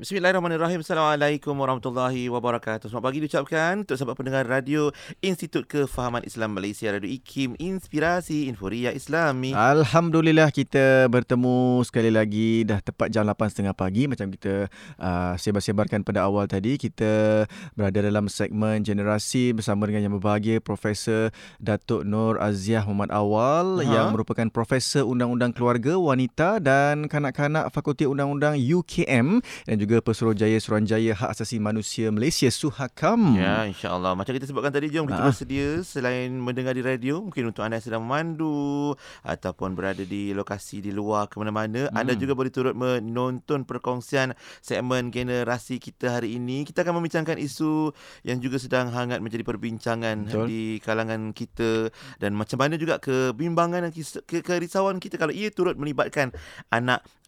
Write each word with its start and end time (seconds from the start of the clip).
Bismillahirrahmanirrahim. 0.00 0.80
Assalamualaikum 0.80 1.52
warahmatullahi 1.52 2.32
wabarakatuh. 2.32 2.88
Selamat 2.88 3.12
pagi 3.12 3.20
diucapkan 3.20 3.84
untuk 3.84 4.00
sahabat 4.00 4.16
pendengar 4.16 4.48
radio 4.48 4.88
Institut 5.20 5.68
Kefahaman 5.68 6.24
Islam 6.24 6.56
Malaysia 6.56 6.88
Radio 6.88 7.04
IKIM 7.04 7.52
Inspirasi 7.60 8.48
Inforia 8.48 8.96
Islami. 8.96 9.52
Alhamdulillah 9.52 10.48
kita 10.56 11.04
bertemu 11.12 11.84
sekali 11.84 12.08
lagi 12.08 12.64
dah 12.64 12.80
tepat 12.80 13.12
jam 13.12 13.28
8.30 13.28 13.76
pagi 13.76 14.08
macam 14.08 14.32
kita 14.32 14.72
uh, 14.96 15.36
sebar-sebarkan 15.36 16.00
pada 16.00 16.24
awal 16.24 16.48
tadi 16.48 16.80
kita 16.80 17.44
berada 17.76 18.00
dalam 18.00 18.32
segmen 18.32 18.80
generasi 18.80 19.52
bersama 19.52 19.84
dengan 19.84 20.08
yang 20.08 20.16
berbahagia 20.16 20.64
Profesor 20.64 21.28
Datuk 21.60 22.08
Nur 22.08 22.40
Aziah 22.40 22.88
Muhammad 22.88 23.12
Awal 23.12 23.84
uh-huh. 23.84 23.92
yang 23.92 24.16
merupakan 24.16 24.48
Profesor 24.48 25.04
Undang-Undang 25.04 25.52
Keluarga 25.52 26.00
Wanita 26.00 26.56
dan 26.56 27.04
Kanak-kanak 27.04 27.68
Fakulti 27.68 28.08
Undang-Undang 28.08 28.56
UKM 28.56 29.44
dan 29.68 29.76
juga 29.76 29.89
juga 29.90 30.06
Pesuruhjaya 30.06 30.54
Suruhanjaya 30.62 31.18
Hak 31.18 31.34
Asasi 31.34 31.58
Manusia 31.58 32.14
Malaysia 32.14 32.46
Suhakam. 32.46 33.34
Ya, 33.34 33.66
insya-Allah. 33.66 34.14
Macam 34.14 34.30
kita 34.30 34.46
sebutkan 34.46 34.70
tadi 34.70 34.86
jom 34.86 35.10
kita 35.10 35.18
ha. 35.18 35.26
bersedia 35.26 35.82
selain 35.82 36.30
mendengar 36.30 36.78
di 36.78 36.82
radio 36.86 37.18
mungkin 37.18 37.50
untuk 37.50 37.66
anda 37.66 37.82
yang 37.82 37.90
sedang 37.90 38.06
memandu 38.06 38.94
ataupun 39.26 39.74
berada 39.74 40.06
di 40.06 40.30
lokasi 40.30 40.78
di 40.78 40.94
luar 40.94 41.26
ke 41.26 41.42
mana-mana, 41.42 41.90
hmm. 41.90 41.98
anda 41.98 42.14
juga 42.14 42.38
boleh 42.38 42.54
turut 42.54 42.78
menonton 42.78 43.66
perkongsian 43.66 44.38
segmen 44.62 45.10
generasi 45.10 45.82
kita 45.82 46.22
hari 46.22 46.38
ini. 46.38 46.62
Kita 46.62 46.86
akan 46.86 47.02
membincangkan 47.02 47.42
isu 47.42 47.90
yang 48.22 48.38
juga 48.38 48.62
sedang 48.62 48.94
hangat 48.94 49.18
menjadi 49.18 49.42
perbincangan 49.42 50.30
Betul. 50.30 50.46
di 50.46 50.78
kalangan 50.86 51.34
kita 51.34 51.90
dan 52.22 52.38
macam 52.38 52.62
mana 52.62 52.78
juga 52.78 53.02
kebimbangan 53.02 53.90
dan 53.90 53.92
ke 54.22 54.38
kerisauan 54.38 55.02
kita 55.02 55.18
kalau 55.18 55.34
ia 55.34 55.50
turut 55.50 55.74
melibatkan 55.74 56.30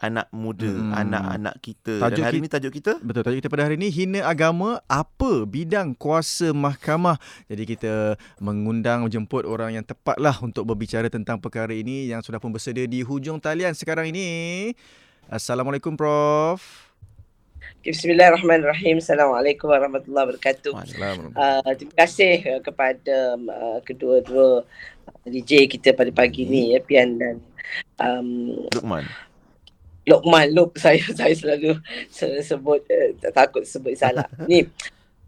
anak-anak 0.03 0.27
muda, 0.35 0.67
hmm. 0.67 0.91
anak-anak 0.99 1.55
kita. 1.63 1.95
Tajuk 2.03 2.19
dan 2.19 2.27
hari 2.27 2.39
ini 2.43 2.49
tajuk 2.51 2.73
kita? 2.75 2.93
Betul, 2.99 3.23
tajuk 3.23 3.39
kita 3.39 3.51
pada 3.55 3.63
hari 3.71 3.79
ini 3.79 3.87
hina 3.87 4.27
agama 4.27 4.83
apa 4.91 5.47
bidang 5.47 5.95
kuasa 5.95 6.51
mahkamah. 6.51 7.23
Jadi 7.47 7.63
kita 7.63 8.19
mengundang 8.43 9.07
menjemput 9.07 9.47
orang 9.47 9.79
yang 9.79 9.87
tepatlah 9.87 10.35
untuk 10.43 10.67
berbicara 10.67 11.07
tentang 11.07 11.39
perkara 11.39 11.71
ini 11.71 12.11
yang 12.11 12.19
sudah 12.19 12.43
pun 12.43 12.51
bersedia 12.51 12.91
di 12.91 13.07
hujung 13.07 13.39
talian 13.39 13.79
sekarang 13.79 14.11
ini. 14.11 14.75
Assalamualaikum 15.31 15.95
Prof. 15.95 16.91
Bismillahirrahmanirrahim. 17.87 18.99
Assalamualaikum 18.99 19.71
warahmatullahi 19.71 20.35
wabarakatuh. 20.35 20.75
Uh, 21.31 21.71
terima 21.79 21.95
kasih 21.95 22.43
uh, 22.59 22.61
kepada 22.63 23.39
uh, 23.39 23.79
kedua-dua 23.87 24.67
DJ 25.31 25.71
kita 25.71 25.95
pada 25.95 26.11
pagi 26.11 26.43
ini 26.43 26.75
ya 26.75 26.83
Pian 26.83 27.23
dan 27.23 27.39
um, 28.03 28.67
Lukman. 28.75 29.07
Lokman 30.09 30.51
Lok 30.51 30.79
saya 30.83 31.03
saya 31.15 31.35
selalu 31.35 31.79
sebut 32.43 32.83
uh, 32.83 33.31
takut 33.31 33.63
sebut 33.63 33.95
salah. 33.95 34.27
Ni 34.51 34.67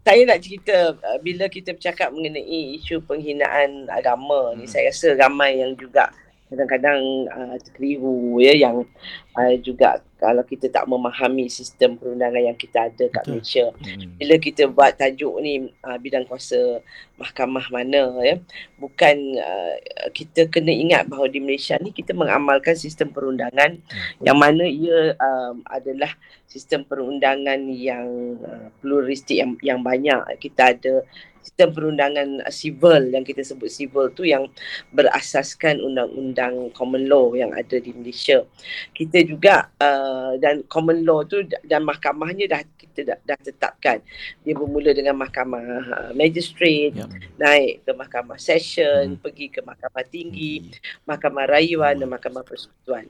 saya 0.05 0.21
nak 0.29 0.39
cerita 0.45 0.93
uh, 0.93 1.17
bila 1.25 1.49
kita 1.49 1.73
bercakap 1.73 2.13
mengenai 2.13 2.77
isu 2.77 3.01
penghinaan 3.09 3.89
agama 3.89 4.53
hmm. 4.53 4.61
ni 4.61 4.65
saya 4.69 4.93
rasa 4.93 5.17
ramai 5.17 5.57
yang 5.57 5.73
juga 5.73 6.13
kadang-kadang 6.45 7.25
uh, 7.33 7.57
terkeliru 7.57 8.37
ya 8.37 8.53
yang 8.53 8.85
uh, 9.33 9.55
juga 9.57 9.97
kalau 10.15 10.45
kita 10.45 10.69
tak 10.69 10.85
memahami 10.85 11.49
sistem 11.49 11.97
perundangan 11.97 12.53
yang 12.53 12.57
kita 12.57 12.87
ada 12.87 13.05
kat 13.09 13.25
Betul. 13.25 13.33
Malaysia. 13.41 13.65
Hmm. 13.73 14.13
Bila 14.21 14.35
kita 14.37 14.63
buat 14.69 14.91
tajuk 14.95 15.35
ni 15.41 15.73
uh, 15.81 15.97
bidang 15.97 16.29
kuasa 16.29 16.79
mahkamah 17.17 17.65
mana 17.73 18.13
ya, 18.21 18.37
bukan 18.77 19.15
uh, 19.41 19.75
kita 20.13 20.45
kena 20.47 20.69
ingat 20.69 21.09
bahawa 21.09 21.27
di 21.27 21.41
Malaysia 21.41 21.81
ni 21.81 21.89
kita 21.89 22.13
mengamalkan 22.13 22.77
sistem 22.77 23.09
perundangan 23.09 23.81
hmm. 23.81 24.23
yang 24.23 24.37
mana 24.37 24.63
ia 24.69 25.17
um, 25.17 25.65
adalah 25.65 26.13
sistem 26.45 26.85
perundangan 26.85 27.59
yang 27.73 28.37
uh, 28.39 28.69
pluralistik 28.79 29.41
yang 29.41 29.51
yang 29.65 29.79
banyak. 29.81 30.21
Kita 30.37 30.77
ada 30.77 31.03
sistem 31.45 31.69
perundangan 31.77 32.41
civil 32.49 33.13
yang 33.13 33.21
kita 33.21 33.45
sebut 33.45 33.69
civil 33.69 34.09
tu 34.09 34.25
yang 34.25 34.49
berasaskan 34.89 35.77
undang-undang 35.77 36.73
common 36.73 37.05
law 37.05 37.37
yang 37.37 37.53
ada 37.53 37.77
di 37.77 37.93
Malaysia. 37.93 38.41
Kita 38.97 39.21
juga 39.21 39.69
uh, 39.77 40.41
dan 40.41 40.65
common 40.65 41.05
law 41.05 41.21
tu 41.21 41.45
dan 41.45 41.85
mahkamahnya 41.85 42.49
dah 42.49 42.61
kita 42.73 43.13
dah, 43.13 43.17
dah 43.21 43.37
tetapkan. 43.37 44.01
Dia 44.41 44.57
bermula 44.57 44.97
dengan 44.97 45.13
mahkamah 45.21 45.65
uh, 45.85 46.11
magistrate, 46.17 46.97
ya. 46.97 47.05
naik 47.37 47.85
ke 47.85 47.91
mahkamah 47.93 48.41
session, 48.41 49.13
hmm. 49.13 49.21
pergi 49.21 49.53
ke 49.53 49.61
mahkamah 49.61 50.03
tinggi, 50.09 50.65
hmm. 50.65 51.05
mahkamah 51.05 51.45
rayuan 51.45 51.93
hmm. 51.93 52.01
dan 52.01 52.09
mahkamah 52.09 52.41
persekutuan. 52.41 53.05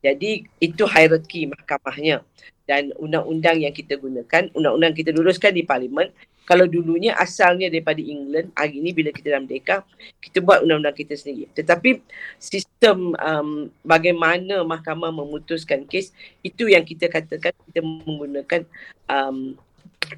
Jadi 0.00 0.48
itu 0.60 0.84
hierarki 0.88 1.48
mahkamahnya 1.48 2.24
dan 2.70 2.94
undang-undang 3.02 3.58
yang 3.58 3.74
kita 3.74 3.98
gunakan, 3.98 4.46
undang-undang 4.54 4.94
kita 4.94 5.10
luluskan 5.10 5.50
di 5.50 5.66
parlimen 5.66 6.14
kalau 6.50 6.66
dulunya 6.66 7.14
asalnya 7.14 7.70
daripada 7.70 8.02
England, 8.02 8.50
hari 8.58 8.82
ini 8.82 8.90
bila 8.90 9.14
kita 9.14 9.30
dalam 9.30 9.46
deka, 9.46 9.86
kita 10.18 10.42
buat 10.42 10.66
undang-undang 10.66 10.98
kita 10.98 11.14
sendiri. 11.14 11.46
Tetapi 11.54 12.02
sistem 12.42 13.14
um, 13.22 13.70
bagaimana 13.86 14.66
mahkamah 14.66 15.14
memutuskan 15.14 15.86
kes, 15.86 16.10
itu 16.42 16.66
yang 16.66 16.82
kita 16.82 17.06
katakan 17.06 17.54
kita 17.70 17.86
menggunakan 17.86 18.66
um, 19.06 19.54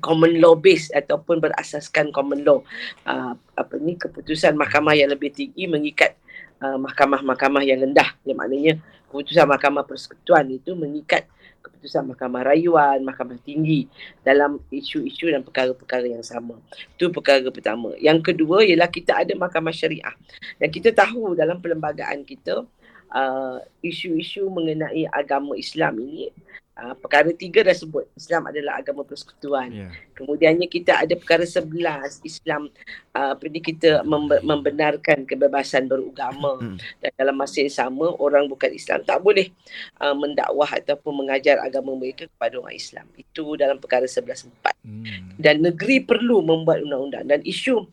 common 0.01 0.41
law 0.41 0.57
base 0.57 0.89
ataupun 0.97 1.37
berasaskan 1.37 2.09
common 2.17 2.41
law. 2.49 2.65
Uh, 3.05 3.37
apa 3.53 3.77
ni 3.77 4.01
keputusan 4.01 4.57
mahkamah 4.57 4.97
yang 4.97 5.13
lebih 5.13 5.29
tinggi 5.37 5.69
mengikat 5.69 6.17
uh, 6.65 6.81
mahkamah-mahkamah 6.81 7.61
yang 7.61 7.85
rendah. 7.85 8.09
Yang 8.25 8.37
maknanya 8.41 8.75
keputusan 9.13 9.45
mahkamah 9.45 9.85
persekutuan 9.85 10.49
itu 10.49 10.73
mengikat 10.73 11.29
keputusan 11.63 12.11
mahkamah 12.11 12.43
rayuan, 12.43 13.07
mahkamah 13.07 13.39
tinggi 13.47 13.87
dalam 14.27 14.59
isu-isu 14.69 15.31
dan 15.31 15.47
perkara-perkara 15.47 16.11
yang 16.11 16.27
sama. 16.27 16.59
Itu 16.99 17.15
perkara 17.15 17.47
pertama. 17.49 17.95
Yang 18.03 18.35
kedua 18.35 18.67
ialah 18.67 18.91
kita 18.91 19.23
ada 19.23 19.33
mahkamah 19.39 19.73
syariah. 19.73 20.15
Dan 20.59 20.69
kita 20.69 20.91
tahu 20.91 21.39
dalam 21.39 21.63
perlembagaan 21.63 22.27
kita 22.27 22.67
uh, 23.15 23.59
isu-isu 23.85 24.51
mengenai 24.51 25.07
agama 25.09 25.55
Islam 25.55 26.03
ini 26.03 26.29
Uh, 26.73 26.97
perkara 26.97 27.29
tiga 27.37 27.61
dah 27.61 27.77
sebut 27.77 28.09
Islam 28.17 28.49
adalah 28.49 28.81
agama 28.81 29.05
persekutuan. 29.05 29.69
Yeah. 29.69 29.93
Kemudiannya 30.17 30.65
kita 30.73 31.05
ada 31.05 31.13
perkara 31.21 31.45
sebelas 31.45 32.17
Islam 32.25 32.73
uh, 33.13 33.37
ni 33.45 33.61
kita 33.61 34.01
membenarkan 34.41 35.29
kebebasan 35.29 35.85
beragama 35.85 36.65
mm. 36.65 36.81
dan 37.05 37.11
dalam 37.13 37.37
masa 37.37 37.61
yang 37.61 37.77
sama 37.77 38.17
orang 38.17 38.49
bukan 38.49 38.73
Islam 38.73 39.05
tak 39.05 39.21
boleh 39.21 39.53
uh, 40.01 40.17
mendakwah 40.17 40.73
ataupun 40.73 41.13
mengajar 41.13 41.61
agama 41.61 41.93
mereka 41.93 42.25
kepada 42.33 42.57
orang 42.57 42.73
Islam. 42.73 43.05
Itu 43.21 43.53
dalam 43.61 43.77
perkara 43.77 44.09
sebelas 44.09 44.49
empat. 44.49 44.73
Mm. 44.81 45.37
Dan 45.37 45.61
negeri 45.61 46.01
perlu 46.01 46.41
membuat 46.41 46.89
undang-undang 46.89 47.29
dan 47.29 47.45
isu 47.45 47.85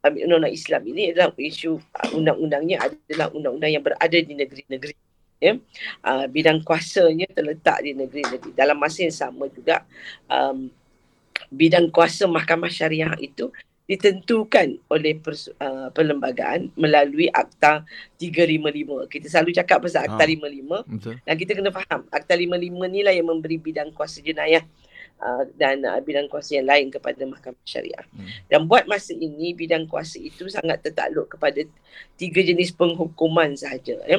uh, 0.00 0.08
undang-undang 0.08 0.56
Islam 0.56 0.80
ini 0.88 1.12
adalah 1.12 1.28
isu 1.36 1.76
uh, 1.76 2.08
undang-undangnya 2.16 2.88
adalah 2.88 3.28
undang-undang 3.36 3.68
yang 3.68 3.84
berada 3.84 4.16
di 4.16 4.32
negeri-negeri 4.32 4.96
ya. 5.44 5.54
Uh, 6.00 6.24
bidang 6.32 6.64
kuasanya 6.64 7.28
terletak 7.28 7.84
di 7.84 7.92
negeri-negeri. 7.92 8.56
Dalam 8.56 8.80
masa 8.80 9.04
yang 9.04 9.12
sama 9.12 9.52
juga 9.52 9.84
um, 10.32 10.72
bidang 11.52 11.92
kuasa 11.92 12.24
mahkamah 12.24 12.72
syariah 12.72 13.12
itu 13.20 13.52
ditentukan 13.84 14.80
oleh 14.88 15.20
pers, 15.20 15.52
uh, 15.60 15.92
perlembagaan 15.92 16.72
melalui 16.72 17.28
akta 17.28 17.84
355 18.16 19.12
kita 19.12 19.26
selalu 19.28 19.52
cakap 19.52 19.84
pasal 19.84 20.08
akta 20.08 20.24
ha, 20.24 20.32
55 20.88 20.88
betul. 20.88 21.14
dan 21.20 21.34
kita 21.36 21.52
kena 21.52 21.68
faham 21.68 22.00
akta 22.08 22.32
55 22.32 22.64
ni 22.88 23.04
lah 23.04 23.12
yang 23.12 23.28
memberi 23.28 23.60
bidang 23.60 23.92
kuasa 23.92 24.24
jenayah. 24.24 24.64
Uh, 24.64 24.83
dan 25.56 25.80
uh, 25.88 25.96
bidang 26.04 26.28
kuasa 26.28 26.60
yang 26.60 26.68
lain 26.68 26.92
kepada 26.92 27.24
mahkamah 27.24 27.64
syariah. 27.64 28.04
Hmm. 28.12 28.28
Dan 28.50 28.60
buat 28.68 28.84
masa 28.84 29.16
ini 29.16 29.56
bidang 29.56 29.88
kuasa 29.88 30.20
itu 30.20 30.46
sangat 30.52 30.84
tertakluk 30.84 31.32
kepada 31.32 31.64
tiga 32.20 32.40
jenis 32.44 32.74
penghukuman 32.76 33.56
sahaja. 33.56 33.96
Ya. 34.04 34.18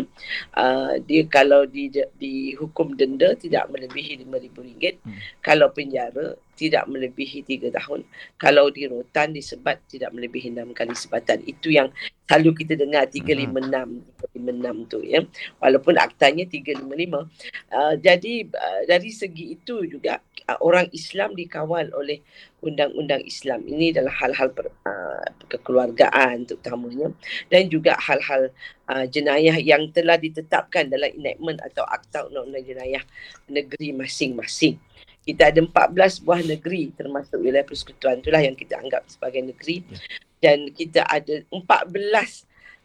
Uh, 0.55 0.97
dia 1.05 1.23
kalau 1.29 1.69
di 1.69 1.93
dihukum 2.17 2.97
denda 2.97 3.37
tidak 3.37 3.69
melebihi 3.69 4.25
RM5,000. 4.25 4.97
Hmm. 5.05 5.17
Kalau 5.45 5.69
penjara 5.69 6.33
tidak 6.55 6.87
melebihi 6.87 7.43
tiga 7.43 7.69
tahun. 7.75 8.07
Kalau 8.39 8.71
di 8.71 8.87
rotan 8.87 9.35
disebat 9.35 9.83
tidak 9.91 10.15
melebihi 10.15 10.55
enam 10.55 10.71
kali 10.71 10.95
sebatan. 10.95 11.43
Itu 11.43 11.69
yang 11.69 11.91
selalu 12.25 12.65
kita 12.65 12.73
dengar 12.79 13.05
356 13.11 14.15
356 14.33 14.91
tu 14.91 14.99
ya. 15.03 15.21
Walaupun 15.61 15.95
aktanya 15.99 16.47
355. 16.47 17.27
Uh, 17.69 17.93
jadi 17.99 18.33
uh, 18.49 18.81
dari 18.87 19.11
segi 19.11 19.59
itu 19.59 19.83
juga 19.85 20.23
uh, 20.49 20.59
orang 20.63 20.87
Islam 20.95 21.35
dikawal 21.35 21.91
oleh 21.93 22.23
undang-undang 22.65 23.21
Islam. 23.27 23.67
Ini 23.67 23.93
adalah 23.93 24.15
hal-hal 24.25 24.49
per, 24.55 24.71
uh, 24.71 25.27
kekeluargaan 25.51 26.49
terutamanya 26.49 27.13
dan 27.53 27.69
juga 27.69 27.93
hal-hal 28.01 28.49
uh, 28.89 29.05
jenayah 29.05 29.59
yang 29.61 29.91
telah 29.93 30.17
ditetapkan 30.17 30.89
dalam 30.89 31.13
enactment 31.13 31.61
atau 31.61 31.85
akta 31.85 32.25
undang-undang 32.25 32.65
jenayah 32.65 33.03
negeri 33.45 33.93
masing-masing 33.93 34.81
kita 35.25 35.49
ada 35.49 35.59
14 35.59 36.21
buah 36.21 36.41
negeri 36.45 36.93
termasuk 36.93 37.41
wilayah 37.41 37.65
persekutuan 37.65 38.21
itulah 38.21 38.41
yang 38.45 38.53
kita 38.53 38.77
anggap 38.77 39.03
sebagai 39.09 39.41
negeri 39.41 39.81
ya. 39.81 39.97
dan 40.39 40.69
kita 40.69 41.01
ada 41.09 41.41
14 41.49 41.65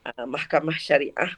uh, 0.09 0.27
mahkamah 0.27 0.79
syariah 0.81 1.37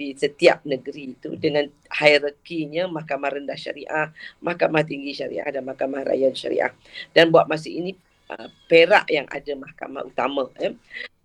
di 0.00 0.16
setiap 0.16 0.64
negeri 0.64 1.12
itu 1.12 1.36
dengan 1.36 1.68
hierarkinya 1.92 2.88
mahkamah 2.88 3.36
rendah 3.36 3.58
syariah, 3.60 4.08
mahkamah 4.40 4.80
tinggi 4.80 5.12
syariah 5.12 5.44
dan 5.52 5.60
mahkamah 5.68 6.08
raya 6.08 6.32
syariah. 6.32 6.72
Dan 7.12 7.28
buat 7.28 7.44
masa 7.44 7.68
ini 7.68 7.92
uh, 8.32 8.48
Perak 8.64 9.12
yang 9.12 9.28
ada 9.28 9.52
mahkamah 9.52 10.08
utama 10.08 10.48
eh. 10.56 10.72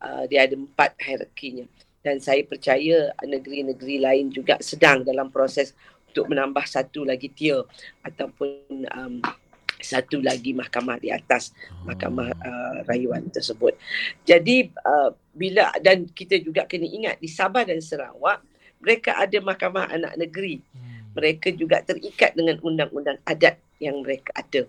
Uh, 0.03 0.27
dia 0.27 0.43
ada 0.43 0.59
empat 0.59 0.91
hierarkinya. 0.99 1.63
Dan 2.03 2.19
saya 2.19 2.43
percaya 2.43 3.15
negeri-negeri 3.23 3.97
lain 4.03 4.29
juga 4.29 4.59
sedang 4.59 5.07
dalam 5.07 5.31
proses 5.31 5.71
untuk 6.15 6.31
menambah 6.31 6.63
satu 6.63 7.03
lagi 7.03 7.27
tier 7.27 7.67
ataupun 7.99 8.87
um, 8.87 9.19
satu 9.83 10.23
lagi 10.23 10.55
mahkamah 10.55 10.95
di 11.03 11.11
atas 11.11 11.51
mahkamah 11.83 12.31
uh, 12.31 12.77
rayuan 12.87 13.27
tersebut. 13.27 13.75
Jadi 14.23 14.71
uh, 14.87 15.11
bila 15.35 15.75
dan 15.83 16.07
kita 16.07 16.39
juga 16.39 16.63
kena 16.63 16.87
ingat 16.87 17.19
di 17.19 17.27
Sabah 17.27 17.67
dan 17.67 17.83
Sarawak 17.83 18.39
mereka 18.79 19.19
ada 19.19 19.35
mahkamah 19.43 19.91
anak 19.91 20.15
negeri. 20.15 20.63
Hmm. 20.71 21.11
Mereka 21.19 21.51
juga 21.59 21.83
terikat 21.83 22.31
dengan 22.39 22.63
undang-undang 22.63 23.19
adat 23.27 23.59
yang 23.83 23.99
mereka 23.99 24.31
ada. 24.39 24.63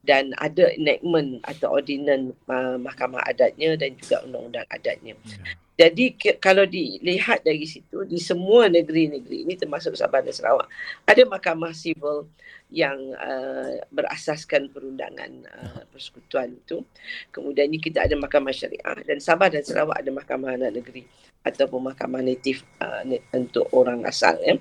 Dan 0.00 0.32
ada 0.40 0.72
enactment 0.72 1.44
atau 1.44 1.76
ordinan 1.76 2.32
uh, 2.48 2.80
mahkamah 2.80 3.20
adatnya 3.28 3.76
dan 3.76 3.92
juga 4.00 4.24
undang-undang 4.24 4.64
adatnya. 4.72 5.12
Yeah. 5.28 5.67
Jadi 5.78 6.18
ke, 6.18 6.34
kalau 6.42 6.66
dilihat 6.66 7.46
dari 7.46 7.62
situ, 7.62 8.02
di 8.02 8.18
semua 8.18 8.66
negeri-negeri 8.66 9.46
ini 9.46 9.54
termasuk 9.54 9.94
Sabah 9.94 10.26
dan 10.26 10.34
Sarawak, 10.34 10.66
ada 11.06 11.22
mahkamah 11.22 11.70
sivil 11.70 12.26
yang 12.66 12.98
uh, 13.14 13.78
berasaskan 13.94 14.74
perundangan 14.74 15.46
uh, 15.46 15.86
persekutuan 15.94 16.58
itu. 16.58 16.82
Kemudian 17.30 17.70
kita 17.78 18.10
ada 18.10 18.18
mahkamah 18.18 18.50
syariah 18.50 19.06
dan 19.06 19.22
Sabah 19.22 19.54
dan 19.54 19.62
Sarawak 19.62 20.02
ada 20.02 20.10
mahkamah 20.10 20.58
anak 20.58 20.82
negeri 20.82 21.06
ataupun 21.46 21.94
mahkamah 21.94 22.26
natif 22.26 22.66
uh, 22.82 23.06
untuk 23.30 23.70
orang 23.70 24.02
asal 24.02 24.34
ya. 24.42 24.58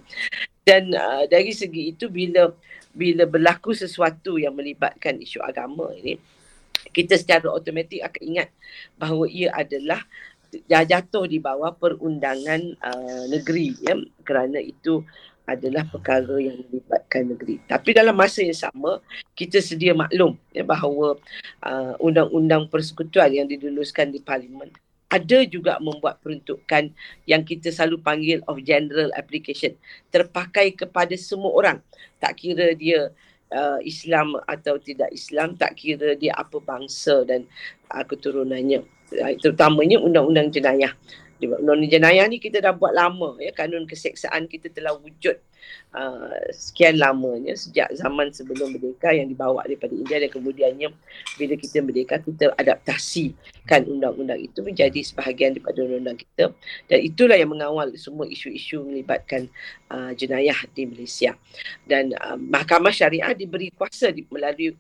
Dan 0.62 0.94
uh, 0.94 1.26
dari 1.26 1.50
segi 1.50 1.98
itu 1.98 2.14
bila 2.14 2.54
bila 2.94 3.26
berlaku 3.26 3.74
sesuatu 3.74 4.38
yang 4.38 4.54
melibatkan 4.54 5.18
isu 5.18 5.42
agama 5.42 5.90
ini 5.98 6.22
kita 6.92 7.20
secara 7.20 7.52
automatik 7.52 8.02
akan 8.02 8.22
ingat 8.24 8.50
bahawa 8.96 9.26
ia 9.28 9.52
adalah 9.54 10.02
jatuh 10.68 11.26
di 11.28 11.38
bawah 11.42 11.76
perundangan 11.76 12.62
uh, 12.80 13.24
negeri 13.32 13.76
ya 13.84 13.96
kerana 14.24 14.60
itu 14.62 15.04
adalah 15.48 15.88
perkara 15.88 16.36
yang 16.44 16.60
melibatkan 16.68 17.32
negeri. 17.32 17.64
Tapi 17.64 17.96
dalam 17.96 18.20
masa 18.20 18.44
yang 18.44 18.58
sama, 18.58 19.00
kita 19.32 19.64
sedia 19.64 19.96
maklum 19.96 20.36
ya, 20.52 20.68
bahawa 20.68 21.16
uh, 21.64 21.96
undang-undang 22.04 22.68
persekutuan 22.68 23.32
yang 23.32 23.48
diluluskan 23.48 24.12
di 24.12 24.20
parlimen 24.20 24.68
ada 25.08 25.40
juga 25.48 25.80
membuat 25.80 26.20
peruntukan 26.20 26.92
yang 27.24 27.42
kita 27.48 27.72
selalu 27.72 28.04
panggil 28.04 28.40
of 28.46 28.60
general 28.60 29.08
application 29.16 29.72
terpakai 30.12 30.76
kepada 30.76 31.16
semua 31.16 31.52
orang 31.56 31.78
tak 32.20 32.36
kira 32.36 32.76
dia 32.76 33.12
uh, 33.54 33.80
Islam 33.84 34.36
atau 34.48 34.80
tidak 34.82 35.12
Islam 35.14 35.56
tak 35.56 35.80
kira 35.80 36.16
dia 36.18 36.36
apa 36.36 36.60
bangsa 36.60 37.24
dan 37.28 37.48
uh, 37.92 38.04
keturunannya. 38.04 38.84
Uh, 39.08 39.34
terutamanya 39.40 40.04
undang-undang 40.04 40.52
jenayah 40.52 40.92
undang-undang 41.42 41.92
jenayah 41.92 42.26
ni 42.26 42.42
kita 42.42 42.58
dah 42.64 42.74
buat 42.74 42.94
lama 42.96 43.38
ya. 43.38 43.54
Kanun 43.54 43.86
keseksaan 43.86 44.50
kita 44.50 44.74
telah 44.74 44.98
wujud 44.98 45.38
uh, 45.94 46.40
sekian 46.52 47.00
lamanya 47.00 47.54
sejak 47.56 47.92
zaman 47.96 48.32
sebelum 48.32 48.76
merdeka 48.76 49.14
yang 49.14 49.30
dibawa 49.32 49.64
daripada 49.66 49.94
India 49.94 50.18
dan 50.24 50.32
kemudiannya 50.32 50.90
bila 51.38 51.54
kita 51.56 51.78
merdeka 51.84 52.16
kita 52.24 52.52
adaptasikan 52.56 53.88
undang-undang 53.88 54.40
itu 54.42 54.60
menjadi 54.64 55.00
sebahagian 55.04 55.58
daripada 55.58 55.80
undang-undang 55.84 56.20
kita. 56.20 56.46
Dan 56.88 57.00
itulah 57.04 57.38
yang 57.38 57.52
mengawal 57.52 57.94
semua 58.00 58.26
isu-isu 58.28 58.84
melibatkan 58.84 59.48
uh, 59.92 60.12
jenayah 60.16 60.58
di 60.74 60.88
Malaysia. 60.88 61.36
Dan 61.86 62.16
uh, 62.18 62.38
mahkamah 62.40 62.92
syariah 62.92 63.32
diberi 63.36 63.72
kuasa 63.74 64.12
di, 64.12 64.26
melalui 64.32 64.76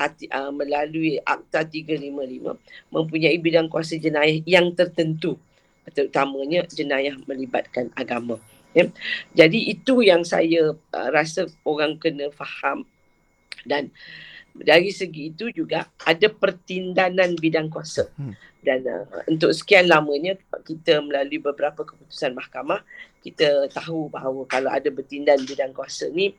Uh, 0.00 0.48
melalui 0.48 1.20
Akta 1.20 1.60
355 1.60 2.56
mempunyai 2.88 3.36
bidang 3.36 3.68
kuasa 3.68 4.00
jenayah 4.00 4.40
yang 4.48 4.72
tertentu 4.72 5.36
terutamanya 5.88 6.68
jenayah 6.68 7.16
melibatkan 7.24 7.88
agama. 7.96 8.36
Ya. 8.76 8.86
Jadi 9.34 9.74
itu 9.74 10.04
yang 10.04 10.22
saya 10.22 10.74
uh, 10.74 11.08
rasa 11.10 11.50
orang 11.66 11.98
kena 11.98 12.30
faham 12.30 12.86
dan 13.66 13.90
dari 14.54 14.90
segi 14.90 15.30
itu 15.30 15.50
juga 15.54 15.86
ada 16.06 16.26
pertindanan 16.30 17.34
bidang 17.38 17.70
kuasa. 17.70 18.06
Hmm. 18.14 18.34
Dan 18.60 18.84
uh, 18.86 19.24
untuk 19.26 19.50
sekian 19.56 19.90
lamanya 19.90 20.36
kita 20.62 21.02
melalui 21.02 21.40
beberapa 21.42 21.82
keputusan 21.82 22.36
mahkamah 22.36 22.84
kita 23.20 23.68
tahu 23.68 24.08
bahawa 24.08 24.48
kalau 24.48 24.72
ada 24.72 24.88
bertindan 24.88 25.44
bidang 25.44 25.76
kuasa 25.76 26.08
ni 26.08 26.32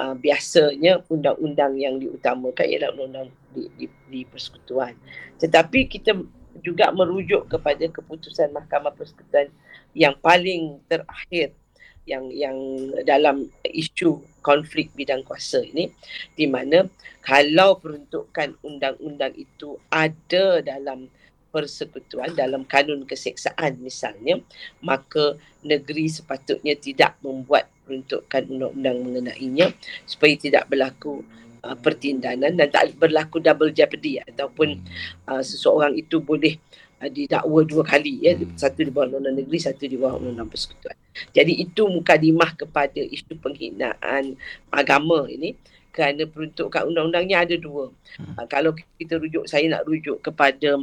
uh, 0.00 0.16
biasanya 0.16 1.04
undang-undang 1.12 1.76
yang 1.76 2.00
diutamakan 2.00 2.66
ialah 2.72 2.88
undang-undang 2.96 3.28
di, 3.52 3.68
di, 3.76 3.86
di 4.08 4.20
persekutuan. 4.24 4.96
Tetapi 5.36 5.90
kita 5.92 6.16
juga 6.60 6.92
merujuk 6.92 7.48
kepada 7.48 7.88
keputusan 7.88 8.52
Mahkamah 8.52 8.92
Persekutuan 8.92 9.48
yang 9.96 10.12
paling 10.20 10.80
terakhir 10.84 11.56
yang 12.02 12.26
yang 12.34 12.58
dalam 13.06 13.46
isu 13.62 14.18
konflik 14.42 14.90
bidang 14.98 15.22
kuasa 15.22 15.62
ini 15.62 15.94
di 16.34 16.50
mana 16.50 16.90
kalau 17.22 17.78
peruntukan 17.78 18.58
undang-undang 18.66 19.30
itu 19.38 19.78
ada 19.86 20.58
dalam 20.66 21.06
persekutuan 21.54 22.34
dalam 22.34 22.66
kanun 22.66 23.06
keseksaan 23.06 23.78
misalnya 23.78 24.42
maka 24.82 25.38
negeri 25.62 26.10
sepatutnya 26.10 26.74
tidak 26.74 27.14
membuat 27.22 27.70
peruntukan 27.86 28.50
undang-undang 28.50 28.98
mengenainya 29.04 29.70
supaya 30.08 30.34
tidak 30.34 30.66
berlaku 30.66 31.22
uh, 31.62 31.76
pertindanan 31.78 32.54
dan 32.58 32.68
tak 32.68 32.94
berlaku 32.98 33.38
double 33.38 33.70
jeopardy 33.70 34.18
ataupun 34.22 34.82
uh, 35.30 35.42
seseorang 35.42 35.94
itu 35.96 36.18
boleh 36.18 36.58
uh, 37.00 37.10
didakwa 37.10 37.60
dua 37.64 37.82
kali 37.86 38.22
ya 38.22 38.36
hmm. 38.36 38.58
satu 38.58 38.86
di 38.86 38.90
bawah 38.90 39.08
undang-undang 39.10 39.36
negeri 39.42 39.58
satu 39.62 39.84
di 39.86 39.96
bawah 39.96 40.18
undang-undang 40.18 40.50
persekutuan. 40.50 40.96
Jadi 41.36 41.52
itu 41.60 41.82
mukadimah 41.86 42.56
kepada 42.56 43.00
isu 43.00 43.36
penghinaan 43.38 44.34
agama 44.72 45.28
ini 45.28 45.54
kerana 45.92 46.24
peruntukan 46.24 46.88
undang-undangnya 46.88 47.44
ada 47.44 47.56
dua. 47.56 47.92
Hmm. 48.18 48.34
Uh, 48.36 48.46
kalau 48.50 48.74
kita 48.98 49.20
rujuk 49.20 49.44
saya 49.46 49.68
nak 49.70 49.86
rujuk 49.86 50.18
kepada 50.24 50.76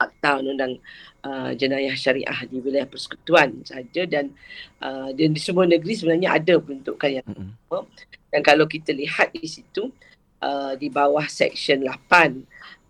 akta 0.00 0.40
undang-undang 0.40 0.80
uh, 1.22 1.52
jenayah 1.52 1.92
syariah 1.92 2.40
di 2.48 2.56
wilayah 2.64 2.88
persekutuan 2.88 3.60
saja 3.68 4.08
dan 4.08 4.32
uh, 4.80 5.12
dan 5.12 5.36
di 5.36 5.40
semua 5.40 5.68
negeri 5.68 5.92
sebenarnya 5.92 6.40
ada 6.40 6.56
peruntukan 6.56 7.10
yang 7.20 7.26
sama. 7.28 7.84
Dan 8.30 8.40
kalau 8.40 8.64
kita 8.64 8.96
lihat 8.96 9.36
di 9.36 9.44
situ 9.44 9.92
uh, 10.40 10.72
di 10.80 10.88
bawah 10.88 11.26
section 11.28 11.84
8 11.84 12.40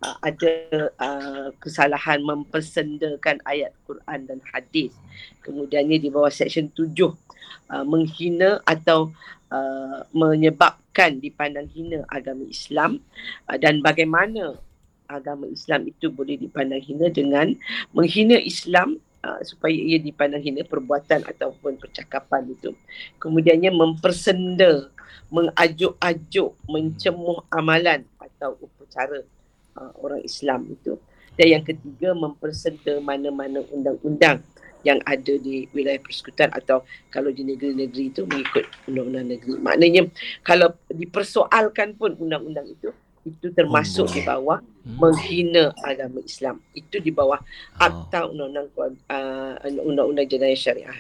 uh, 0.07 0.17
ada 0.23 0.53
uh, 0.97 1.49
kesalahan 1.59 2.23
mempersendakan 2.23 3.43
ayat 3.45 3.75
Quran 3.85 4.21
dan 4.31 4.39
hadis. 4.55 4.95
Kemudiannya 5.43 5.99
di 5.99 6.09
bawah 6.09 6.31
section 6.31 6.71
7 6.73 6.87
uh, 7.75 7.85
menghina 7.85 8.63
atau 8.65 9.11
uh, 9.51 10.07
menyebabkan 10.15 11.19
dipandang 11.19 11.69
hina 11.73 12.07
agama 12.09 12.47
Islam 12.49 13.03
uh, 13.51 13.59
dan 13.59 13.83
bagaimana 13.85 14.57
agama 15.11 15.51
Islam 15.51 15.91
itu 15.91 16.07
boleh 16.09 16.39
dipandang 16.39 16.79
hina 16.79 17.11
dengan 17.11 17.53
menghina 17.91 18.39
Islam 18.39 19.03
uh, 19.27 19.41
supaya 19.43 19.75
ia 19.75 19.99
dipandang 19.99 20.41
hina 20.41 20.63
perbuatan 20.63 21.27
ataupun 21.27 21.77
percakapan 21.83 22.47
itu. 22.55 22.71
Kemudiannya 23.19 23.75
mempersenda 23.75 24.89
mengajuk-ajuk, 25.31 26.59
mencemuh 26.67 27.47
amalan 27.51 28.03
atau 28.19 28.59
upacara 28.59 29.23
uh, 29.79 29.93
orang 30.03 30.23
Islam 30.27 30.67
itu. 30.71 30.99
Dan 31.39 31.47
yang 31.59 31.65
ketiga, 31.65 32.13
mempersenta 32.13 32.99
mana-mana 33.01 33.63
undang-undang 33.71 34.43
yang 34.81 34.99
ada 35.05 35.37
di 35.37 35.69
wilayah 35.77 36.01
persekutuan 36.01 36.51
atau 36.57 36.83
kalau 37.13 37.29
di 37.29 37.45
negeri-negeri 37.45 38.13
itu 38.13 38.25
mengikut 38.25 38.65
undang-undang 38.89 39.27
negeri. 39.29 39.57
Maknanya 39.61 40.03
kalau 40.43 40.73
dipersoalkan 40.89 41.97
pun 42.01 42.17
undang-undang 42.17 42.67
itu, 42.69 42.91
itu 43.25 43.53
termasuk 43.53 44.09
oh, 44.09 44.13
di 44.13 44.21
bawah 44.25 44.59
hmm. 44.61 44.97
menghina 44.97 45.65
agama 45.85 46.21
Islam. 46.25 46.57
Itu 46.73 47.01
di 47.01 47.13
bawah 47.13 47.41
oh. 47.41 47.85
akta 47.85 48.29
undang-undang 48.29 48.69
uh, 49.11 49.55
undang-undang 49.65 50.27
jenayah 50.29 50.57
syariah 50.57 50.97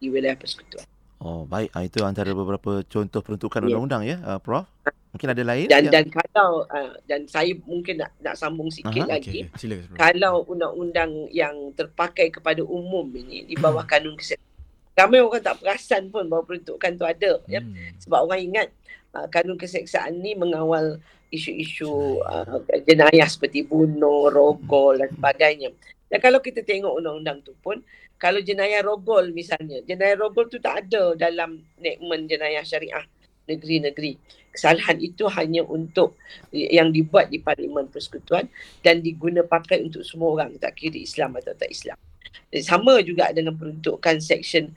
di 0.00 0.06
wilayah 0.08 0.38
persekutuan. 0.38 0.86
Oh 1.18 1.42
baik, 1.42 1.74
ah, 1.74 1.82
itu 1.82 1.98
antara 2.06 2.30
beberapa 2.30 2.86
contoh 2.86 3.20
peruntukan 3.20 3.66
yeah. 3.66 3.66
undang-undang 3.74 4.02
ya, 4.06 4.16
uh, 4.22 4.38
Prof. 4.38 4.70
Mungkin 5.08 5.28
ada 5.34 5.42
lain? 5.42 5.66
Dan 5.66 5.88
yang... 5.88 5.92
dan 5.92 6.04
kalau 6.12 6.68
uh, 6.68 6.94
dan 7.08 7.26
saya 7.26 7.56
mungkin 7.66 7.98
nak 7.98 8.12
nak 8.22 8.38
sambung 8.38 8.70
sikit 8.70 9.08
Aha, 9.08 9.18
lagi. 9.18 9.50
Okay. 9.50 9.58
Silakan, 9.58 9.96
kalau 9.98 10.46
undang-undang 10.46 11.26
yang 11.34 11.74
terpakai 11.74 12.30
kepada 12.30 12.62
umum 12.62 13.08
ini 13.16 13.48
di 13.48 13.56
bawah 13.58 13.82
hmm. 13.82 13.90
kanun 13.90 14.14
kesihatan, 14.14 14.46
ramai 14.94 15.18
orang 15.24 15.42
tak 15.42 15.58
perasan 15.58 16.12
pun 16.12 16.28
bahawa 16.30 16.44
peruntukan 16.46 16.92
tu 16.94 17.04
ada. 17.08 17.32
Ya. 17.50 17.64
Hmm. 17.64 17.74
Ya. 17.74 17.90
Sebab 17.98 18.20
orang 18.28 18.40
ingat 18.44 18.68
uh, 19.16 19.26
kanun 19.26 19.58
keseksaan 19.58 20.22
ni 20.22 20.38
mengawal 20.38 21.02
isu-isu 21.28 22.20
uh, 22.24 22.60
jenayah 22.84 23.28
seperti 23.28 23.64
bunuh, 23.64 24.32
rogol 24.32 24.96
dan 24.98 25.10
sebagainya. 25.12 25.72
Dan 26.08 26.18
kalau 26.24 26.40
kita 26.40 26.64
tengok 26.64 26.96
undang-undang 26.96 27.44
tu 27.44 27.52
pun 27.60 27.80
kalau 28.18 28.42
jenayah 28.42 28.82
rogol 28.82 29.30
misalnya, 29.30 29.78
jenayah 29.86 30.18
rogol 30.18 30.50
tu 30.50 30.58
tak 30.58 30.88
ada 30.88 31.14
dalam 31.14 31.62
nekmen 31.78 32.26
jenayah 32.26 32.66
syariah 32.66 33.06
negeri-negeri. 33.46 34.18
Kesalahan 34.52 34.98
itu 34.98 35.30
hanya 35.30 35.62
untuk 35.62 36.18
yang 36.50 36.90
dibuat 36.90 37.30
di 37.30 37.38
Parlimen 37.38 37.86
Persekutuan 37.86 38.50
dan 38.82 39.00
diguna 39.00 39.46
pakai 39.46 39.86
untuk 39.86 40.02
semua 40.02 40.34
orang, 40.34 40.58
tak 40.58 40.74
kira 40.74 40.98
Islam 40.98 41.38
atau 41.38 41.54
tak 41.54 41.70
Islam. 41.70 41.94
Sama 42.58 42.98
juga 43.06 43.30
dengan 43.30 43.54
peruntukan 43.54 44.18
Seksyen 44.18 44.74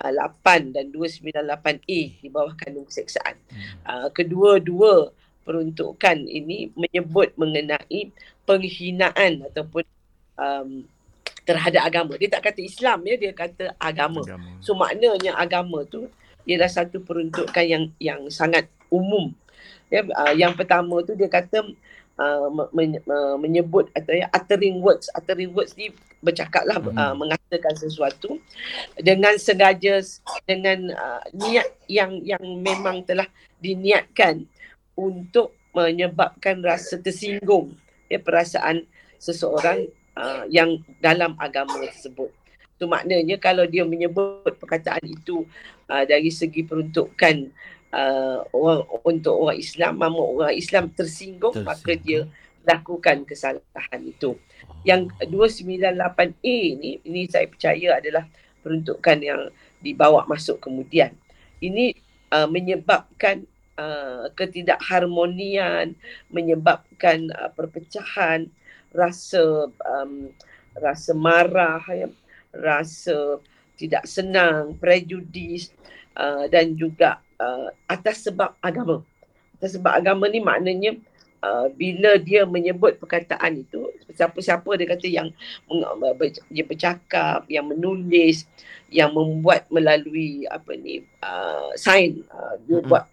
298 0.00 0.74
dan 0.74 0.84
298A 0.94 2.00
di 2.22 2.28
bawah 2.30 2.54
kandung 2.54 2.86
keseksaan. 2.86 3.34
Uh, 3.82 4.08
kedua-dua 4.14 5.10
peruntukan 5.48 6.28
ini 6.28 6.68
menyebut 6.76 7.32
mengenai 7.40 8.12
penghinaan 8.44 9.48
ataupun 9.48 9.84
um, 10.36 10.84
terhadap 11.48 11.88
agama. 11.88 12.12
Dia 12.20 12.28
tak 12.28 12.52
kata 12.52 12.60
Islam 12.60 13.00
ya, 13.08 13.16
dia 13.16 13.32
kata 13.32 13.72
agama. 13.80 14.20
agama. 14.20 14.60
So 14.60 14.76
maknanya 14.76 15.32
agama 15.40 15.88
tu 15.88 16.12
ialah 16.44 16.68
satu 16.68 17.00
peruntukan 17.00 17.64
yang 17.64 17.84
yang 17.96 18.20
sangat 18.28 18.68
umum. 18.92 19.32
Ya, 19.88 20.04
uh, 20.04 20.36
yang 20.36 20.52
pertama 20.52 21.00
tu 21.00 21.16
dia 21.16 21.32
kata 21.32 21.64
uh, 22.18 22.50
men, 22.74 22.98
uh, 23.06 23.38
menyebut 23.38 23.88
atau 23.94 24.12
ya, 24.12 24.26
uttering 24.34 24.82
words, 24.82 25.08
uttering 25.14 25.54
words 25.54 25.78
ni 25.78 25.94
bercakaplah 26.20 26.82
hmm. 26.82 26.98
uh, 26.98 27.14
mengatakan 27.14 27.74
sesuatu 27.78 28.42
dengan 28.98 29.38
sengaja 29.38 30.02
dengan 30.44 30.90
uh, 30.92 31.22
niat 31.30 31.70
yang 31.86 32.18
yang 32.26 32.42
memang 32.58 33.06
telah 33.06 33.26
diniatkan 33.62 34.44
untuk 34.98 35.54
menyebabkan 35.72 36.58
rasa 36.58 36.98
tersinggung 36.98 37.78
ya 38.10 38.18
perasaan 38.18 38.82
seseorang 39.22 39.86
uh, 40.18 40.42
yang 40.50 40.82
dalam 40.98 41.38
agama 41.38 41.78
tersebut. 41.86 42.34
Itu 42.78 42.86
maknanya 42.86 43.38
kalau 43.38 43.66
dia 43.66 43.86
menyebut 43.86 44.54
perkataan 44.58 45.02
itu 45.06 45.46
uh, 45.90 46.02
dari 46.06 46.30
segi 46.34 46.66
peruntukan 46.66 47.50
uh, 47.92 48.44
orang 48.52 48.84
untuk 49.04 49.34
orang 49.36 49.58
Islam, 49.58 49.92
mama 50.00 50.20
orang 50.20 50.54
Islam 50.56 50.90
tersinggung, 50.92 51.54
tersinggung. 51.54 51.68
maka 51.68 51.92
dia 52.00 52.20
lakukan 52.68 53.24
kesalahan 53.24 54.00
itu. 54.04 54.36
Yang 54.84 55.08
298A 55.32 56.56
ni, 56.76 57.00
ini 57.00 57.20
saya 57.28 57.48
percaya 57.48 57.96
adalah 57.96 58.28
peruntukan 58.60 59.18
yang 59.24 59.40
dibawa 59.80 60.28
masuk 60.28 60.60
kemudian. 60.60 61.16
Ini 61.64 61.96
uh, 62.34 62.48
menyebabkan 62.50 63.48
uh, 63.80 64.28
ketidakharmonian, 64.36 65.96
menyebabkan 66.28 67.32
uh, 67.32 67.50
perpecahan, 67.56 68.52
rasa 68.92 69.72
um, 69.72 70.28
rasa 70.76 71.12
marah 71.16 71.82
ya, 71.88 72.08
rasa 72.52 73.40
tidak 73.78 74.04
senang 74.04 74.74
prejudis 74.76 75.70
uh, 76.18 76.50
dan 76.50 76.74
juga 76.74 77.22
uh, 77.40 77.68
atas 77.90 78.26
sebab 78.26 78.54
agama 78.60 79.02
atas 79.58 79.78
sebab 79.78 79.92
agama 79.94 80.26
ni 80.30 80.42
maknanya 80.42 80.98
Uh, 81.38 81.70
bila 81.78 82.18
dia 82.18 82.42
menyebut 82.42 82.98
perkataan 82.98 83.62
itu 83.62 83.94
siapa-siapa 84.10 84.74
dia 84.74 84.90
kata 84.90 85.06
yang 85.06 85.30
dia 86.50 86.66
bercakap 86.66 87.46
yang 87.46 87.62
menulis 87.70 88.42
yang 88.90 89.14
membuat 89.14 89.62
melalui 89.70 90.50
apa 90.50 90.74
ni 90.74 90.98
uh, 91.22 91.70
sign 91.78 92.26
uh, 92.34 92.58
dia 92.66 92.82
mm-hmm. 92.82 92.90
buat 92.90 93.06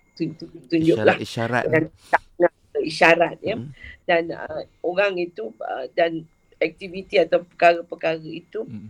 tunjuklah 0.74 1.22
isyarat 1.22 1.70
isyarat, 1.70 2.53
isyarat 2.82 3.38
ya 3.46 3.62
mm-hmm 3.62 3.94
dan 4.05 4.32
uh, 4.32 4.62
orang 4.86 5.17
itu 5.17 5.50
uh, 5.60 5.86
dan 5.98 6.24
aktiviti 6.62 7.17
atau 7.20 7.44
perkara-perkara 7.44 8.22
itu 8.22 8.63
hmm. 8.63 8.89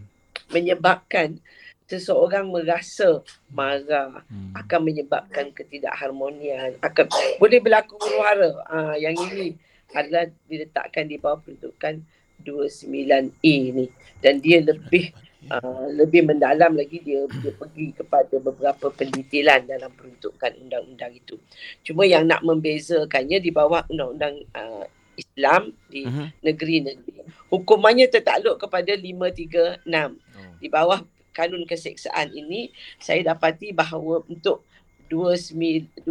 menyebabkan 0.54 1.39
seseorang 1.86 2.50
merasa 2.50 3.22
marah 3.54 4.25
hmm. 4.25 4.58
akan 4.58 4.80
menyebabkan 4.82 5.54
ketidakharmonian 5.54 6.82
akan 6.82 7.06
boleh 7.38 7.60
berlaku 7.62 7.94
huru-hara 8.01 8.51
uh, 8.65 8.96
yang 8.98 9.13
ini 9.13 9.54
adalah 9.94 10.25
diletakkan 10.50 11.06
di 11.06 11.22
bawah 11.22 11.39
peruntukan 11.46 12.01
29A 12.42 13.56
ni 13.72 13.86
dan 14.20 14.42
dia 14.42 14.65
lebih 14.65 15.13
uh, 15.54 15.88
lebih 15.94 16.25
mendalam 16.25 16.74
lagi 16.74 17.00
dia 17.06 17.22
dia 17.39 17.54
pergi 17.54 17.94
kepada 17.94 18.36
beberapa 18.42 18.89
pendetailan 18.89 19.70
dalam 19.70 19.94
peruntukan 19.94 20.51
undang-undang 20.65 21.13
itu 21.13 21.38
cuma 21.86 22.10
yang 22.10 22.25
nak 22.25 22.42
membezakannya 22.42 23.38
di 23.38 23.54
bawah 23.54 23.86
undang-undang 23.94 24.42
uh, 24.58 24.89
Islam 25.15 25.72
di 25.88 26.04
uh-huh. 26.04 26.27
negeri-negeri. 26.44 27.24
Hukumannya 27.48 28.12
tertakluk 28.12 28.60
kepada 28.60 28.92
536. 28.94 29.88
Oh. 29.88 30.12
Di 30.60 30.68
bawah 30.68 31.00
kanun 31.36 31.68
keseksaan 31.68 32.32
ini, 32.32 32.72
saya 32.98 33.36
dapati 33.36 33.75
bahawa 33.75 34.24
untuk 34.32 34.63
298 35.12 36.08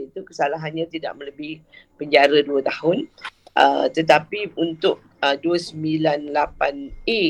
itu 0.00 0.20
kesalahannya 0.24 0.86
tidak 0.88 1.12
melebihi 1.18 1.60
penjara 1.98 2.40
2 2.40 2.62
tahun. 2.62 3.10
Uh, 3.52 3.84
tetapi 3.92 4.56
untuk 4.56 5.04
uh, 5.20 5.36
298A, 5.36 7.20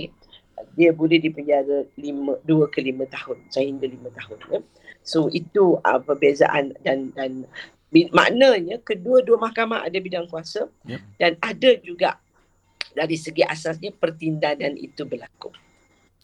dia 0.78 0.90
boleh 0.94 1.18
dipenjara 1.18 1.82
5, 1.98 2.46
2 2.46 2.70
ke 2.70 2.78
5 2.78 3.02
tahun, 3.10 3.38
sehingga 3.50 3.90
5 3.90 4.18
tahun. 4.22 4.38
Ya. 4.52 4.60
So 5.02 5.26
itu 5.34 5.82
uh, 5.82 5.98
perbezaan 5.98 6.78
dan 6.86 7.10
dan 7.18 7.50
maknanya 7.92 8.80
kedua-dua 8.80 9.36
mahkamah 9.36 9.84
ada 9.84 9.98
bidang 10.00 10.24
kuasa 10.30 10.64
yep. 10.88 11.02
dan 11.20 11.36
ada 11.44 11.70
juga 11.84 12.16
dari 12.96 13.18
segi 13.20 13.44
asasnya 13.44 13.92
pertindahan 13.92 14.78
itu 14.78 15.02
berlaku. 15.04 15.52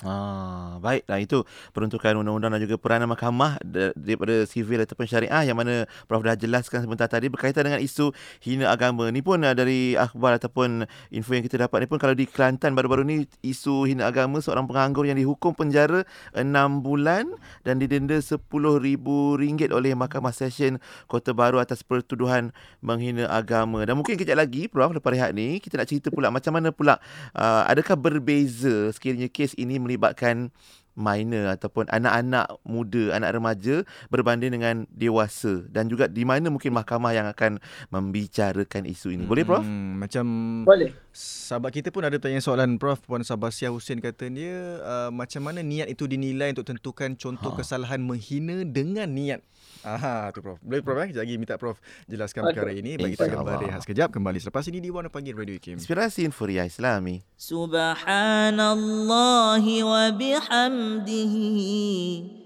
Ah, 0.06 0.78
baik. 0.78 1.10
Nah, 1.10 1.18
itu 1.18 1.42
peruntukan 1.74 2.14
undang-undang 2.22 2.54
dan 2.54 2.62
juga 2.62 2.78
peranan 2.78 3.10
mahkamah 3.10 3.58
daripada 3.98 4.46
sivil 4.46 4.78
ataupun 4.86 5.10
syariah 5.10 5.50
yang 5.50 5.58
mana 5.58 5.90
Prof 6.06 6.22
dah 6.22 6.38
jelaskan 6.38 6.86
sebentar 6.86 7.10
tadi 7.10 7.26
berkaitan 7.26 7.66
dengan 7.66 7.82
isu 7.82 8.14
hina 8.38 8.70
agama. 8.70 9.10
Ni 9.10 9.26
pun 9.26 9.42
uh, 9.42 9.50
dari 9.58 9.98
akhbar 9.98 10.38
ataupun 10.38 10.86
info 11.10 11.34
yang 11.34 11.42
kita 11.42 11.66
dapat 11.66 11.82
ni 11.82 11.86
pun 11.90 11.98
kalau 11.98 12.14
di 12.14 12.30
Kelantan 12.30 12.78
baru-baru 12.78 13.02
ni 13.02 13.16
isu 13.42 13.90
hina 13.90 14.06
agama 14.06 14.38
seorang 14.38 14.70
penganggur 14.70 15.02
yang 15.02 15.18
dihukum 15.18 15.50
penjara 15.50 16.06
6 16.30 16.46
bulan 16.78 17.34
dan 17.66 17.82
didenda 17.82 18.22
RM10,000 18.22 19.74
oleh 19.74 19.98
Mahkamah 19.98 20.30
Session 20.30 20.78
Kota 21.10 21.34
Baru 21.34 21.58
atas 21.58 21.82
pertuduhan 21.82 22.54
menghina 22.78 23.26
agama. 23.26 23.82
Dan 23.82 23.98
mungkin 23.98 24.14
kejap 24.14 24.38
lagi 24.38 24.70
Prof 24.70 24.94
lepas 24.94 25.10
rehat 25.10 25.34
ni 25.34 25.58
kita 25.58 25.74
nak 25.74 25.90
cerita 25.90 26.14
pula 26.14 26.30
macam 26.30 26.54
mana 26.54 26.70
pula 26.70 27.02
uh, 27.34 27.66
adakah 27.66 27.98
berbeza 27.98 28.94
sekiranya 28.94 29.26
kes 29.26 29.58
ini 29.58 29.87
melibatkan 29.88 30.52
minor 30.98 31.54
ataupun 31.54 31.86
anak-anak 31.86 32.58
muda, 32.66 33.14
anak 33.14 33.30
remaja 33.38 33.86
berbanding 34.10 34.58
dengan 34.58 34.84
dewasa 34.90 35.62
dan 35.70 35.86
juga 35.86 36.10
di 36.10 36.26
mana 36.26 36.50
mungkin 36.50 36.74
mahkamah 36.74 37.14
yang 37.14 37.30
akan 37.30 37.62
membicarakan 37.94 38.84
isu 38.90 39.14
ini. 39.14 39.24
Boleh 39.24 39.46
Prof? 39.46 39.62
Hmm, 39.62 40.02
macam 40.02 40.26
Boleh. 40.66 40.90
Sahabat 41.14 41.70
kita 41.70 41.94
pun 41.94 42.02
ada 42.02 42.18
tanya 42.18 42.42
soalan 42.42 42.76
Prof 42.76 42.98
Puan 43.06 43.22
Sabasia 43.22 43.70
Hussein 43.70 44.02
kata 44.02 44.26
dia 44.26 44.82
uh, 44.82 45.10
macam 45.14 45.46
mana 45.46 45.62
niat 45.62 45.86
itu 45.86 46.10
dinilai 46.10 46.50
untuk 46.50 46.66
tentukan 46.66 47.14
contoh 47.14 47.54
ha. 47.54 47.56
kesalahan 47.62 48.02
menghina 48.02 48.66
dengan 48.66 49.06
niat 49.06 49.40
Aha, 49.86 50.34
tu 50.34 50.42
Prof. 50.42 50.58
Boleh 50.58 50.82
Prof 50.82 50.98
eh? 50.98 51.14
Sekejap 51.14 51.22
lagi 51.22 51.38
minta 51.38 51.54
Prof 51.54 51.78
jelaskan 52.10 52.42
okay. 52.46 52.54
perkara 52.54 52.70
ini. 52.74 52.98
Bagi 52.98 53.14
kita 53.14 53.30
kembali 53.30 53.70
rehat 53.70 53.82
sekejap. 53.86 54.10
Kembali 54.10 54.38
selepas 54.42 54.66
ini 54.66 54.82
di 54.82 54.90
Warna 54.90 55.06
Pagi 55.10 55.30
Radio 55.30 55.54
Kim. 55.62 55.78
Inspirasi 55.78 56.26
Infuria 56.26 56.66
Islami. 56.66 57.22
Subhanallah 57.38 59.62
wa 59.62 60.10
bihamdihi. 60.10 61.54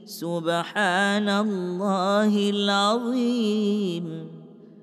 Subhanallahil 0.05 2.69
azim. 2.69 4.29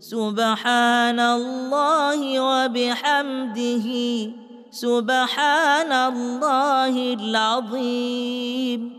Subhanallah 0.02 2.18
wa 2.18 2.66
bihamdihi. 2.72 4.34
Subhanallahil 4.74 7.36
azim. 7.36 8.99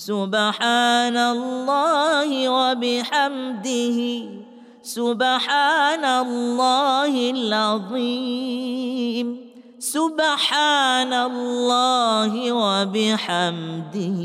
سبحان 0.00 1.12
الله 1.16 2.30
وبحمده 2.48 3.98
سبحان 4.82 6.04
الله 6.04 7.14
العظيم 7.36 9.26
سبحان 9.76 11.12
الله 11.12 12.32
وبحمده 12.52 14.20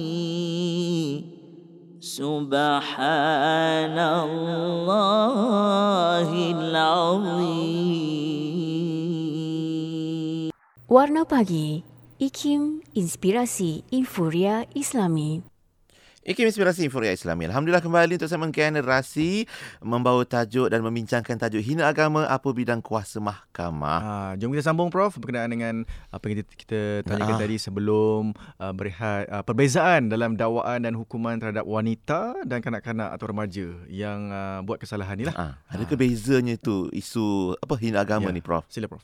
سبحان 2.00 3.98
الله 4.00 6.30
العظيم 6.56 8.16
Warna 10.86 11.26
Pagi 11.28 11.84
IKIM 12.22 12.80
Inspirasi 12.96 13.84
Infuria 13.92 14.64
Islami 14.72 15.44
Ikim 16.21 16.45
Inspirasi 16.45 16.85
Inforia 16.85 17.17
Islami. 17.17 17.49
Alhamdulillah 17.49 17.81
kembali 17.81 18.21
untuk 18.21 18.29
segmen 18.29 18.53
generasi 18.53 19.49
membawa 19.81 20.21
tajuk 20.21 20.69
dan 20.69 20.85
membincangkan 20.85 21.33
tajuk 21.35 21.65
hina 21.65 21.89
agama 21.89 22.29
apa 22.29 22.45
bidang 22.53 22.85
kuasa 22.85 23.17
mahkamah. 23.19 23.99
Ha, 23.99 24.13
jom 24.37 24.53
kita 24.53 24.61
sambung 24.61 24.93
Prof 24.93 25.17
berkenaan 25.17 25.49
dengan 25.49 25.75
apa 26.13 26.21
yang 26.29 26.45
kita, 26.45 26.53
kita 26.53 26.81
tanyakan 27.09 27.35
Ah. 27.35 27.41
tadi 27.41 27.57
sebelum 27.57 28.23
uh, 28.37 28.73
berehat 28.77 29.33
uh, 29.33 29.41
perbezaan 29.41 30.13
dalam 30.13 30.37
dakwaan 30.37 30.85
dan 30.85 30.93
hukuman 30.93 31.41
terhadap 31.41 31.65
wanita 31.65 32.37
dan 32.45 32.61
kanak-kanak 32.61 33.17
atau 33.17 33.25
remaja 33.25 33.67
yang 33.89 34.29
uh, 34.29 34.61
buat 34.61 34.77
kesalahan 34.77 35.17
ni 35.17 35.25
lah. 35.25 35.33
Ha, 35.33 35.45
adakah 35.73 35.97
bezanya 35.97 36.61
tu 36.61 36.93
isu 36.93 37.57
apa 37.57 37.81
hina 37.81 38.05
agama 38.05 38.29
Ya. 38.29 38.37
ni 38.37 38.45
Prof? 38.45 38.69
Sila 38.69 38.93
Prof. 38.93 39.01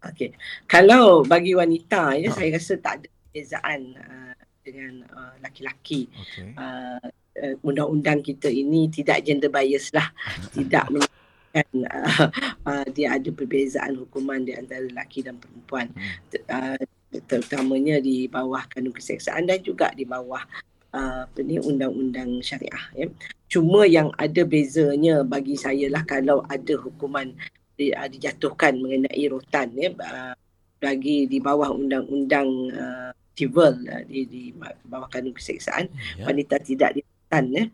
Okey. 0.00 0.32
Kalau 0.64 1.20
bagi 1.20 1.52
wanita 1.52 2.16
ya 2.16 2.32
Ha. 2.32 2.34
saya 2.34 2.48
rasa 2.56 2.80
tak 2.80 3.04
ada 3.04 3.08
perbezaan 3.28 3.80
uh, 4.00 4.32
dengan 4.64 5.04
uh, 5.12 5.34
laki-laki. 5.44 6.08
Okey. 6.08 6.56
Uh, 6.56 7.04
uh, 7.38 7.54
undang-undang 7.60 8.24
kita 8.24 8.48
ini 8.48 8.88
tidak 8.88 9.20
gender 9.22 9.52
bias 9.52 9.92
lah. 9.92 10.08
tidak 10.56 10.88
menyebabkan 10.88 11.68
uh, 11.92 12.28
uh, 12.66 12.86
dia 12.90 13.14
ada 13.14 13.30
perbezaan 13.30 14.00
hukuman 14.00 14.42
di 14.42 14.56
antara 14.56 14.88
lelaki 14.88 15.20
dan 15.20 15.36
perempuan. 15.36 15.92
Hmm. 15.92 16.80
Uh, 16.80 16.82
terutamanya 17.14 18.02
di 18.02 18.26
bawah 18.26 18.66
kanun 18.66 18.90
keseksaan 18.90 19.46
dan 19.46 19.62
juga 19.62 19.94
di 19.94 20.02
bawah 20.02 20.42
uh, 20.90 21.22
apa 21.30 21.40
ni 21.46 21.62
undang-undang 21.62 22.42
syariah 22.42 22.84
ya. 22.96 23.06
Cuma 23.46 23.86
yang 23.86 24.10
ada 24.18 24.42
bezanya 24.42 25.22
bagi 25.22 25.54
saya 25.54 25.86
lah 25.86 26.02
kalau 26.02 26.42
ada 26.50 26.74
hukuman 26.74 27.30
di, 27.78 27.94
uh, 27.94 28.10
dijatuhkan 28.10 28.78
mengenai 28.82 29.24
rotan 29.30 29.70
ya 29.78 29.94
uh, 29.94 30.34
bagi 30.82 31.30
di 31.30 31.38
bawah 31.38 31.70
undang-undang 31.70 32.48
uh, 32.74 33.10
civil 33.34 33.74
uh, 33.90 34.02
di 34.06 34.26
di 34.26 34.42
bawah 34.86 35.10
kanun 35.10 35.34
keseksaan 35.34 35.86
Ya. 36.14 36.30
wanita 36.30 36.62
tidak 36.62 36.94
dirotan 36.94 37.44
ya 37.50 37.64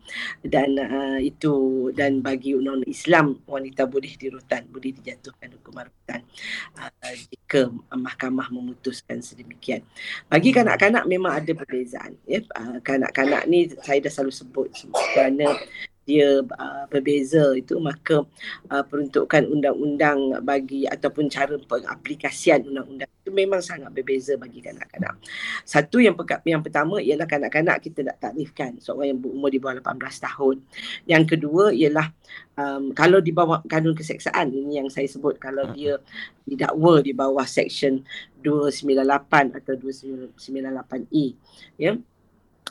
dan 0.41 0.69
uh, 0.79 1.19
itu 1.21 1.53
dan 1.93 2.21
bagi 2.25 2.57
undang-undang 2.57 2.89
Islam 2.89 3.37
wanita 3.45 3.85
boleh 3.85 4.09
dirotan 4.17 4.65
boleh 4.73 4.89
dijatuhkan 4.97 5.53
hukuman 5.61 5.85
rotan 5.85 6.21
uh, 6.81 7.13
jika 7.29 7.69
mahkamah 7.93 8.49
memutuskan 8.49 9.21
sedemikian. 9.21 9.85
Bagi 10.25 10.49
kanak-kanak 10.49 11.05
memang 11.05 11.37
ada 11.37 11.51
perbezaan 11.53 12.17
ya. 12.25 12.41
Uh, 12.57 12.81
kanak-kanak 12.81 13.45
ni 13.45 13.69
saya 13.85 14.01
dah 14.01 14.09
selalu 14.09 14.33
sebut 14.33 14.67
kerana 15.13 15.53
dia 16.01 16.41
uh, 16.41 16.85
berbeza 16.89 17.53
itu 17.53 17.77
maka 17.77 18.25
uh, 18.73 18.83
peruntukan 18.83 19.45
undang-undang 19.45 20.41
bagi 20.41 20.89
ataupun 20.89 21.29
cara 21.29 21.53
pengaplikasian 21.61 22.65
undang-undang 22.65 23.09
itu 23.21 23.29
memang 23.29 23.61
sangat 23.61 23.93
berbeza 23.93 24.33
bagi 24.33 24.65
kanak-kanak. 24.65 25.13
Satu 25.61 26.01
yang 26.01 26.17
peka- 26.17 26.41
yang 26.41 26.65
pertama 26.65 26.97
ialah 26.97 27.29
kanak-kanak 27.29 27.77
kita 27.85 28.01
nak 28.01 28.17
takrifkan 28.17 28.81
seorang 28.81 29.13
yang 29.13 29.19
berumur 29.21 29.53
di 29.53 29.61
bawah 29.61 29.77
18 29.77 30.25
tahun. 30.25 30.55
Yang 31.05 31.23
kedua 31.37 31.69
ialah 31.69 32.09
um, 32.57 32.89
kalau 32.97 33.21
di 33.21 33.29
bawah 33.29 33.61
kanun 33.69 33.93
keseksaan 33.93 34.49
ini 34.49 34.81
yang 34.81 34.89
saya 34.89 35.05
sebut 35.05 35.37
kalau 35.37 35.69
dia 35.69 36.01
didakwa 36.49 36.97
di 37.05 37.13
bawah 37.13 37.45
section 37.45 38.01
298 38.41 39.53
atau 39.53 39.73
298E 39.77 41.25
ya 41.77 41.93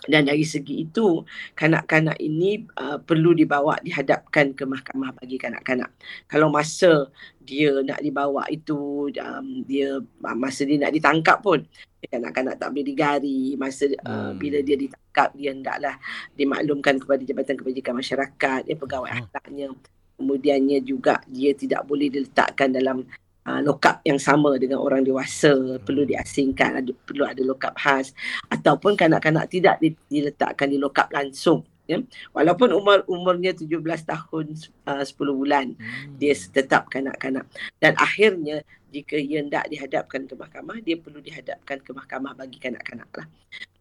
dan 0.09 0.24
dari 0.24 0.48
segi 0.48 0.88
itu 0.88 1.22
kanak-kanak 1.53 2.16
ini 2.16 2.64
uh, 2.81 2.96
perlu 2.96 3.37
dibawa 3.37 3.76
dihadapkan 3.85 4.57
ke 4.57 4.64
mahkamah 4.64 5.12
bagi 5.12 5.37
kanak-kanak. 5.37 5.92
Kalau 6.24 6.48
masa 6.48 7.12
dia 7.44 7.85
nak 7.85 8.00
dibawa 8.00 8.48
itu 8.48 9.12
um, 9.12 9.46
dia 9.68 10.00
masa 10.24 10.64
dia 10.64 10.81
nak 10.81 10.96
ditangkap 10.96 11.44
pun 11.44 11.61
kanak-kanak 12.00 12.57
tak 12.57 12.72
boleh 12.72 12.87
digari 12.87 13.40
masa 13.61 13.92
uh, 14.09 14.33
Hmm. 14.33 14.40
bila 14.40 14.64
dia 14.64 14.81
ditangkap 14.81 15.37
dia 15.37 15.53
hendaklah 15.53 15.94
dimaklumkan 16.33 16.96
kepada 16.96 17.20
Jabatan 17.20 17.57
Kebajikan 17.61 17.94
Masyarakat 18.00 18.61
ya 18.66 18.76
pegawai 18.81 19.11
Oh. 19.11 19.16
akhlaknya 19.20 19.68
kemudiannya 20.16 20.79
juga 20.81 21.20
dia 21.29 21.53
tidak 21.53 21.85
boleh 21.85 22.09
diletakkan 22.09 22.72
dalam 22.72 23.05
uh, 23.51 23.61
lokap 23.67 23.99
yang 24.07 24.23
sama 24.23 24.55
dengan 24.63 24.79
orang 24.79 25.03
dewasa 25.03 25.83
perlu 25.83 26.07
diasingkan 26.07 26.87
ada 26.87 26.93
perlu 27.03 27.27
ada 27.27 27.43
lokap 27.43 27.75
khas 27.75 28.15
ataupun 28.47 28.95
kanak-kanak 28.95 29.51
tidak 29.51 29.83
di- 29.83 29.99
diletakkan 30.07 30.71
di 30.71 30.79
lokap 30.79 31.11
langsung 31.11 31.67
ya. 31.91 31.99
Walaupun 32.31 32.71
umur 32.71 33.03
umurnya 33.11 33.51
17 33.51 33.75
tahun 34.07 34.47
uh, 34.87 35.03
10 35.03 35.19
bulan 35.35 35.67
Hmm. 35.75 36.15
dia 36.23 36.35
tetap 36.39 36.87
kanak-kanak. 36.87 37.47
Dan 37.83 37.99
akhirnya 37.99 38.63
jika 38.91 39.19
ia 39.19 39.43
hendak 39.43 39.67
dihadapkan 39.71 40.27
ke 40.27 40.35
mahkamah 40.35 40.79
dia 40.83 40.99
perlu 40.99 41.23
dihadapkan 41.23 41.79
ke 41.79 41.91
mahkamah 41.95 42.35
bagi 42.35 42.59
kanak-kanak 42.59 43.11
lah 43.15 43.27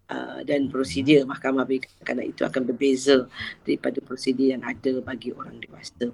Uh, 0.10 0.42
dan 0.42 0.74
prosedur 0.74 1.22
mahkamah 1.30 1.70
bagi 1.70 1.86
kanak-kanak 1.86 2.34
itu 2.34 2.42
akan 2.42 2.66
berbeza 2.66 3.30
daripada 3.62 4.02
prosedur 4.02 4.58
yang 4.58 4.66
ada 4.66 5.06
bagi 5.06 5.30
orang 5.38 5.62
dewasa. 5.62 6.10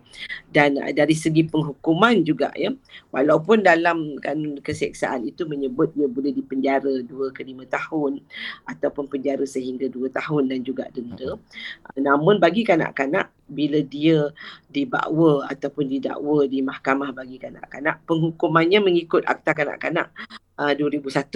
Dan 0.51 0.75
uh, 0.84 0.91
dari 0.91 1.15
segi 1.15 1.47
penghukuman 1.47 2.19
juga 2.27 2.51
ya, 2.60 2.75
walaupun 3.15 3.63
dalam 3.63 4.19
kanun 4.19 4.60
keseksaan 4.60 5.23
itu 5.23 5.47
menyebut 5.47 5.95
dia 5.95 6.12
boleh 6.12 6.36
dipenjara 6.36 7.08
2 7.08 7.31
ke 7.31 7.47
5 7.47 7.71
tahun 7.71 8.19
ataupun 8.67 9.08
penjara 9.08 9.47
sehingga 9.47 9.88
2 9.88 10.12
tahun 10.12 10.51
dan 10.51 10.60
juga 10.67 10.91
denda. 10.91 11.39
Uh, 11.88 11.99
namun 12.03 12.36
bagi 12.36 12.67
kanak-kanak 12.67 13.31
bila 13.47 13.79
dia 13.79 14.27
dibakwa 14.67 15.47
ataupun 15.47 15.88
didakwa 15.88 16.43
di 16.43 16.60
mahkamah 16.60 17.15
bagi 17.15 17.39
kanak-kanak, 17.39 18.03
penghukumannya 18.03 18.84
mengikut 18.84 19.23
Akta 19.23 19.55
Kanak-kanak 19.55 20.12
uh, 20.60 20.74
2001. 20.74 21.32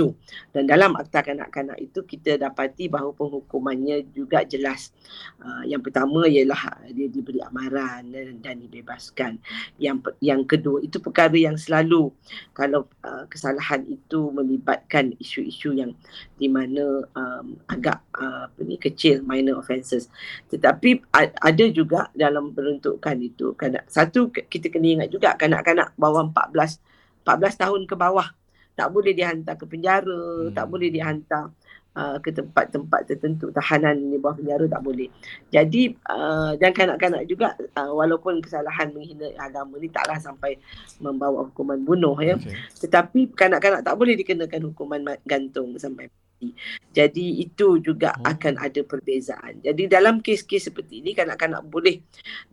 Dan 0.56 0.64
dalam 0.68 0.96
Akta 0.96 1.22
Kanak-kanak 1.24 1.78
itu 1.80 2.04
kita 2.04 2.40
dapati 2.40 2.88
bahawa 2.88 3.12
penghukumannya 3.16 4.12
juga 4.16 4.44
jelas. 4.48 4.92
Uh, 5.40 5.64
yang 5.68 5.84
pertama 5.84 6.26
ialah 6.26 6.84
dia 6.92 7.08
diberi 7.12 7.44
amaran 7.44 8.10
dan, 8.12 8.40
dan 8.40 8.56
dibebaskan. 8.64 9.40
Yang 9.78 10.16
yang 10.24 10.44
kedua 10.48 10.84
itu 10.84 10.98
perkara 11.00 11.36
yang 11.36 11.60
selalu 11.60 12.12
kalau 12.56 12.88
uh, 13.04 13.28
kesalahan 13.28 13.84
itu 13.88 14.32
melibatkan 14.32 15.14
isu-isu 15.20 15.76
yang 15.76 15.92
di 16.40 16.48
mana 16.48 17.04
um, 17.16 17.60
agak 17.68 18.00
uh, 18.16 18.48
apa 18.48 18.62
ni 18.64 18.80
kecil 18.80 19.22
minor 19.24 19.60
offences. 19.60 20.08
Tetapi 20.48 21.12
ada 21.16 21.66
juga 21.70 22.08
dalam 22.16 22.56
peruntukan 22.56 23.18
itu 23.20 23.54
kanak 23.60 23.86
satu 23.92 24.32
kita 24.32 24.72
kena 24.72 25.04
ingat 25.04 25.10
juga 25.12 25.36
kanak-kanak 25.36 25.94
bawah 26.00 26.24
14 26.32 26.80
14 27.28 27.62
tahun 27.62 27.82
ke 27.86 27.96
bawah 28.00 28.39
tak 28.80 28.96
boleh 28.96 29.12
dihantar 29.12 29.60
ke 29.60 29.68
penjara, 29.68 30.48
Hmm. 30.48 30.56
tak 30.56 30.66
boleh 30.72 30.88
dihantar 30.88 31.52
uh, 32.00 32.16
ke 32.24 32.32
tempat-tempat 32.32 33.02
tertentu 33.12 33.52
tahanan 33.52 34.00
di 34.08 34.16
bawah 34.16 34.40
penjara 34.40 34.66
tak 34.72 34.82
boleh. 34.88 35.12
Jadi 35.52 35.92
uh, 36.08 36.56
dan 36.56 36.72
kanak-kanak 36.72 37.28
juga 37.28 37.60
uh, 37.76 37.92
walaupun 37.92 38.40
kesalahan 38.40 38.96
menghina 38.96 39.28
agama 39.36 39.76
ni 39.76 39.92
taklah 39.92 40.16
sampai 40.16 40.56
membawa 41.04 41.44
hukuman 41.52 41.84
bunuh 41.84 42.16
ya. 42.24 42.40
Okey. 42.40 42.56
Tetapi 42.88 43.36
kanak-kanak 43.36 43.84
tak 43.84 43.96
boleh 44.00 44.16
dikenakan 44.16 44.72
hukuman 44.72 45.02
ma- 45.04 45.22
gantung 45.28 45.76
sampai 45.76 46.08
mati. 46.08 46.56
Jadi 46.96 47.44
itu 47.44 47.84
juga 47.84 48.16
Oh. 48.16 48.32
akan 48.32 48.56
ada 48.64 48.80
perbezaan. 48.88 49.60
Jadi 49.60 49.92
dalam 49.92 50.24
kes-kes 50.24 50.72
seperti 50.72 51.04
ini 51.04 51.12
kanak-kanak 51.12 51.68
boleh 51.68 52.00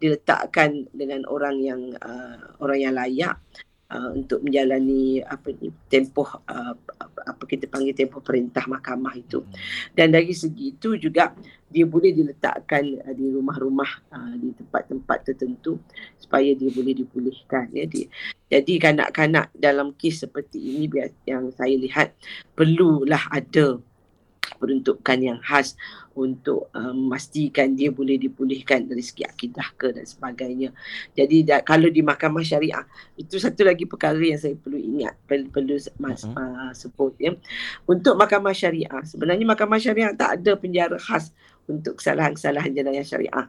diletakkan 0.03 0.91
dengan 0.91 1.23
orang 1.31 1.57
yang 1.63 1.81
uh, 2.03 2.59
orang 2.59 2.79
yang 2.83 2.95
layak 2.99 3.39
uh, 3.91 4.11
untuk 4.15 4.43
menjalani 4.43 5.23
apa 5.23 5.55
ni 5.55 5.71
tempoh 5.87 6.27
uh, 6.47 6.75
apa- 7.27 7.47
kita 7.47 7.71
panggil 7.71 7.95
tempoh 7.95 8.23
perintah 8.23 8.67
mahkamah 8.67 9.15
itu. 9.15 9.43
Dan 9.95 10.15
dari 10.15 10.35
segi 10.35 10.75
itu 10.75 10.99
juga 10.99 11.35
dia 11.67 11.83
boleh 11.87 12.15
diletakkan 12.15 12.83
uh, 13.03 13.15
di 13.15 13.27
rumah-rumah 13.31 13.91
uh, 14.15 14.35
di 14.39 14.55
tempat-tempat 14.55 15.19
tertentu 15.33 15.79
supaya 16.19 16.51
dia 16.55 16.71
boleh 16.71 16.95
dipulihkan 16.95 17.71
ya 17.75 17.87
dia. 17.87 18.07
Jadi 18.47 18.79
kanak-kanak 18.79 19.51
dalam 19.55 19.91
kes 19.99 20.27
seperti 20.27 20.59
ini 20.59 20.87
yang 21.27 21.51
saya 21.51 21.75
lihat 21.75 22.15
perlulah 22.55 23.27
ada 23.31 23.83
peruntukan 24.57 25.19
yang 25.19 25.39
khas 25.43 25.75
untuk 26.17 26.73
uh, 26.73 26.95
memastikan 26.97 27.77
dia 27.77 27.93
boleh 27.93 28.17
dipulihkan 28.17 28.89
dari 28.89 29.05
segi 29.05 29.27
akidah 29.27 29.69
ke 29.77 29.93
dan 29.93 30.07
sebagainya. 30.09 30.73
Jadi 31.13 31.45
da, 31.45 31.61
kalau 31.61 31.93
di 31.93 32.01
mahkamah 32.01 32.41
syariah 32.41 32.87
itu 33.21 33.37
satu 33.37 33.67
lagi 33.67 33.85
perkara 33.85 34.17
yang 34.17 34.41
saya 34.41 34.57
perlu 34.57 34.81
ingat 34.81 35.13
perlu, 35.29 35.53
perlu 35.53 35.77
mas, 36.01 36.25
Mhm. 36.25 36.35
uh, 36.35 36.73
sebut 36.73 37.13
ya. 37.21 37.37
Untuk 37.85 38.17
mahkamah 38.17 38.57
syariah 38.57 39.03
sebenarnya 39.05 39.45
mahkamah 39.45 39.77
syariah 39.77 40.17
tak 40.17 40.41
ada 40.41 40.57
penjara 40.57 40.97
khas 40.97 41.37
untuk 41.69 42.01
kesalahan-kesalahan 42.01 42.73
jenayah 42.73 43.05
syariah. 43.05 43.47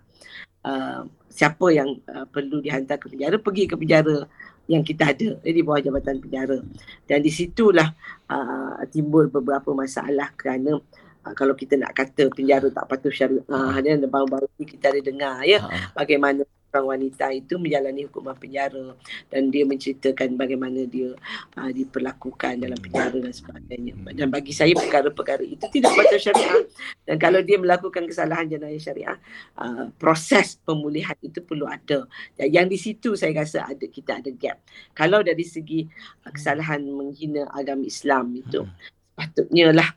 Uh, 0.67 1.07
siapa 1.31 1.71
yang 1.71 2.01
uh, 2.11 2.27
perlu 2.27 2.59
dihantar 2.59 2.99
ke 2.99 3.07
penjara 3.07 3.39
pergi 3.39 3.63
ke 3.69 3.79
penjara 3.79 4.27
yang 4.67 4.83
kita 4.83 5.15
ada 5.15 5.39
eh, 5.41 5.53
di 5.55 5.63
bawah 5.63 5.79
jabatan 5.79 6.19
penjara. 6.19 6.59
Dan 7.07 7.23
di 7.23 7.31
situlah 7.31 7.87
uh, 8.27 8.83
timbul 8.91 9.31
beberapa 9.31 9.71
masalah 9.71 10.31
kerana 10.35 10.77
uh, 11.23 11.33
kalau 11.33 11.55
kita 11.55 11.79
nak 11.79 11.95
kata 11.95 12.27
penjara 12.31 12.67
tak 12.71 12.85
patuh 12.87 13.11
syariah 13.11 13.95
dan 13.97 14.07
baru-baru 14.11 14.47
ni 14.59 14.67
kita 14.67 14.91
ada 14.91 15.01
dengar 15.03 15.35
ya 15.47 15.59
Ha, 15.63 15.91
bagaimana 15.95 16.43
seorang 16.77 16.93
wanita 16.93 17.33
itu 17.33 17.57
menjalani 17.57 18.05
hukuman 18.05 18.37
penjara 18.37 18.93
dan 19.33 19.49
dia 19.49 19.65
menceritakan 19.65 20.37
bagaimana 20.37 20.85
dia 20.85 21.17
uh, 21.57 21.71
diperlakukan 21.73 22.61
dalam 22.61 22.77
penjara 22.77 23.17
dan 23.17 23.33
sebagainya. 23.33 23.97
Dan 24.13 24.29
bagi 24.29 24.53
saya 24.53 24.77
perkara-perkara 24.77 25.41
itu 25.41 25.65
tidak 25.73 25.97
patuh 25.97 26.21
syariah. 26.21 26.61
Dan 27.01 27.17
kalau 27.17 27.41
dia 27.41 27.57
melakukan 27.57 28.05
kesalahan 28.05 28.45
jenayah 28.45 28.77
syariah, 28.77 29.17
uh, 29.57 29.89
proses 29.97 30.61
pemulihan 30.61 31.17
itu 31.25 31.41
perlu 31.41 31.65
ada. 31.65 32.05
Dan 32.37 32.47
yang 32.53 32.67
di 32.69 32.77
situ 32.77 33.17
saya 33.17 33.33
rasa 33.33 33.65
ada 33.65 33.85
kita 33.89 34.21
ada 34.21 34.29
gap. 34.29 34.61
Kalau 34.93 35.25
dari 35.25 35.41
segi 35.41 35.89
uh, 36.29 36.29
kesalahan 36.29 36.85
menghina 36.85 37.49
agama 37.49 37.89
Islam 37.89 38.37
itu 38.37 38.61
patutnya 39.17 39.73
lah 39.73 39.89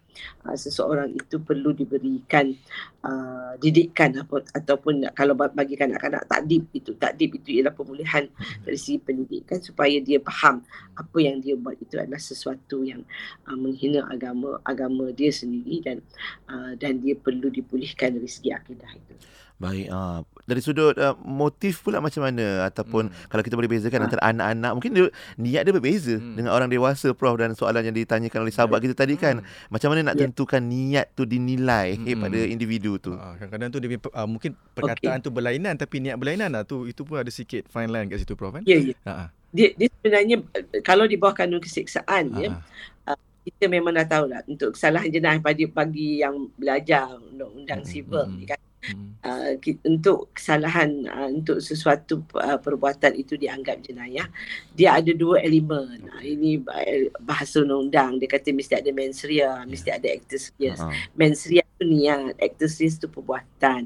uh, 0.48 0.56
seseorang 0.56 1.12
itu 1.12 1.36
perlu 1.44 1.76
diberikan 1.76 2.56
uh, 3.04 3.52
didikan 3.60 4.16
apa, 4.16 4.40
ataupun 4.56 5.12
kalau 5.12 5.36
ba- 5.36 5.52
bagi 5.52 5.76
kanak-kanak 5.76 6.24
takdib 6.24 6.64
itu 6.72 6.96
takdib 6.96 7.36
itu 7.36 7.60
ialah 7.60 7.76
pemulihan 7.76 8.24
dari 8.64 8.80
segi 8.80 8.96
pendidikan 8.96 9.60
supaya 9.60 10.00
dia 10.00 10.24
faham 10.24 10.64
apa 10.96 11.18
yang 11.20 11.44
dia 11.44 11.52
buat 11.52 11.76
itu 11.76 12.00
adalah 12.00 12.16
sesuatu 12.16 12.80
yang 12.80 13.04
uh, 13.44 13.56
menghina 13.60 14.08
agama 14.08 14.56
agama 14.64 15.12
dia 15.12 15.28
sendiri 15.28 15.84
dan 15.84 16.00
uh, 16.48 16.72
dan 16.80 17.04
dia 17.04 17.12
perlu 17.12 17.52
dipulihkan 17.52 18.16
dari 18.16 18.28
segi 18.32 18.56
akidah 18.56 18.88
itu. 18.96 19.14
Baik, 19.60 19.92
uh, 19.92 20.24
dari 20.48 20.64
sudut 20.64 20.96
uh, 20.96 21.12
motif 21.20 21.84
pula 21.84 22.00
macam 22.00 22.24
mana 22.24 22.64
ataupun 22.64 23.12
Hmm. 23.12 23.28
kalau 23.28 23.44
kita 23.44 23.54
boleh 23.54 23.68
bezakan 23.68 24.00
Ah. 24.00 24.06
antara 24.08 24.22
anak-anak 24.24 24.72
mungkin 24.72 24.90
dia, 24.90 25.04
niat 25.36 25.62
dia 25.62 25.72
berbeza 25.76 26.16
Hmm. 26.16 26.32
dengan 26.32 26.56
orang 26.56 26.72
dewasa 26.72 27.12
Prof 27.12 27.36
dan 27.36 27.52
soalan 27.52 27.84
yang 27.84 27.92
ditanyakan 27.92 28.40
oleh 28.40 28.50
sahabat 28.50 28.80
kita 28.80 28.96
tadi 28.96 29.14
kan 29.14 29.44
macam 29.68 29.92
mana 29.92 30.10
nak 30.10 30.16
Ya. 30.16 30.24
tentukan 30.24 30.64
niat 30.64 31.12
tu 31.12 31.22
dinilai 31.22 32.00
eh, 32.00 32.16
Hmm. 32.16 32.20
pada 32.24 32.40
individu 32.40 32.96
tu. 32.96 33.12
Ah, 33.12 33.36
kadang-kadang 33.36 33.68
tu 33.68 33.78
dia 33.78 33.88
uh, 33.92 34.24
mungkin 34.24 34.56
perkataan 34.72 35.20
tu 35.20 35.28
berlainan 35.28 35.76
tapi 35.76 36.00
niat 36.00 36.16
berlainan 36.16 36.48
lah 36.48 36.64
tu 36.64 36.88
itu 36.88 37.04
pun 37.04 37.20
ada 37.20 37.28
sikit 37.28 37.68
fine 37.68 37.92
line 37.92 38.08
kat 38.08 38.16
situ 38.18 38.32
prof 38.32 38.56
kan. 38.56 38.64
Ya, 38.64 38.80
ya. 38.80 38.96
Ha 39.04 39.12
ah. 39.12 39.28
Dia, 39.50 39.76
dia 39.76 39.92
sebenarnya 39.92 40.40
uh, 40.40 40.80
kalau 40.80 41.04
di 41.04 41.20
bawah 41.20 41.36
kanun 41.36 41.60
keseksaan 41.60 42.32
ya 42.34 42.56
Ah, 43.02 43.16
kita 43.42 43.66
memang 43.66 43.92
dah 43.92 44.06
tahu 44.06 44.24
lah 44.24 44.40
untuk 44.46 44.72
kesalahan 44.72 45.10
jenayah 45.10 45.36
bagi 45.38 45.66
bagi 45.66 46.22
yang 46.22 46.48
belajar 46.54 47.12
undang-undang 47.20 47.82
Mm, 47.82 47.88
sivil 47.88 48.24
mm, 48.24 48.36
ni 48.36 48.44
kan 48.46 48.56
Hmm. 48.80 49.12
uh, 49.20 49.52
untuk 49.84 50.32
kesalahan 50.32 51.04
uh, 51.04 51.28
untuk 51.28 51.60
sesuatu 51.60 52.24
uh, 52.32 52.56
perbuatan 52.56 53.12
itu 53.12 53.36
dianggap 53.36 53.84
jenayah 53.84 54.24
dia 54.72 54.96
ada 54.96 55.12
dua 55.12 55.44
elemen. 55.44 56.08
Uh, 56.08 56.24
ini 56.24 56.56
ba- 56.56 57.12
bahasa 57.20 57.60
undang-undang. 57.60 58.16
Dia 58.16 58.28
kata 58.32 58.56
mesti 58.56 58.80
ada 58.80 58.88
mens 58.88 59.20
rea 59.20 59.68
mesti 59.68 59.92
ada 59.92 60.08
actus 60.08 60.48
reus 60.56 60.80
Ha. 60.80 60.88
mens 61.12 61.44
rea 61.44 61.60
tu 61.76 61.84
niat 61.84 62.40
actus 62.40 62.80
reus 62.80 62.96
tu 62.96 63.04
perbuatan. 63.12 63.84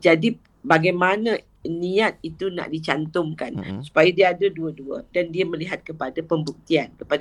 Jadi 0.00 0.49
bagaimana 0.60 1.40
niat 1.60 2.16
itu 2.24 2.48
nak 2.48 2.72
dicantumkan 2.72 3.52
Mm-mm. 3.52 3.80
supaya 3.84 4.08
dia 4.08 4.32
ada 4.32 4.48
dua-dua 4.48 5.04
dan 5.12 5.28
dia 5.28 5.44
melihat 5.44 5.84
kepada 5.84 6.16
pembuktian 6.24 6.88
kepada 6.96 7.20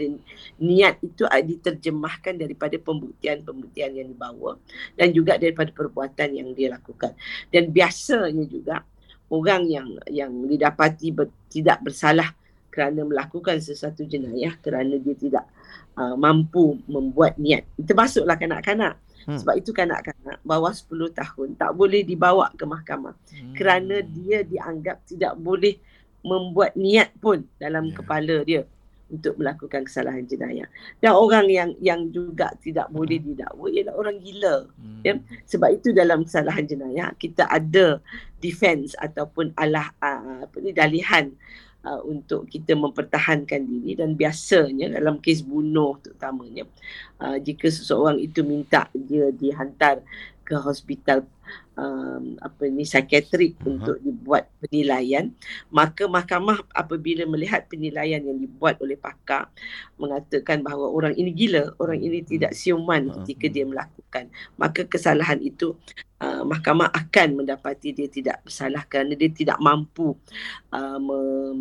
niat 0.63 0.95
itu 1.03 1.27
ah, 1.27 1.43
diterjemahkan 1.43 2.39
daripada 2.39 2.79
pembuktian-pembuktian 2.79 3.99
yang 3.99 4.07
dibawa 4.07 4.55
dan 4.95 5.11
juga 5.11 5.35
daripada 5.35 5.75
perbuatan 5.75 6.39
yang 6.39 6.55
dia 6.55 6.71
lakukan. 6.71 7.11
Dan 7.51 7.75
biasanya 7.75 8.47
juga 8.47 8.79
orang 9.27 9.67
yang 9.67 9.87
yang 10.07 10.31
didapati 10.47 11.11
ber, 11.11 11.27
tidak 11.51 11.83
bersalah 11.83 12.31
kerana 12.71 13.03
melakukan 13.03 13.59
sesuatu 13.59 14.07
jenayah 14.07 14.55
kerana 14.63 14.95
dia 15.03 15.19
tidak 15.19 15.45
uh, 15.99 16.15
mampu 16.15 16.79
membuat 16.87 17.35
niat. 17.35 17.67
Termasuklah 17.75 18.39
kanak-kanak 18.39 18.95
Hmm. 19.27 19.35
sebab 19.35 19.55
itu 19.59 19.71
kanak-kanak 19.75 20.39
bawah 20.43 20.71
10 20.71 21.11
tahun 21.11 21.47
tak 21.59 21.71
boleh 21.75 22.01
dibawa 22.05 22.51
ke 22.55 22.63
mahkamah 22.63 23.15
Hmm. 23.33 23.55
kerana 23.55 23.99
dia 23.99 24.43
dianggap 24.45 25.03
tidak 25.07 25.35
boleh 25.39 25.75
membuat 26.23 26.75
niat 26.75 27.15
pun 27.19 27.47
dalam 27.55 27.91
Ya. 27.91 27.95
kepala 27.95 28.35
dia 28.43 28.63
untuk 29.09 29.41
melakukan 29.41 29.89
kesalahan 29.89 30.21
jenayah. 30.21 30.69
Dan 31.01 31.17
orang 31.17 31.49
yang 31.49 31.69
yang 31.81 32.13
juga 32.13 32.53
tidak 32.61 32.93
boleh 32.93 33.17
didakwa 33.17 33.65
ialah 33.73 33.97
orang 33.97 34.21
gila. 34.21 34.69
Hmm. 34.77 35.01
Ya. 35.01 35.17
Sebab 35.49 35.81
itu 35.81 35.89
dalam 35.97 36.21
kesalahan 36.29 36.69
jenayah 36.69 37.09
kita 37.17 37.49
ada 37.49 37.97
defense 38.37 38.93
ataupun 39.01 39.57
alah 39.57 39.89
uh, 39.97 40.45
apa 40.45 40.55
ni 40.61 40.69
dalihan 40.71 41.33
uh, 41.85 42.01
untuk 42.03 42.47
kita 42.49 42.75
mempertahankan 42.75 43.61
diri. 43.63 43.95
Dan 43.99 44.15
biasanya 44.15 44.95
dalam 44.95 45.19
kes 45.19 45.43
bunuh 45.43 45.99
terutamanya 46.01 46.65
uh, 47.21 47.37
jika 47.39 47.67
seseorang 47.69 48.19
itu 48.19 48.41
minta 48.43 48.87
dia 48.95 49.29
dihantar 49.31 50.01
ke 50.49 50.57
hospital 50.57 51.21
um, 51.77 52.33
apa 52.41 52.65
ni 52.65 52.81
psikiatrik 52.81 53.53
Mhm. 53.61 53.65
untuk 53.69 53.97
dibuat 54.01 54.49
penilaian 54.57 55.29
maka 55.69 56.09
mahkamah 56.09 56.65
apabila 56.73 57.29
melihat 57.29 57.69
penilaian 57.69 58.17
yang 58.17 58.37
dibuat 58.41 58.81
oleh 58.81 58.97
pakar 58.97 59.45
mengatakan 60.01 60.65
bahawa 60.65 60.89
orang 60.89 61.13
ini 61.13 61.29
gila 61.29 61.77
orang 61.77 62.01
ini 62.01 62.25
tidak 62.25 62.57
siuman 62.57 63.07
Mhm. 63.07 63.13
ketika 63.21 63.45
dia 63.45 63.65
melakukan 63.69 64.25
maka 64.57 64.81
kesalahan 64.89 65.37
itu 65.37 65.77
uh, 66.17 66.41
mahkamah 66.41 66.89
akan 66.89 67.45
mendapati 67.45 67.93
dia 67.93 68.09
tidak 68.09 68.41
bersalah 68.41 68.81
kerana 68.89 69.13
dia 69.13 69.29
tidak 69.29 69.61
mampu 69.61 70.17
uh, 70.73 71.53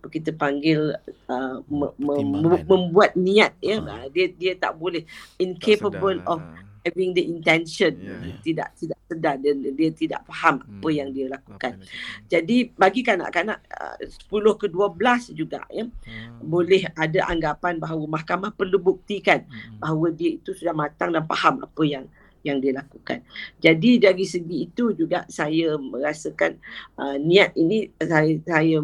apa 0.00 0.08
kita 0.08 0.32
panggil 0.32 0.96
uh, 1.28 1.60
me, 1.68 1.92
me, 2.00 2.56
membuat 2.64 3.12
niat 3.12 3.52
ya 3.60 3.84
uh. 3.84 4.08
dia 4.08 4.32
dia 4.32 4.56
tak 4.56 4.72
boleh 4.80 5.04
Tak 5.04 5.36
incapable 5.36 6.16
sedar. 6.24 6.32
of 6.32 6.40
having 6.80 7.12
the 7.12 7.24
intention 7.24 7.92
Ya, 8.00 8.16
ya. 8.20 8.34
tidak 8.40 8.68
tidak 8.76 8.98
sedar 9.04 9.34
dia 9.36 9.52
dia 9.52 9.90
tidak 9.92 10.20
faham 10.24 10.62
apa 10.62 10.88
Hmm. 10.88 10.96
yang 10.96 11.08
dia 11.10 11.26
Apa 11.28 11.34
lakukan 11.36 11.72
yang 11.76 11.88
jadi 12.30 12.56
bagi 12.72 13.00
kanak-kanak 13.02 13.58
uh, 13.68 13.96
10 14.00 14.60
ke 14.60 14.66
12 14.66 15.34
juga 15.34 15.60
ya 15.68 15.84
Ah. 16.08 16.40
boleh 16.40 16.88
ada 16.94 17.20
anggapan 17.28 17.76
bahawa 17.76 18.04
mahkamah 18.16 18.50
perlu 18.54 18.80
buktikan 18.80 19.44
Hmm. 19.44 19.76
bahawa 19.78 20.08
dia 20.10 20.36
itu 20.36 20.50
sudah 20.52 20.72
matang 20.72 21.12
dan 21.12 21.24
faham 21.26 21.60
apa 21.62 21.82
yang 21.84 22.04
yang 22.40 22.56
dia 22.56 22.72
lakukan. 22.72 23.20
Jadi 23.60 24.00
dari 24.00 24.24
segi 24.24 24.64
itu 24.64 24.96
juga 24.96 25.28
saya 25.28 25.76
merasakan 25.76 26.56
uh, 26.96 27.20
niat 27.20 27.52
ini 27.52 27.92
saya 28.00 28.32
saya 28.40 28.80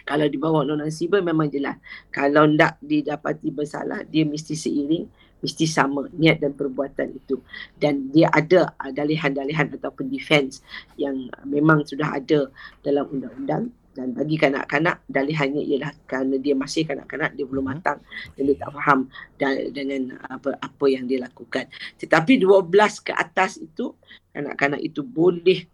kalau 0.00 0.26
di 0.26 0.40
bawah 0.40 0.64
undang-undang 0.64 0.88
siber 0.90 1.20
memang 1.20 1.46
jelas. 1.46 1.76
Kalau 2.08 2.48
tidak 2.48 2.80
didapati 2.80 3.52
bersalah, 3.52 4.00
dia 4.02 4.24
mesti 4.24 4.56
seiring, 4.56 5.06
mesti 5.40 5.64
sama 5.68 6.06
niat 6.14 6.40
dan 6.40 6.52
perbuatan 6.56 7.16
itu. 7.16 7.40
Dan 7.76 8.08
dia 8.12 8.28
ada 8.32 8.72
uh, 8.76 8.92
dalihan-dalihan 8.92 9.72
ataupun 9.76 10.08
defense 10.08 10.60
yang 10.96 11.28
memang 11.44 11.84
sudah 11.84 12.16
ada 12.16 12.48
dalam 12.84 13.08
undang-undang 13.10 13.72
dan 13.90 14.14
bagi 14.14 14.38
kanak-kanak 14.38 15.02
dalihannya 15.10 15.66
ialah 15.66 15.90
kerana 16.06 16.38
dia 16.38 16.54
masih 16.54 16.86
kanak-kanak 16.86 17.34
dia 17.34 17.42
belum 17.42 17.66
Mhm. 17.66 17.70
matang 17.74 17.98
dan 18.38 18.42
dia 18.46 18.56
tak 18.56 18.70
faham 18.70 19.00
da- 19.34 19.68
dengan 19.74 20.14
apa 20.30 20.54
apa 20.62 20.84
yang 20.86 21.10
dia 21.10 21.18
lakukan. 21.20 21.66
Tetapi 21.98 22.38
12 22.38 23.02
ke 23.02 23.10
atas 23.10 23.58
itu 23.58 23.90
kanak-kanak 24.30 24.78
itu 24.78 25.02
boleh 25.02 25.66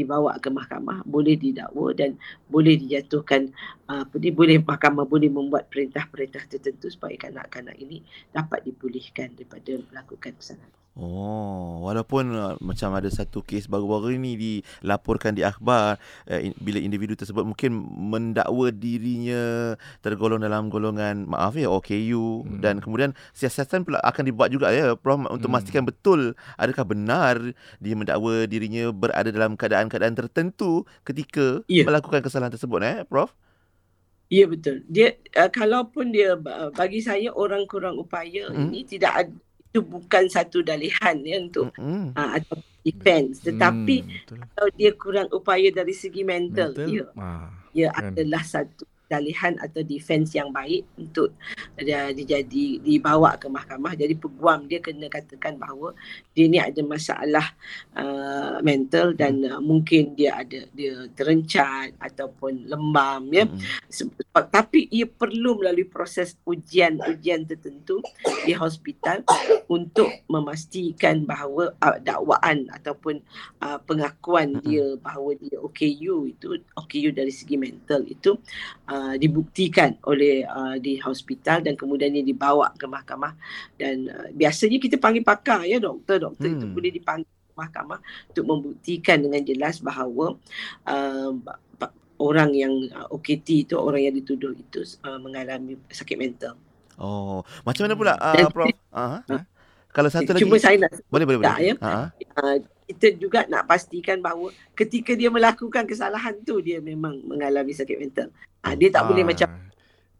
dibawa 0.00 0.32
ke 0.40 0.48
mahkamah, 0.48 1.04
boleh 1.04 1.36
didakwa 1.36 1.92
dan 1.92 2.16
boleh 2.48 2.74
dijatuhkan 2.80 3.52
uh, 3.86 4.02
apa 4.08 4.16
dia 4.16 4.32
boleh 4.32 4.56
mahkamah 4.64 5.04
boleh 5.04 5.28
membuat 5.28 5.68
perintah-perintah 5.68 6.48
tertentu 6.48 6.88
supaya 6.88 7.14
kanak-kanak 7.20 7.76
ini 7.76 8.00
dapat 8.32 8.64
dipulihkan 8.64 9.36
daripada 9.36 9.72
melakukan 9.92 10.32
kesalahan. 10.40 10.72
Oh, 10.98 11.86
walaupun 11.86 12.34
uh, 12.34 12.58
macam 12.58 12.90
ada 12.98 13.06
satu 13.06 13.46
kes 13.46 13.70
baru-baru 13.70 14.18
ini 14.18 14.34
dilaporkan 14.34 15.38
di 15.38 15.46
akhbar 15.46 15.96
uh, 16.26 16.40
in, 16.42 16.50
bila 16.58 16.82
individu 16.82 17.14
tersebut 17.14 17.46
mungkin 17.46 17.70
mendakwa 18.10 18.74
dirinya 18.74 19.78
tergolong 20.02 20.42
dalam 20.42 20.66
golongan 20.66 21.30
maaf 21.30 21.54
ya 21.54 21.70
OKU 21.70 22.42
Hmm. 22.42 22.58
hmm. 22.58 22.60
dan 22.60 22.74
kemudian 22.82 23.14
siasatan 23.32 23.86
pula 23.86 24.02
akan 24.02 24.28
dibuat 24.28 24.50
juga 24.50 24.74
ya 24.74 24.98
Prof 24.98 25.30
untuk 25.30 25.46
Hmm. 25.46 25.62
memastikan 25.62 25.86
betul 25.86 26.34
adakah 26.58 26.84
benar 26.84 27.38
dia 27.78 27.94
mendakwa 27.94 28.44
dirinya 28.50 28.90
berada 28.90 29.30
dalam 29.30 29.54
keadaan-keadaan 29.90 30.14
tertentu 30.16 30.72
ketika 31.02 31.60
Ya. 31.66 31.82
melakukan 31.82 32.22
kesalahan 32.22 32.54
tersebut 32.54 32.80
eh 32.80 33.02
Prof. 33.04 33.34
Ya 34.30 34.46
betul. 34.46 34.86
Dia 34.86 35.18
uh, 35.34 35.50
kalaupun 35.50 36.14
dia 36.14 36.38
uh, 36.38 36.70
bagi 36.70 37.02
saya 37.02 37.34
orang 37.34 37.66
kurang 37.66 37.98
upaya 37.98 38.46
Mm. 38.46 38.70
ini 38.70 38.80
tidak 38.86 39.12
ada 39.16 39.34
itu 39.70 39.82
bukan 39.82 40.26
satu 40.26 40.62
dalihan 40.62 41.14
ya 41.22 41.38
untuk 41.38 41.70
Hmm. 41.74 42.10
uh, 42.10 42.30
atau 42.34 42.58
defense 42.82 43.38
tetapi 43.40 43.96
Hmm, 43.96 44.10
betul. 44.16 44.36
kalau 44.50 44.70
dia 44.74 44.90
kurang 44.94 45.28
upaya 45.30 45.70
dari 45.70 45.94
segi 45.94 46.22
mental, 46.22 46.74
Mental. 46.74 46.90
ya 46.90 47.04
Ah, 47.14 47.46
ia 47.70 47.88
Kan. 47.90 48.10
adalah 48.10 48.42
satu 48.42 48.82
dalihan 49.10 49.58
atau 49.58 49.82
defense 49.82 50.38
yang 50.38 50.54
baik 50.54 50.86
untuk 50.94 51.34
dia 51.74 52.14
dijadi 52.14 52.78
dibawa 52.78 53.34
ke 53.34 53.50
mahkamah 53.50 53.98
jadi 53.98 54.14
peguam 54.14 54.70
dia 54.70 54.78
kena 54.78 55.10
katakan 55.10 55.58
bahawa 55.58 55.90
dia 56.30 56.46
ni 56.46 56.62
ada 56.62 56.78
masalah 56.86 57.50
uh, 57.98 58.62
mental 58.62 59.10
dan 59.18 59.42
uh, 59.42 59.58
mungkin 59.58 60.14
dia 60.14 60.38
ada 60.38 60.62
dia 60.70 61.10
terencat 61.18 61.90
ataupun 61.98 62.70
lembam 62.70 63.26
ya 63.34 63.44
Hmm. 63.50 63.56
sebab 63.88 64.52
tapi 64.52 64.86
ia 64.92 65.08
perlu 65.08 65.58
melalui 65.58 65.88
proses 65.88 66.36
ujian-ujian 66.44 67.48
tertentu 67.48 68.04
di 68.44 68.52
hospital 68.52 69.24
untuk 69.66 70.12
memastikan 70.28 71.24
bahawa 71.24 71.72
uh, 71.80 71.96
dakwaan 71.98 72.68
ataupun 72.68 73.24
uh, 73.64 73.80
pengakuan 73.88 74.60
Mm-mm. 74.60 74.66
dia 74.68 74.86
bahawa 75.00 75.34
dia 75.40 75.56
OKU 75.56 76.30
itu 76.30 76.60
OKU 76.76 77.10
dari 77.16 77.32
segi 77.32 77.56
mental 77.56 78.04
itu 78.06 78.36
uh, 78.92 78.99
dibuktikan 79.14 79.96
oleh 80.04 80.42
uh, 80.42 80.76
di 80.76 80.98
hospital 80.98 81.60
dan 81.60 81.74
kemudian 81.74 82.10
dia 82.10 82.22
dibawa 82.22 82.70
ke 82.74 82.84
mahkamah 82.84 83.32
dan 83.74 84.06
uh, 84.06 84.28
biasanya 84.30 84.76
kita 84.76 84.96
panggil 84.96 85.22
pakar 85.22 85.64
ya 85.64 85.78
doktor 85.78 86.16
doktor 86.20 86.46
itu 86.46 86.66
Hmm. 86.66 86.74
boleh 86.74 86.90
dipanggil 86.90 87.28
ke 87.28 87.54
mahkamah 87.54 87.98
untuk 88.28 88.44
membuktikan 88.44 89.18
dengan 89.18 89.42
jelas 89.42 89.78
bahawa 89.78 90.36
uh, 90.84 91.32
orang 92.20 92.50
yang 92.52 92.74
uh, 92.92 93.08
OKT 93.10 93.64
itu 93.64 93.74
orang 93.74 94.04
yang 94.04 94.14
dituduh 94.14 94.52
itu 94.52 94.80
uh, 95.00 95.16
mengalami 95.16 95.80
sakit 95.88 96.16
mental. 96.16 96.54
Oh, 97.00 97.40
macam 97.64 97.88
mana 97.88 97.96
pula 97.96 98.12
uh, 98.14 98.36
Dan- 98.36 98.52
Prof? 98.52 98.68
Uh, 98.92 99.40
kalau 99.88 100.06
satu 100.06 100.30
lagi 100.30 100.44
Cuma 100.44 100.60
saya 100.60 100.76
nak 100.78 100.92
boleh 101.08 101.24
boleh 101.24 101.38
tak, 101.40 101.56
boleh. 101.56 101.66
ya. 101.66 101.74
Ha. 101.80 101.92
uh, 102.38 102.56
kita 102.86 103.06
juga 103.16 103.46
nak 103.46 103.64
pastikan 103.64 104.18
bahawa 104.18 104.50
ketika 104.74 105.14
dia 105.14 105.30
melakukan 105.30 105.86
kesalahan 105.86 106.34
tu 106.42 106.58
dia 106.58 106.78
memang 106.78 107.16
mengalami 107.24 107.70
sakit 107.70 107.96
mental. 107.96 108.28
Uh, 108.60 108.74
dia 108.74 108.88
tak 108.88 109.04
boleh 109.04 109.24
ah, 109.24 109.28
macam 109.28 109.48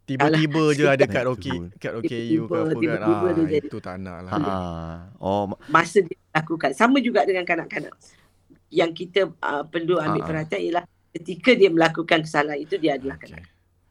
Tiba-tiba 0.03 0.63
je 0.75 0.85
ada 0.85 1.07
kad 1.07 1.23
Betul. 1.23 1.71
OK, 1.71 1.79
kad 1.79 1.93
OKU 1.95 2.03
ke 2.03 2.11
Tiba-tiba- 2.11 2.59
apa 2.59 2.67
kan. 2.67 2.81
tiba-tiba 2.81 3.27
dia 3.29 3.39
Ah, 3.39 3.47
jadi- 3.47 3.69
itu 3.69 3.79
tak 3.79 3.97
nak 3.97 4.19
lah. 4.21 4.33
Ha. 4.33 4.55
Oh, 5.19 5.43
ma- 5.47 5.61
masa 5.71 5.99
dia 6.01 6.19
lakukan. 6.31 6.71
Sama 6.75 6.99
juga 6.99 7.23
dengan 7.23 7.45
kanak-kanak. 7.45 7.95
Yang 8.69 8.91
kita 8.97 9.21
uh, 9.31 9.63
perlu 9.65 9.99
ambil 9.99 10.19
Ah, 10.19 10.25
ah. 10.25 10.27
perhatian 10.27 10.61
ialah 10.65 10.85
ketika 11.13 11.51
dia 11.53 11.71
melakukan 11.71 12.19
kesalahan 12.23 12.59
itu 12.59 12.75
dia 12.75 12.97
adalah 12.97 13.15
Okey. 13.17 13.31
kanak. 13.31 13.47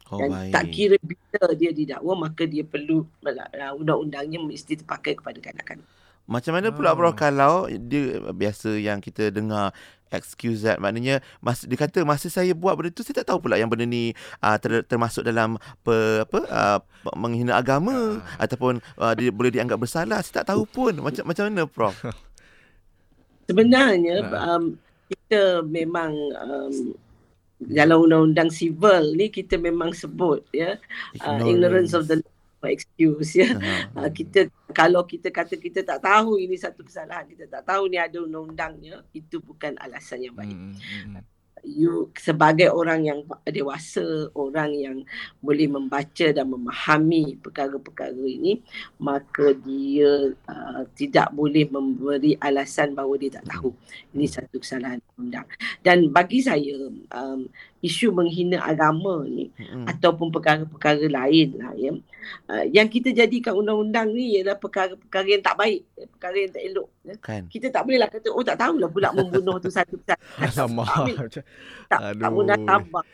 oh 0.06 0.18
Dan 0.18 0.28
baik. 0.28 0.52
tak 0.52 0.64
kira 0.68 0.96
bila 1.00 1.26
dia 1.54 1.70
didakwa 1.70 2.12
maka 2.18 2.42
dia 2.44 2.64
perlu 2.64 2.98
uh, 3.22 3.72
undang-undangnya 3.72 4.38
mesti 4.40 4.76
terpakai 4.76 5.14
kepada 5.14 5.38
kanak-kanak. 5.38 5.88
Macam 6.26 6.52
mana 6.52 6.68
pula 6.68 6.92
Ah. 6.92 7.10
kalau 7.12 7.54
dia 7.66 8.04
biasa 8.28 8.76
yang 8.76 9.00
kita 9.00 9.30
dengar 9.30 9.72
excuse 10.10 10.62
that. 10.62 10.78
Maknanya 10.78 11.18
mas, 11.40 11.62
dia 11.64 11.74
kata 11.74 12.02
masa 12.02 12.26
saya 12.28 12.52
buat 12.52 12.74
benda 12.76 12.90
tu 12.90 13.02
saya 13.02 13.22
tak 13.22 13.30
tahu 13.34 13.46
pula 13.46 13.56
yang 13.56 13.70
benda 13.70 13.86
ni 13.86 14.12
uh, 14.42 14.56
ter, 14.58 14.82
termasuk 14.84 15.22
dalam 15.22 15.56
pe, 15.82 16.22
apa 16.22 16.38
uh, 16.46 16.78
menghina 17.16 17.56
agama 17.56 18.20
Ah. 18.20 18.46
ataupun 18.46 18.78
uh, 18.98 19.12
dia 19.14 19.30
boleh 19.30 19.50
dianggap 19.50 19.78
bersalah. 19.78 20.20
Saya 20.20 20.42
tak 20.42 20.54
tahu 20.54 20.66
pun. 20.66 20.98
Macam 20.98 21.24
macam 21.26 21.44
mana 21.48 21.64
Prof? 21.66 21.94
Sebenarnya 23.48 24.16
Ah. 24.30 24.56
um, 24.56 24.78
kita 25.10 25.66
memang 25.66 26.14
um, 26.38 26.94
dalam 27.60 28.06
undang-undang 28.06 28.48
civil 28.48 29.12
ni 29.18 29.28
kita 29.28 29.58
memang 29.60 29.92
sebut 29.92 30.40
ya 30.48 30.78
uh, 31.20 31.40
ignorance 31.44 31.92
of 31.92 32.08
the 32.08 32.16
law 32.22 32.32
excuse 32.68 33.40
ya. 33.40 33.56
uh, 33.56 33.88
Uh, 34.00 34.08
kita 34.12 34.48
kalau 34.70 35.02
kita 35.04 35.28
kata 35.28 35.58
kita 35.58 35.82
tak 35.82 36.00
tahu 36.04 36.38
ini 36.40 36.54
satu 36.56 36.86
kesalahan, 36.86 37.26
kita 37.26 37.48
tak 37.50 37.66
tahu 37.66 37.90
ni 37.90 37.98
ada 37.98 38.22
undang-undangnya, 38.22 39.02
itu 39.12 39.42
bukan 39.42 39.76
alasan 39.76 40.24
yang 40.24 40.34
baik. 40.36 40.56
Hmm. 40.56 41.20
You 41.60 42.08
sebagai 42.16 42.72
orang 42.72 43.04
yang 43.04 43.20
dewasa, 43.44 44.32
orang 44.32 44.72
yang 44.72 44.96
boleh 45.44 45.68
membaca 45.68 46.32
dan 46.32 46.48
memahami 46.48 47.36
perkara-perkara 47.36 48.16
ini, 48.16 48.64
maka 48.96 49.52
dia 49.52 50.32
uh, 50.48 50.82
tidak 50.96 51.28
boleh 51.36 51.68
memberi 51.68 52.40
alasan 52.40 52.96
bahawa 52.96 53.20
dia 53.20 53.36
tak 53.36 53.44
tahu. 53.52 53.76
Ini 54.16 54.24
satu 54.24 54.56
kesalahan 54.56 55.04
undang. 55.20 55.44
Dan 55.84 56.08
bagi 56.08 56.40
saya 56.40 56.88
um, 57.12 57.44
isu 57.80 58.12
menghina 58.12 58.60
agama 58.60 59.24
ni 59.24 59.48
mm, 59.56 59.88
ataupun 59.88 60.28
perkara-perkara 60.28 61.08
lain 61.08 61.48
lah 61.56 61.72
ya. 61.76 61.92
Uh, 62.46 62.64
yang 62.68 62.86
kita 62.86 63.10
jadikan 63.10 63.56
undang-undang 63.56 64.12
ni 64.12 64.36
ialah 64.36 64.60
perkara-perkara 64.60 65.26
yang 65.26 65.42
tak 65.42 65.56
baik, 65.56 65.82
ya, 65.96 66.04
perkara 66.12 66.36
yang 66.36 66.52
tak 66.52 66.62
elok. 66.68 66.88
Ya. 67.02 67.14
kan 67.16 67.42
Kita 67.48 67.66
tak 67.72 67.82
boleh 67.88 67.98
lah 67.98 68.08
kata, 68.12 68.28
oh 68.28 68.44
tak 68.44 68.60
tahulah 68.60 68.88
pula 68.92 69.08
membunuh 69.16 69.56
tu 69.56 69.72
satu 69.72 69.96
Alamak. 70.44 71.08
tak, 71.88 72.00
tak 72.00 72.00
Aduh. 72.20 72.30
munasabah. 72.30 73.04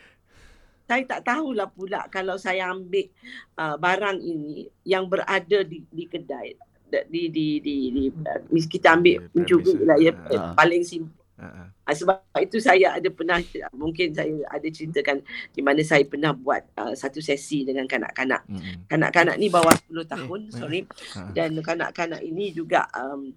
Saya 0.87 1.03
tak 1.03 1.27
tahulah 1.27 1.67
pula 1.67 2.07
kalau 2.11 2.39
saya 2.39 2.71
ambil 2.71 3.11
uh, 3.59 3.75
barang 3.75 4.19
ini 4.23 4.71
yang 4.87 5.07
berada 5.07 5.67
di, 5.67 5.83
di 5.91 6.05
kedai 6.07 6.55
di 6.87 7.29
di 7.31 7.59
di, 7.59 7.77
di, 7.91 8.05
di 8.15 8.61
kita 8.71 8.95
ambil 8.95 9.27
mencuri 9.35 9.75
lah 9.83 9.99
ya 9.99 10.15
ah. 10.15 10.55
paling 10.55 10.87
simple 10.87 11.26
Ah, 11.37 11.93
sebab 11.93 12.25
itu 12.41 12.57
saya 12.65 12.97
ada 12.97 13.09
pernah 13.13 13.37
mungkin 13.77 14.09
saya 14.17 14.33
ada 14.49 14.69
ceritakan 14.73 15.21
di 15.53 15.61
mana 15.61 15.85
saya 15.85 16.01
pernah 16.09 16.33
buat 16.33 16.65
uh, 16.81 16.97
satu 16.97 17.21
sesi 17.21 17.61
dengan 17.61 17.85
kanak-kanak. 17.85 18.49
Hmm. 18.49 18.89
Kanak-kanak 18.89 19.37
ni 19.37 19.53
bawah 19.53 19.77
10 19.93 20.09
tahun, 20.09 20.41
Eh, 20.49 20.57
sorry. 20.57 20.81
Ah. 21.13 21.29
Dan 21.37 21.61
kanak-kanak 21.61 22.25
ini 22.25 22.57
juga 22.57 22.89
um, 22.97 23.37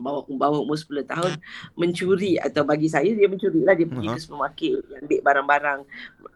bawah 0.00 0.24
bawah 0.32 0.64
umur 0.64 0.80
10 0.80 1.04
tahun 1.04 1.32
mencuri 1.76 2.40
atau 2.40 2.64
bagi 2.64 2.88
saya 2.88 3.12
dia 3.12 3.28
mencuri 3.28 3.60
lah 3.60 3.76
dia 3.76 3.84
pergi 3.84 4.08
Aha. 4.08 4.16
ke 4.16 4.20
supermarket 4.20 4.80
dia 4.88 4.96
ambil 5.04 5.20
barang-barang 5.20 5.80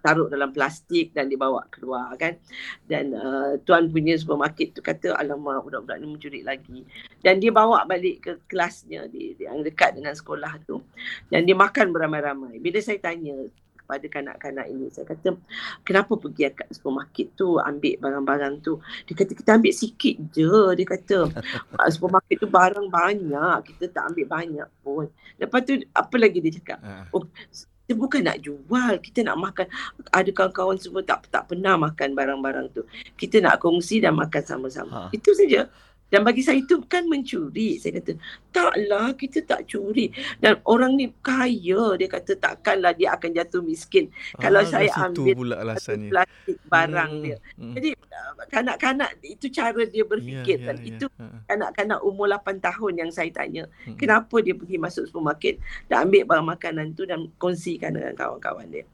taruh 0.05 0.29
dalam 0.29 0.53
plastik 0.53 1.17
dan 1.17 1.33
dibawa 1.33 1.65
keluar 1.73 2.13
kan. 2.21 2.37
Dan 2.85 3.17
uh, 3.17 3.57
tuan 3.65 3.89
punya 3.89 4.13
supermarket 4.21 4.77
tu 4.77 4.85
kata 4.85 5.17
alamak 5.17 5.65
budak-budak 5.65 5.97
ni 6.05 6.07
mencuri 6.13 6.41
lagi. 6.45 6.85
Dan 7.25 7.41
dia 7.41 7.49
bawa 7.49 7.89
balik 7.89 8.29
ke 8.29 8.33
kelasnya 8.45 9.09
di, 9.09 9.33
di 9.33 9.49
yang 9.49 9.65
dekat 9.65 9.97
dengan 9.97 10.13
sekolah 10.13 10.61
tu. 10.69 10.85
Dan 11.33 11.49
dia 11.49 11.57
makan 11.57 11.89
beramai-ramai. 11.97 12.61
Bila 12.61 12.85
saya 12.85 13.01
tanya 13.01 13.49
kepada 13.85 14.07
kanak-kanak 14.09 14.67
ini. 14.73 14.89
Saya 14.89 15.05
kata 15.05 15.37
kenapa 15.85 16.17
pergi 16.17 16.49
kat 16.57 16.73
supermarket 16.73 17.37
tu 17.37 17.61
ambil 17.61 18.01
barang-barang 18.01 18.65
tu? 18.65 18.81
Dia 19.05 19.15
kata 19.15 19.33
kita 19.37 19.51
ambil 19.61 19.73
sikit 19.77 20.17
je. 20.33 20.53
Dia 20.73 20.87
kata 20.89 21.17
"Ah, 21.79 21.93
supermarket 21.93 22.41
tu 22.41 22.49
barang 22.49 22.89
banyak 22.89 23.57
kita 23.69 23.93
tak 23.93 24.17
ambil 24.17 24.27
banyak 24.27 24.69
pun. 24.81 25.07
Lepas 25.37 25.61
tu 25.69 25.77
apa 25.93 26.15
lagi 26.17 26.41
dia 26.41 26.53
cakap? 26.57 26.81
Ah. 26.81 27.05
kita 27.85 28.01
bukan 28.01 28.25
nak 28.25 28.41
jual 28.41 28.93
kita 29.05 29.21
nak 29.29 29.37
makan. 29.37 29.69
Ada 30.09 30.33
kawan-kawan 30.33 30.81
semua 30.81 31.05
tak 31.05 31.29
tak 31.29 31.53
pernah 31.53 31.77
makan 31.77 32.17
barang-barang 32.17 32.73
tu. 32.73 32.83
Kita 33.21 33.45
nak 33.45 33.61
kongsi 33.61 34.01
dan 34.01 34.17
makan 34.17 34.41
sama-sama. 34.41 34.93
Ha. 34.97 35.01
itu 35.13 35.37
saja 35.37 35.69
Dan 36.15 36.23
bagi 36.23 36.41
saya 36.41 36.57
itu 36.57 36.79
bukan 36.79 37.03
mencuri. 37.05 37.75
Saya 37.77 37.99
kata, 37.99 38.15
taklah 38.49 39.11
kita 39.13 39.43
tak 39.43 39.67
curi. 39.67 40.09
Dan 40.39 40.63
orang 40.65 40.95
ni 40.95 41.11
kaya. 41.19 41.99
Dia 41.99 42.07
kata 42.07 42.39
takkanlah 42.39 42.95
dia 42.95 43.11
akan 43.13 43.35
jatuh 43.35 43.59
miskin. 43.61 44.07
Kalau 44.37 44.63
Ah, 44.63 44.69
saya 44.69 44.87
kat 44.87 44.95
situ 45.11 45.21
ambil 45.21 45.35
pula 45.35 45.55
alasannya. 45.59 46.09
plastik 46.09 46.59
barang 46.65 47.11
Hmm, 47.11 47.25
dia. 47.25 47.37
hmm. 47.55 47.75
Jadi 47.75 47.89
uh, 47.99 48.33
kanak-kanak 48.47 49.11
itu 49.21 49.47
cara 49.49 49.83
dia 49.85 50.05
berfikir. 50.05 50.57
Kan. 50.61 50.77
ya, 50.77 50.81
ya. 50.81 50.89
Itu 50.89 51.07
Ha, 51.13 51.25
ha. 51.25 51.39
kanak-kanak 51.47 51.99
umur 52.01 52.27
8 52.29 52.61
tahun 52.61 52.93
yang 52.97 53.11
saya 53.11 53.31
tanya. 53.31 53.67
Hmm. 53.83 53.97
Kenapa 53.97 54.39
dia 54.39 54.55
pergi 54.55 54.77
masuk 54.77 55.05
supermarket 55.05 55.59
dan 55.85 56.07
ambil 56.07 56.23
barang 56.25 56.49
makanan 56.49 56.87
tu 56.93 57.03
dan 57.03 57.27
kongsikan 57.37 57.91
dengan 57.91 58.15
kawan-kawan 58.15 58.71
dia. 58.71 58.85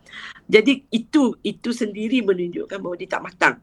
Jadi 0.49 0.89
itu 0.89 1.37
itu 1.43 1.71
sendiri 1.71 2.23
menunjukkan 2.23 2.79
bahawa 2.79 2.97
dia 2.97 3.11
tak 3.11 3.23
matang. 3.23 3.57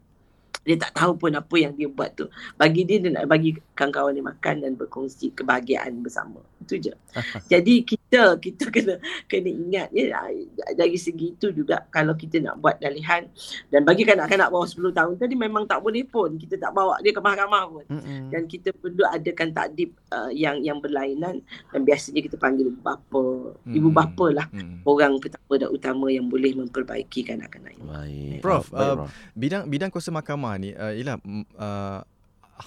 Dia 0.68 0.76
tak 0.76 0.92
tahu 0.94 1.16
pun 1.16 1.32
apa 1.32 1.56
yang 1.56 1.72
dia 1.72 1.88
buat 1.88 2.12
tu. 2.14 2.28
Bagi 2.60 2.84
dia, 2.84 3.00
dia 3.00 3.16
nak 3.16 3.32
bagi 3.32 3.56
kawan-kawan 3.72 4.12
dia 4.12 4.26
makan 4.26 4.56
dan 4.60 4.72
berkongsi 4.76 5.32
kebahagiaan 5.32 6.04
bersama. 6.04 6.44
Itu 6.60 6.76
je. 6.76 6.92
Jadi 7.54 7.88
kita 7.88 8.36
kita 8.36 8.68
kena 8.68 9.00
kena 9.26 9.48
ingat 9.48 9.88
ya 9.96 10.28
dari 10.76 10.98
segi 10.98 11.32
itu 11.32 11.52
juga 11.52 11.88
kalau 11.88 12.12
kita 12.14 12.44
nak 12.44 12.60
buat 12.60 12.76
dalihan 12.78 13.26
dan 13.70 13.84
bagi 13.84 14.04
kanak-kanak 14.04 14.52
bawah 14.52 14.68
10 14.68 14.92
tahun 14.92 15.14
tadi 15.16 15.36
memang 15.36 15.64
tak 15.64 15.80
boleh 15.80 16.04
pun 16.04 16.36
kita 16.36 16.58
tak 16.58 16.74
bawa 16.74 17.00
dia 17.00 17.12
ke 17.12 17.22
mahkamah 17.22 17.64
pun 17.70 17.86
Mm-mm. 17.88 18.34
dan 18.34 18.44
kita 18.46 18.74
perlu 18.74 19.06
adakan 19.08 19.54
takdib 19.54 19.94
uh, 20.12 20.28
yang 20.30 20.60
yang 20.62 20.80
berlainan 20.80 21.40
dan 21.72 21.82
biasanya 21.84 22.20
kita 22.22 22.36
panggil 22.36 22.68
ibu 22.68 22.82
bapa 22.82 23.24
ibu 23.70 23.88
Hmm. 23.88 23.96
bapa 23.96 24.26
lah 24.34 24.48
Hmm. 24.52 24.84
orang 24.84 25.16
pertama 25.22 25.54
dan 25.56 25.70
utama 25.72 26.12
yang 26.12 26.28
boleh 26.28 26.52
memperbaiki 26.56 27.24
kanak-kanak 27.24 27.78
ini. 27.78 27.88
Baik. 27.88 28.40
Prof, 28.44 28.68
baik, 28.68 28.82
uh, 28.82 28.96
Prof. 29.00 29.10
Bidang 29.32 29.64
bidang 29.70 29.90
kuasa 29.90 30.10
mahkamah 30.12 30.57
ni 30.58 30.74
uh, 30.74 30.94
ialah 30.94 31.16
mm, 31.22 31.46
uh, 31.56 32.00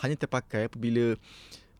hanya 0.01 0.17
terpakai 0.17 0.71
apabila 0.71 1.19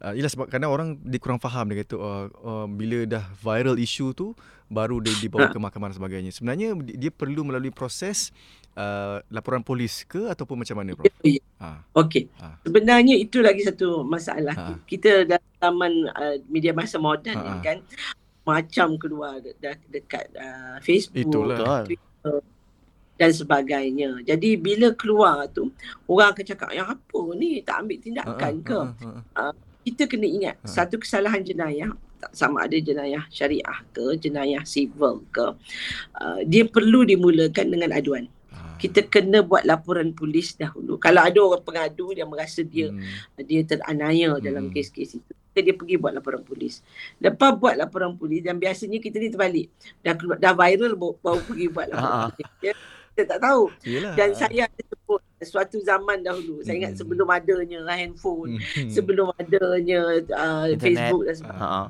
uh, 0.03 0.13
ialah 0.13 0.31
sebab 0.31 0.47
kadang 0.51 0.71
orang 0.71 0.99
dia 1.01 1.23
kurang 1.23 1.39
faham 1.39 1.71
dia 1.71 1.83
kata 1.83 1.95
uh, 1.95 2.27
uh, 2.43 2.67
bila 2.67 3.07
dah 3.07 3.25
viral 3.39 3.79
isu 3.79 4.13
tu 4.13 4.35
baru 4.71 5.03
dia 5.03 5.11
dibawa 5.19 5.51
ke 5.51 5.59
mahkamah 5.59 5.91
dan 5.91 5.99
sebagainya. 5.99 6.31
Sebenarnya 6.31 6.79
di- 6.79 6.95
dia 6.95 7.11
perlu 7.11 7.43
melalui 7.43 7.75
proses 7.75 8.31
uh, 8.79 9.19
laporan 9.27 9.67
polis 9.67 10.07
ke 10.07 10.31
ataupun 10.31 10.63
macam 10.63 10.79
mana 10.79 10.95
Prof? 10.95 11.11
Ya. 11.27 11.43
Ha. 11.59 11.83
Okey. 11.99 12.31
Ha. 12.39 12.63
Sebenarnya 12.63 13.19
itu 13.19 13.43
lagi 13.43 13.67
satu 13.67 14.07
masalah. 14.07 14.55
Ha. 14.55 14.79
Kita 14.87 15.27
dalam 15.27 15.43
zaman 15.59 15.93
uh, 16.15 16.37
media 16.47 16.71
masa 16.71 17.03
moden 17.03 17.35
Ha, 17.35 17.59
ha. 17.59 17.63
kan 17.67 17.83
macam 18.47 18.95
keluar 18.95 19.43
de- 19.43 19.59
de- 19.59 19.87
dekat 19.91 20.31
uh, 20.39 20.79
Facebook, 20.87 21.19
Itulah. 21.19 21.83
Betul. 21.87 22.39
Dan 23.21 23.31
sebagainya. 23.31 24.25
Jadi 24.25 24.57
bila 24.57 24.97
keluar 24.97 25.45
tu 25.47 25.69
orang 26.09 26.33
akan 26.33 26.45
cakap 26.49 26.73
yang 26.73 26.89
apa 26.89 27.21
ni 27.37 27.61
tak 27.61 27.85
ambil 27.85 27.99
tindakan 28.01 28.55
Ha, 28.57 28.65
ke? 28.65 28.81
ha, 28.81 29.13
ha, 29.37 29.53
ha. 29.53 29.53
Kita 29.81 30.09
kena 30.09 30.25
ingat 30.25 30.57
Ha. 30.65 30.69
satu 30.73 30.97
kesalahan 30.97 31.45
jenayah 31.45 31.93
tak 32.17 32.33
sama 32.33 32.65
ada 32.65 32.77
jenayah 32.77 33.25
syariah 33.29 33.81
ke 33.93 34.17
jenayah 34.17 34.61
civil 34.65 35.25
ke 35.29 35.57
uh, 36.17 36.41
dia 36.45 36.65
perlu 36.65 37.05
dimulakan 37.05 37.67
dengan 37.69 37.93
aduan. 37.93 38.25
Ha. 38.53 38.77
Kita 38.77 39.05
kena 39.05 39.41
buat 39.41 39.65
laporan 39.65 40.13
polis 40.13 40.53
dahulu. 40.53 40.97
Kalau 40.97 41.21
ada 41.21 41.39
orang 41.39 41.61
pengadu 41.61 42.13
yang 42.13 42.29
merasa 42.29 42.61
dia 42.61 42.89
Hmm. 42.89 43.05
dia 43.41 43.65
teranaya 43.65 44.37
dalam 44.39 44.69
Hmm. 44.69 44.73
kes-kes 44.73 45.17
itu. 45.17 45.33
Dia 45.51 45.75
pergi 45.75 45.97
buat 45.97 46.15
laporan 46.15 46.41
polis. 46.41 46.81
Lepas 47.19 47.53
buat 47.53 47.75
laporan 47.75 48.15
polis 48.15 48.41
dan 48.41 48.57
biasanya 48.57 48.97
kita 48.97 49.17
ni 49.17 49.29
terbalik. 49.29 49.67
Dah 49.99 50.15
keluar, 50.15 50.37
dah 50.37 50.53
viral 50.53 50.95
baru, 50.95 51.17
baru 51.19 51.41
pergi 51.43 51.67
buat 51.69 51.87
Ah, 51.89 51.93
laporan 51.93 52.17
ah. 52.17 52.29
polis. 52.31 52.77
Kita 53.11 53.23
tak 53.29 53.41
tahu. 53.43 53.63
Yelah. 53.83 54.15
Dan 54.15 54.31
saya 54.33 54.65
ada 54.65 54.83
sebut 54.87 55.21
suatu 55.41 55.77
zaman 55.81 56.21
dahulu. 56.21 56.61
Saya 56.61 56.79
ingat 56.79 56.95
Hmm. 56.95 57.01
sebelum 57.01 57.29
adanya 57.29 57.81
handphone. 57.91 58.57
Hmm. 58.57 58.89
Sebelum 58.89 59.27
adanya 59.35 60.01
uh, 60.31 60.67
Internet. 60.69 60.79
Facebook 60.79 61.23
dan 61.25 61.35
sebagainya. 61.35 61.67
Ha. 61.67 61.89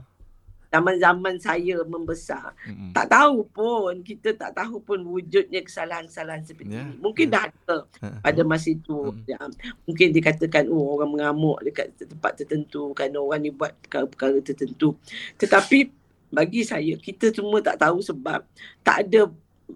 Zaman-zaman 0.70 1.34
saya 1.36 1.76
membesar. 1.82 2.54
Hmm. 2.62 2.94
Tak 2.94 3.10
tahu 3.10 3.42
pun. 3.44 3.92
Kita 4.00 4.30
tak 4.32 4.54
tahu 4.54 4.78
pun 4.78 5.02
wujudnya 5.02 5.60
kesalahan-kesalahan 5.60 6.40
seperti 6.40 6.70
Ya, 6.72 6.86
ini. 6.86 6.94
Mungkin 6.96 7.26
ya. 7.26 7.32
dah 7.32 7.42
ada 7.44 7.76
Ha. 7.98 8.06
pada 8.22 8.42
masa 8.42 8.70
itu 8.70 8.98
Hmm. 9.10 9.26
ya, 9.26 9.38
mungkin 9.84 10.08
dikatakan 10.10 10.64
oh 10.66 10.94
orang 10.94 11.10
mengamuk 11.10 11.58
dekat 11.60 11.90
tempat 11.98 12.32
tertentu 12.36 12.94
kerana 12.94 13.18
orang 13.18 13.40
ni 13.40 13.50
buat 13.50 13.74
perkara-perkara 13.76 14.38
tertentu 14.40 14.94
tetapi 15.36 15.90
bagi 16.30 16.62
saya 16.62 16.94
kita 16.96 17.28
semua 17.28 17.58
tak 17.58 17.74
tahu 17.76 17.98
sebab 17.98 18.46
tak 18.80 19.02
ada 19.04 19.26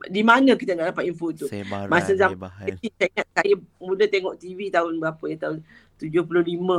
di 0.04 0.20
mana 0.20 0.52
kita 0.52 0.72
nak 0.72 0.92
dapat 0.92 1.04
info 1.06 1.30
tu? 1.30 1.44
Sebaran, 1.44 1.86
Masa 1.86 2.12
zaman 2.12 2.36
kecil 2.64 2.90
saya 2.92 3.08
ingat 3.10 3.26
saya 3.30 3.54
mula 3.76 4.04
tengok 4.04 4.34
TV 4.36 4.68
tahun 4.68 4.96
berapa 4.96 5.24
ya? 5.26 5.36
Tahun 5.40 5.58
75 5.96 6.14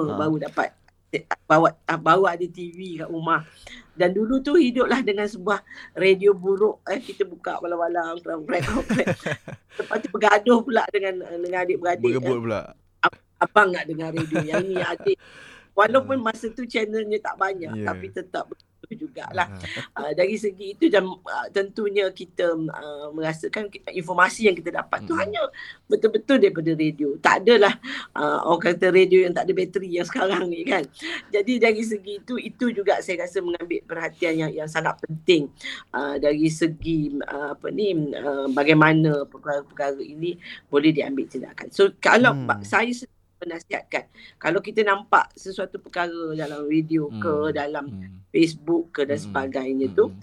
Ha. 0.06 0.16
baru 0.16 0.36
dapat. 0.40 0.70
Bawa 1.46 1.72
baru 1.96 2.24
ada 2.26 2.44
TV 2.44 3.00
kat 3.00 3.08
rumah. 3.08 3.48
Dan 3.94 4.12
dulu 4.12 4.40
tu 4.40 4.54
hiduplah 4.54 5.00
dengan 5.00 5.24
sebuah 5.24 5.64
radio 5.94 6.32
buruk. 6.32 6.84
Eh 6.86 7.00
kita 7.00 7.24
buka 7.24 7.56
walang-walang 7.58 8.20
krang-krang 8.20 8.84
lepas 9.78 9.98
tu 9.98 10.08
bergaduh 10.10 10.60
pula 10.60 10.84
dengan 10.90 11.24
dengan 11.40 11.60
adik-beradik 11.62 12.04
Berebut 12.06 12.38
pula. 12.42 12.62
abang 13.38 13.72
nak 13.72 13.86
dengar 13.86 14.12
radio. 14.12 14.40
Yang 14.42 14.64
ni 14.66 14.76
adik. 14.78 15.18
Walaupun 15.76 16.18
masa 16.18 16.48
tu 16.50 16.64
channelnya 16.64 17.20
tak 17.20 17.36
banyak 17.36 17.68
Ya. 17.74 17.86
tapi 17.86 18.08
tetap 18.08 18.48
begitu 18.86 19.10
jugalah 19.10 19.50
uh, 19.98 20.12
dari 20.16 20.38
segi 20.40 20.78
itu 20.78 20.88
dan 20.88 21.04
uh, 21.10 21.48
tentunya 21.52 22.08
kita 22.14 22.56
uh, 22.56 23.10
merasakan 23.12 23.68
informasi 23.92 24.48
yang 24.48 24.56
kita 24.56 24.72
dapat 24.72 25.04
tu 25.04 25.12
Mm-mm. 25.12 25.22
hanya 25.26 25.42
betul-betul 25.90 26.40
daripada 26.40 26.72
radio 26.78 27.10
tak 27.20 27.44
adalah 27.44 27.74
uh, 28.14 28.48
orang 28.48 28.64
kata 28.72 28.94
radio 28.94 29.26
yang 29.28 29.34
tak 29.34 29.50
ada 29.50 29.54
bateri 29.58 29.90
yang 29.90 30.08
sekarang 30.08 30.48
ni 30.48 30.62
kan 30.64 30.86
jadi 31.34 31.54
dari 31.60 31.82
segi 31.82 32.24
itu 32.24 32.40
itu 32.40 32.66
juga 32.72 33.02
saya 33.02 33.26
rasa 33.26 33.42
mengambil 33.42 33.82
perhatian 33.84 34.48
yang 34.48 34.52
yang 34.54 34.70
sangat 34.70 34.96
penting 35.02 35.50
uh, 35.92 36.16
dari 36.22 36.48
segi 36.48 37.18
uh, 37.26 37.58
apa 37.58 37.68
ni 37.74 38.14
uh, 38.16 38.48
bagaimana 38.54 39.26
perkara-perkara 39.28 40.00
ini 40.00 40.38
boleh 40.70 40.94
diambil 40.94 41.26
tindakan 41.26 41.68
so 41.74 41.90
kalau 42.00 42.36
Hmm. 42.36 42.52
hmm. 42.52 42.68
saya 42.68 42.92
menasihatkan 43.46 44.04
kalau 44.36 44.60
kita 44.60 44.82
nampak 44.82 45.30
sesuatu 45.34 45.78
perkara 45.78 46.34
dalam 46.34 46.66
video 46.66 47.08
Hmm. 47.08 47.22
ke 47.22 47.34
dalam 47.54 47.86
Hmm. 47.88 48.20
Facebook 48.30 48.92
ke 48.92 49.02
dan 49.06 49.16
Mm-mm. 49.16 49.26
sebagainya 49.30 49.88
tu 49.94 50.10
Hmm. 50.10 50.20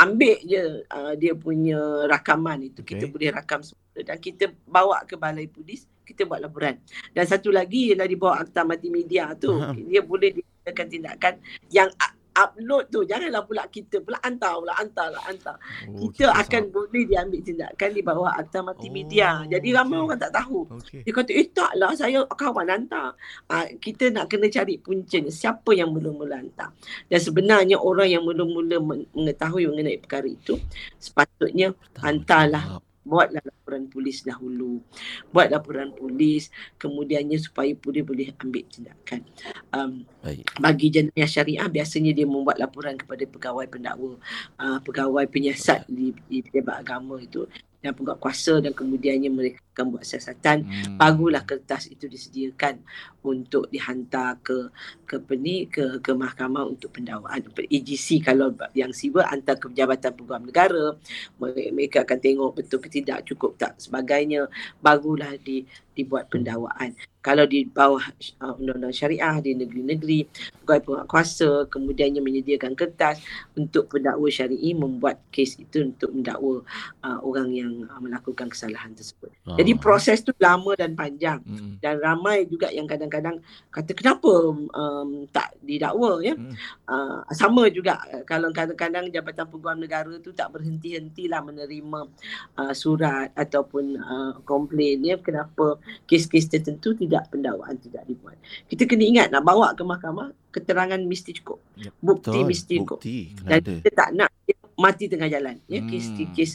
ambil 0.00 0.36
je 0.40 0.62
uh, 0.86 1.12
dia 1.12 1.34
punya 1.34 1.76
rakaman 2.08 2.64
itu 2.64 2.80
Okey. 2.80 2.96
kita 2.96 3.04
boleh 3.04 3.28
rakam 3.30 3.60
semula 3.60 4.00
dan 4.00 4.16
kita 4.16 4.44
bawa 4.64 5.04
ke 5.04 5.14
balai 5.14 5.44
polis 5.44 5.84
kita 6.02 6.24
buat 6.24 6.40
laporan 6.40 6.80
dan 7.12 7.22
satu 7.22 7.52
lagi 7.52 7.92
ialah 7.92 8.08
di 8.08 8.16
bawah 8.16 8.40
akta 8.40 8.64
multimedia 8.64 9.30
tu 9.36 9.52
dia 9.90 10.00
boleh 10.00 10.32
digunakan 10.32 10.86
tindakan 10.88 11.34
yang 11.68 11.90
upload 12.34 12.84
tu 12.88 13.02
janganlah 13.02 13.42
pula 13.42 13.66
kita 13.66 14.00
pula 14.00 14.18
hantar 14.22 14.58
pula 14.62 14.74
hantar 14.78 15.08
lah 15.10 15.22
hantar 15.26 15.56
Oh, 15.90 16.08
kita 16.10 16.30
akan 16.30 16.62
boleh 16.70 17.04
diambil 17.06 17.40
tindakan 17.42 17.90
di 17.90 18.02
bawah 18.02 18.32
akta 18.34 18.62
multimedia 18.62 19.42
Oh, 19.42 19.50
jadi 19.50 19.68
ramai 19.76 19.98
okey. 19.98 20.06
orang 20.06 20.20
tak 20.20 20.32
tahu 20.34 20.58
Okey. 20.70 21.00
dia 21.02 21.12
kata, 21.12 21.30
eh 21.34 21.46
taklah 21.50 21.92
saya 21.94 22.18
kawan 22.26 22.68
hantar. 22.70 23.14
Ah, 23.46 23.66
kita 23.66 24.08
nak 24.10 24.30
kena 24.30 24.46
cari 24.48 24.78
puncanya. 24.78 25.28
Siapa 25.28 25.70
yang 25.74 25.90
mula-mula 25.90 26.38
hantar. 26.40 26.70
Dan 27.06 27.20
sebenarnya 27.20 27.76
orang 27.78 28.08
yang 28.08 28.22
mula-mula 28.22 28.78
men- 28.80 29.08
mengetahui 29.12 29.66
mengenai 29.68 29.98
perkara 30.00 30.26
itu, 30.26 30.56
sepatutnya 30.96 31.74
hantarlah. 31.98 32.80
Buatlah 33.04 33.40
laporan 33.40 33.88
polis 33.88 34.22
dahulu. 34.22 34.84
Buat 35.32 35.48
laporan 35.50 35.90
polis, 35.96 36.52
kemudiannya 36.76 37.40
supaya 37.40 37.72
boleh 37.72 38.02
boleh 38.04 38.28
ambil 38.40 38.64
tindakan. 38.68 39.20
Um, 39.72 40.04
Baik. 40.20 40.44
bagi 40.60 40.86
jenayah 40.92 41.30
syariah 41.30 41.68
biasanya 41.68 42.12
dia 42.12 42.26
membuat 42.28 42.60
laporan 42.60 42.96
kepada 43.00 43.24
pegawai 43.24 43.66
pendakwa, 43.70 44.20
uh, 44.60 44.78
pegawai 44.84 45.24
penyiasat 45.28 45.88
di, 45.88 46.12
di 46.28 46.44
pejabat 46.44 46.84
agama 46.84 47.16
itu 47.20 47.48
dan 47.80 47.96
penguat 47.96 48.20
kuasa 48.20 48.60
dan 48.60 48.76
kemudiannya 48.76 49.32
mereka 49.32 49.58
akan 49.72 49.96
buat 49.96 50.04
siasatan 50.04 50.58
Hmm. 50.60 50.96
barulah 51.00 51.42
kertas 51.48 51.88
itu 51.88 52.04
disediakan 52.04 52.84
untuk 53.24 53.72
dihantar 53.72 54.36
ke 54.44 54.68
ke 55.08 55.16
apa 55.20 55.34
ni 55.36 55.64
ke 55.66 55.98
ke 56.04 56.12
mahkamah 56.12 56.68
untuk 56.68 56.92
pendakwaan 56.92 57.40
EGC 57.56 58.20
kalau 58.20 58.52
yang 58.76 58.92
civil 58.92 59.24
hantar 59.24 59.56
ke 59.56 59.72
Jabatan 59.72 60.12
Peguam 60.12 60.44
Negara 60.48 60.96
mereka, 61.40 61.70
mereka 61.72 61.98
akan 62.04 62.18
tengok 62.20 62.50
betul 62.60 62.78
ke 62.84 62.88
tidak 62.92 63.24
cukup 63.24 63.56
tak 63.56 63.80
sebagainya 63.80 64.46
barulah 64.84 65.32
di 65.40 65.64
dibuat 65.96 66.28
pendakwaan 66.32 66.96
kalau 67.20 67.44
di 67.44 67.68
bawah 67.68 68.00
uh, 68.40 68.56
undang-undang 68.56 68.96
syariah 68.96 69.36
di 69.44 69.52
negeri-negeri 69.52 70.24
pegawai 70.64 70.80
penguat 70.84 71.06
kuasa 71.08 71.50
kemudiannya 71.68 72.24
menyediakan 72.24 72.72
kertas 72.72 73.20
untuk 73.54 73.92
pendakwa 73.92 74.28
syar'i 74.32 74.72
membuat 74.72 75.20
kes 75.28 75.60
itu 75.60 75.92
untuk 75.92 76.10
mendakwa 76.16 76.64
uh, 77.04 77.18
orang 77.20 77.52
yang 77.52 77.72
uh, 77.92 78.00
melakukan 78.00 78.48
kesalahan 78.48 78.96
tersebut 78.96 79.28
jadi 79.58 79.72
Ah. 79.76 79.78
proses 79.82 80.24
tu 80.24 80.32
lama 80.40 80.72
dan 80.78 80.96
panjang 80.96 81.42
Hmm. 81.50 81.76
dan 81.82 81.98
ramai 81.98 82.46
juga 82.46 82.70
yang 82.70 82.86
kadang-kadang 82.86 83.42
kata 83.68 83.90
kenapa 83.92 84.30
um, 84.54 85.26
tak 85.34 85.50
didakwa 85.66 86.22
ya. 86.22 86.38
Hmm. 86.38 86.54
Uh, 86.86 87.20
sama 87.34 87.66
juga 87.74 87.98
uh, 88.06 88.22
kalau 88.22 88.54
kadang-kadang 88.54 89.10
Jabatan 89.10 89.50
Peguam 89.50 89.82
Negara 89.82 90.14
tu 90.22 90.30
tak 90.30 90.54
berhenti-hentilah 90.54 91.42
menerima 91.42 92.00
uh, 92.54 92.74
surat 92.74 93.34
ataupun 93.34 93.98
uh, 93.98 94.32
komplain 94.46 95.02
ya 95.02 95.18
kenapa 95.18 95.82
kes-kes 96.06 96.46
tertentu 96.46 96.94
tidak 96.94 97.09
tidak 97.10 97.26
pendakwaan 97.28 97.74
tidak 97.76 98.06
dibuat. 98.06 98.38
Kita 98.64 98.86
kena 98.86 99.02
ingat 99.02 99.26
nak 99.28 99.42
bawa 99.42 99.74
ke 99.74 99.82
mahkamah 99.82 100.30
keterangan 100.48 101.02
mesti 101.02 101.34
cukup. 101.36 101.58
Yep. 101.76 101.92
Bukti 101.98 102.30
Betul. 102.30 102.46
mesti 102.46 102.74
cukup. 102.78 102.98
Bukti 103.02 103.16
Dan 103.42 103.58
ada. 103.58 103.72
kita 103.76 103.90
tak 103.92 104.10
nak 104.14 104.30
mati 104.78 105.04
tengah 105.10 105.26
jalan. 105.26 105.58
Ya, 105.66 105.82
kes 105.82 106.06
Hmm. 106.08 106.30
kes 106.32 106.50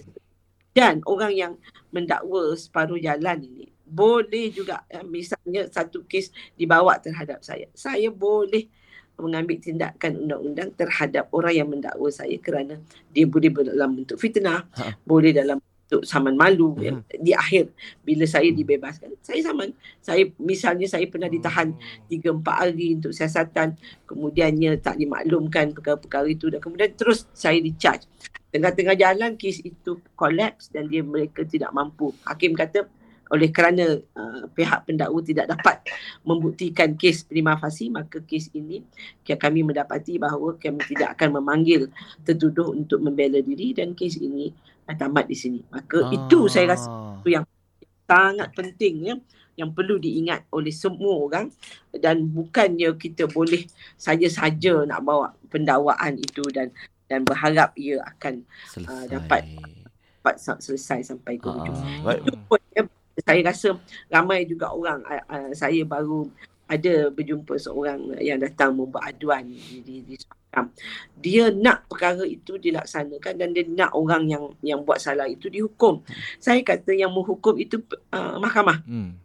dan 0.72 1.04
orang 1.04 1.32
yang 1.32 1.54
mendakwa 1.92 2.56
separuh 2.56 2.98
jalan 2.98 3.40
ini 3.40 3.68
boleh 3.86 4.50
juga 4.50 4.82
eh, 4.88 5.04
misalnya 5.04 5.68
satu 5.68 6.04
kes 6.04 6.32
dibawa 6.56 6.98
terhadap 6.98 7.44
saya. 7.44 7.68
Saya 7.72 8.10
boleh 8.10 8.66
mengambil 9.16 9.56
tindakan 9.56 10.28
undang-undang 10.28 10.76
terhadap 10.76 11.32
orang 11.32 11.54
yang 11.54 11.70
mendakwa 11.70 12.10
saya 12.10 12.36
kerana 12.36 12.82
dia 13.10 13.24
boleh 13.24 13.48
dalam 13.48 13.96
bentuk 13.96 14.20
fitnah, 14.20 14.68
Ha. 14.74 15.00
boleh 15.08 15.32
dalam 15.32 15.62
bentuk 15.86 16.02
saman 16.02 16.34
malu 16.34 16.74
Mhm. 16.74 16.82
yang 16.82 16.98
di 17.22 17.32
akhir 17.38 17.70
bila 18.02 18.26
saya 18.26 18.50
dibebaskan. 18.50 19.14
Saya 19.22 19.46
saman. 19.46 19.70
Saya 20.02 20.26
misalnya 20.42 20.90
saya 20.90 21.06
pernah 21.06 21.30
ditahan 21.30 21.78
3 22.10 22.34
4 22.34 22.58
hari 22.66 22.98
untuk 22.98 23.14
siasatan, 23.14 23.78
kemudiannya 24.10 24.82
tak 24.82 24.98
dimaklumkan 24.98 25.78
perkara-perkara 25.78 26.26
itu 26.26 26.50
dan 26.50 26.58
kemudian 26.58 26.90
terus 26.98 27.30
saya 27.38 27.62
di-charge. 27.62 28.10
Tengah-tengah 28.50 28.98
jalan 28.98 29.38
kes 29.38 29.62
itu 29.62 30.02
collapse 30.18 30.74
dan 30.74 30.90
dia 30.90 31.06
mereka 31.06 31.46
tidak 31.46 31.70
mampu. 31.70 32.10
Hakim 32.26 32.58
kata 32.58 32.90
oleh 33.34 33.50
kerana 33.50 33.98
uh, 34.18 34.46
pihak 34.54 34.86
pendakwa 34.86 35.18
tidak 35.26 35.50
dapat 35.50 35.82
membuktikan 36.22 36.94
kes 36.94 37.26
prima 37.26 37.58
facie 37.58 37.90
maka 37.90 38.22
kes 38.22 38.54
ini 38.54 38.86
ya, 39.26 39.34
kami 39.34 39.66
mendapati 39.66 40.22
bahawa 40.22 40.54
kami 40.62 40.78
tidak 40.86 41.18
akan 41.18 41.42
memanggil 41.42 41.90
tertuduh 42.22 42.70
untuk 42.70 43.02
membela 43.02 43.42
diri 43.42 43.74
dan 43.74 43.98
kes 43.98 44.22
ini 44.22 44.54
uh, 44.86 44.96
tamat 44.96 45.26
di 45.26 45.34
sini. 45.34 45.60
Maka 45.68 46.10
itu 46.10 46.46
saya 46.48 46.74
rasa 46.74 46.88
Ah. 46.88 47.44
sangat 48.06 48.54
penting 48.54 48.96
ya 49.04 49.16
yang 49.56 49.72
perlu 49.72 49.98
diingat 49.98 50.46
oleh 50.50 50.70
semua 50.70 51.16
orang 51.18 51.48
dan 51.92 52.22
bukannya 52.22 52.94
kita 52.94 53.26
boleh 53.26 53.66
saja-saja 53.96 54.84
nak 54.84 55.02
bawa 55.02 55.32
pendakwaan 55.48 56.14
itu 56.16 56.44
dan 56.52 56.70
dan 57.06 57.22
berharap 57.22 57.72
ia 57.76 58.02
akan 58.04 58.44
selesai. 58.68 59.08
dapat- 59.08 59.48
dapat 60.20 60.36
sa- 60.38 60.60
selesai 60.60 61.00
sampai 61.06 61.38
ke 61.38 61.48
Ah, 61.48 61.56
ujung. 61.56 61.78
baik. 62.02 62.20
Itu 62.20 62.38
pun 62.46 62.60
ya, 62.72 62.82
saya 63.18 63.42
rasa 63.42 63.70
ramai 64.08 64.44
juga 64.44 64.70
orang 64.70 65.00
uh, 65.02 65.24
uh, 65.26 65.50
saya 65.54 65.82
baru 65.82 66.28
ada 66.66 67.10
berjumpa 67.10 67.56
seorang 67.56 68.18
yang 68.20 68.38
datang 68.38 68.74
membuat 68.74 69.08
aduan 69.08 69.46
di, 69.46 69.82
di, 69.82 69.96
di 70.04 70.16
Suakam. 70.56 70.72
Dia 71.20 71.52
nak 71.52 71.90
perkara 71.92 72.24
itu 72.24 72.56
dilaksanakan 72.56 73.34
dan 73.36 73.50
dia 73.52 73.64
nak 73.68 73.92
orang 73.92 74.24
yang 74.32 74.44
yang 74.64 74.80
buat 74.88 75.04
salah 75.04 75.28
itu 75.28 75.52
dihukum. 75.52 76.00
Saya 76.40 76.64
kata 76.64 76.96
yang 76.96 77.12
menghukum 77.12 77.60
itu 77.60 77.84
uh, 78.16 78.40
mahkamah 78.40 78.80
Hmm. 78.86 79.18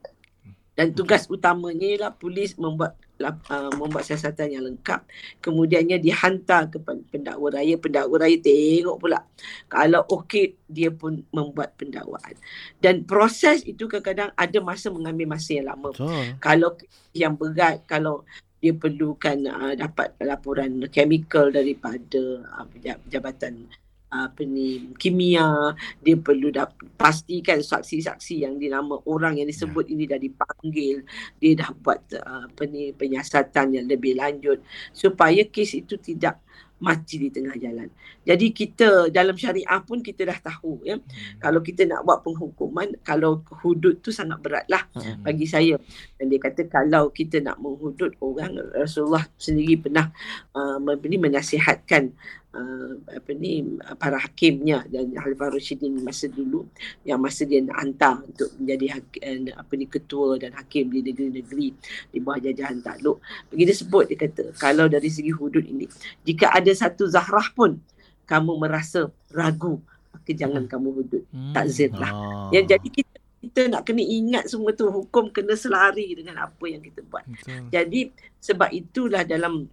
dan 0.74 0.97
tugas 0.97 1.28
utamanya 1.28 1.85
ialah 1.85 2.12
polis 2.14 2.57
membuat 2.57 2.97
uh, 3.20 3.68
membuat 3.76 4.07
siasatan 4.07 4.49
yang 4.49 4.64
lengkap 4.64 5.05
kemudiannya 5.45 6.01
dihantar 6.01 6.72
ke 6.72 6.81
pen- 6.81 7.05
pendakwa 7.05 7.53
raya 7.53 7.76
pendakwa 7.76 8.16
raya 8.16 8.41
tengok 8.41 8.97
pula 8.97 9.20
kalau 9.68 10.01
okey 10.09 10.57
dia 10.64 10.89
pun 10.89 11.20
membuat 11.28 11.76
pendakwaan 11.76 12.33
dan 12.81 13.05
proses 13.05 13.61
itu 13.68 13.85
kadang-kadang 13.91 14.33
ada 14.33 14.59
masa 14.64 14.89
mengambil 14.89 15.37
masa 15.37 15.61
yang 15.61 15.68
lama 15.68 15.93
Betul. 15.93 16.24
kalau 16.41 16.70
yang 17.12 17.35
berat 17.37 17.85
kalau 17.85 18.24
dia 18.61 18.76
perlukan 18.76 19.38
uh, 19.48 19.74
dapat 19.74 20.14
laporan 20.20 20.84
chemical 20.92 21.48
daripada 21.48 22.44
uh, 22.61 22.68
jabatan 23.08 23.66
uh, 24.12 24.28
apa 24.28 24.44
ni 24.44 24.92
kimia. 25.00 25.72
Dia 26.04 26.20
perlu 26.20 26.52
dap- 26.52 26.76
pastikan 27.00 27.64
saksi-saksi 27.64 28.44
yang 28.44 28.61
dinama 28.61 29.00
orang 29.08 29.40
yang 29.40 29.48
disebut 29.48 29.88
ini 29.88 30.04
dah 30.04 30.20
dipanggil 30.20 31.02
dia 31.40 31.52
dah 31.56 31.70
buat 31.72 32.00
uh, 32.20 32.52
apa 32.52 32.62
ni 32.68 32.92
penyiasatan 32.92 33.80
yang 33.80 33.86
lebih 33.88 34.20
lanjut 34.20 34.61
supaya 34.92 35.40
kes 35.48 35.80
itu 35.80 35.96
tidak 35.96 36.36
mati 36.81 37.20
di 37.20 37.28
tengah 37.28 37.55
jalan. 37.61 37.89
Jadi 38.24 38.47
kita 38.57 39.12
dalam 39.12 39.37
syariah 39.37 39.81
pun 39.85 40.01
kita 40.01 40.24
dah 40.24 40.39
tahu 40.41 40.81
ya 40.85 40.97
kalau 41.39 41.61
kita 41.61 41.85
nak 41.85 42.05
buat 42.05 42.24
penghukuman 42.24 42.97
kalau 43.05 43.45
hudud 43.62 44.01
tu 44.01 44.11
sangat 44.11 44.41
beratlah 44.41 44.83
Hmm. 44.91 45.22
bagi 45.22 45.47
saya 45.47 45.78
dan 46.18 46.26
dia 46.26 46.41
kata 46.43 46.66
kalau 46.66 47.12
kita 47.14 47.39
nak 47.39 47.61
menghudud 47.62 48.11
orang 48.20 48.59
Rasulullah 48.74 49.22
sendiri 49.39 49.78
pernah 49.78 50.11
uh, 50.57 50.81
menasihatkan 50.81 52.11
uh, 52.55 52.92
apa 53.07 53.30
ni 53.34 53.64
para 53.98 54.18
hakimnya 54.18 54.84
dan 54.90 55.14
Khalifah 55.14 55.55
Rasyidin 55.55 56.03
masa 56.03 56.26
dulu 56.26 56.66
yang 57.07 57.22
masa 57.22 57.46
dia 57.46 57.62
nak 57.62 57.78
hantar 57.78 58.22
untuk 58.26 58.51
menjadi 58.59 58.86
hak, 58.98 59.05
uh, 59.22 59.40
apa 59.59 59.72
ni 59.78 59.86
ketua 59.86 60.38
dan 60.38 60.55
hakim 60.59 60.90
di 60.90 61.01
negeri-negeri 61.05 61.68
di 62.11 62.18
bawah 62.18 62.38
jajahan 62.42 62.82
takluk 62.82 63.18
bagi 63.51 63.62
dia 63.66 63.76
sebut 63.76 64.05
dia 64.11 64.18
kata 64.18 64.44
kalau 64.59 64.86
dari 64.90 65.09
segi 65.09 65.30
hudud 65.30 65.62
ini 65.62 65.86
jika 66.26 66.51
ada 66.55 66.70
satu 66.74 67.07
zahrah 67.07 67.48
pun 67.55 67.78
kamu 68.26 68.53
merasa 68.59 69.11
ragu 69.34 69.78
maka 70.11 70.30
jangan 70.34 70.66
kamu 70.66 70.88
hudud 71.03 71.24
takzir 71.55 71.90
lah 71.94 72.11
Ah. 72.11 72.51
Ya 72.51 72.66
jadi 72.66 72.88
kita 72.90 73.16
kita 73.40 73.72
nak 73.72 73.88
kena 73.88 74.05
ingat 74.05 74.53
semua 74.53 74.76
tu 74.76 74.92
hukum 74.92 75.32
kena 75.32 75.57
selari 75.57 76.12
dengan 76.12 76.44
apa 76.44 76.64
yang 76.68 76.84
kita 76.84 77.01
buat. 77.09 77.24
Betul. 77.24 77.72
Jadi 77.72 78.01
sebab 78.36 78.68
itulah 78.68 79.24
dalam 79.24 79.64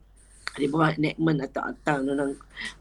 di 0.57 0.67
bawah 0.67 0.91
enactment 0.97 1.39
atau 1.45 1.61
akta 1.69 2.01
undang 2.01 2.33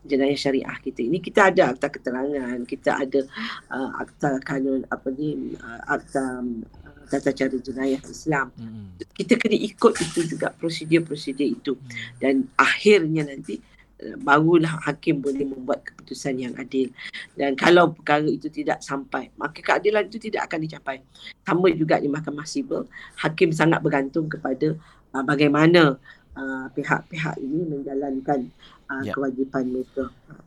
jenayah 0.08 0.38
syariah 0.38 0.76
kita 0.80 1.04
ini 1.04 1.20
kita 1.20 1.52
ada 1.52 1.76
akta 1.76 1.92
keterangan, 1.92 2.58
kita 2.64 2.90
ada 3.04 3.20
uh, 3.68 3.90
akta 4.00 4.40
kanun 4.40 4.82
apa 4.88 5.08
ni 5.12 5.54
uh, 5.60 5.80
akta 5.84 6.40
uh, 6.40 7.04
tata 7.06 7.30
cara 7.30 7.56
jenayah 7.60 8.00
Islam. 8.08 8.50
Hmm. 8.56 8.96
Kita 8.98 9.36
kena 9.36 9.54
ikut 9.54 9.92
itu 10.00 10.20
juga 10.36 10.50
prosedur-prosedur 10.56 11.46
itu 11.46 11.72
dan 12.18 12.48
akhirnya 12.56 13.28
nanti 13.28 13.60
uh, 14.00 14.16
barulah 14.24 14.80
hakim 14.88 15.20
boleh 15.20 15.44
membuat 15.44 15.84
keputusan 15.84 16.40
yang 16.40 16.54
adil 16.56 16.88
dan 17.36 17.52
kalau 17.54 17.92
perkara 17.92 18.26
itu 18.26 18.48
tidak 18.48 18.80
sampai 18.80 19.28
maka 19.36 19.60
keadilan 19.60 20.08
itu 20.08 20.18
tidak 20.30 20.48
akan 20.48 20.64
dicapai 20.64 20.96
sama 21.44 21.68
juga 21.74 21.98
di 22.00 22.08
mahkamah 22.08 22.46
sivil 22.46 22.86
hakim 23.18 23.50
sangat 23.50 23.82
bergantung 23.82 24.30
kepada 24.30 24.78
uh, 25.16 25.24
bagaimana 25.26 25.98
uh, 26.36 26.66
pihak-pihak 26.70 27.34
ini 27.38 27.64
menjalankan 27.66 28.48
uh, 28.86 29.02
Ya. 29.02 29.12
kewajipan 29.12 29.66
mereka 29.66 30.06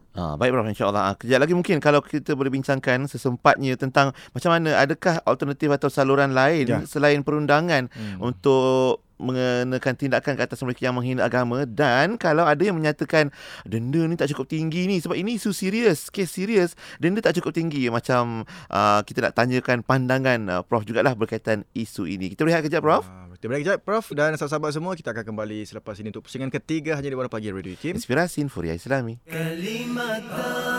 Ah, 0.09 0.33
baik 0.35 0.51
Prof 0.51 0.65
insyaAllah. 0.65 1.03
Ah, 1.05 1.15
Kejap 1.15 1.39
lagi 1.39 1.53
mungkin 1.53 1.77
kalau 1.77 2.01
kita 2.01 2.33
boleh 2.33 2.49
bincangkan 2.49 3.05
sesempatnya 3.05 3.77
tentang 3.77 4.11
macam 4.33 4.51
mana 4.51 4.75
adakah 4.75 5.21
alternatif 5.23 5.69
atau 5.69 5.87
saluran 5.87 6.33
lain 6.33 6.65
Ya. 6.65 6.79
selain 6.83 7.21
perundangan 7.21 7.87
Hmm. 7.87 8.17
untuk 8.19 9.05
mengenakan 9.19 9.93
tindakan 9.99 10.33
ke 10.39 10.41
atas 10.41 10.63
mereka 10.63 10.87
yang 10.87 10.95
menghina 10.95 11.27
agama 11.27 11.67
dan 11.67 12.15
kalau 12.15 12.47
ada 12.47 12.63
yang 12.63 12.79
menyatakan 12.79 13.29
denda 13.67 14.07
ni 14.07 14.15
tak 14.15 14.31
cukup 14.31 14.47
tinggi 14.47 14.87
ni 14.87 15.03
sebab 15.03 15.19
ini 15.19 15.35
isu 15.35 15.51
serius, 15.51 16.07
kes 16.07 16.31
serius, 16.31 16.73
denda 16.97 17.19
tak 17.19 17.35
cukup 17.37 17.51
tinggi 17.51 17.91
macam 17.91 18.47
uh, 18.71 18.99
kita 19.03 19.29
nak 19.29 19.35
tanyakan 19.35 19.83
pandangan 19.83 20.39
uh, 20.47 20.61
Prof 20.63 20.87
jugalah 20.87 21.13
berkaitan 21.13 21.67
isu 21.75 22.07
ini. 22.07 22.31
Kita 22.31 22.47
berehat 22.47 22.63
kejap 22.63 22.81
Prof. 22.81 23.03
Ah, 23.05 23.27
kita 23.35 23.45
berehat 23.51 23.63
kejap 23.67 23.79
Prof 23.83 24.05
dan 24.15 24.39
sahabat-sahabat 24.39 24.71
semua 24.71 24.95
kita 24.95 25.11
akan 25.11 25.35
kembali 25.35 25.59
selepas 25.67 25.99
ini 25.99 26.15
untuk 26.15 26.25
pusingan 26.25 26.47
ketiga 26.47 26.95
hanya 26.95 27.11
di 27.11 27.15
Warna 27.19 27.27
Pagi 27.27 27.51
Radio 27.51 27.75
Kim. 27.75 27.99
Inspirasi 27.99 28.39
Inforia 28.39 28.73
Islami. 28.73 29.19
Kalimatah. 29.27 30.78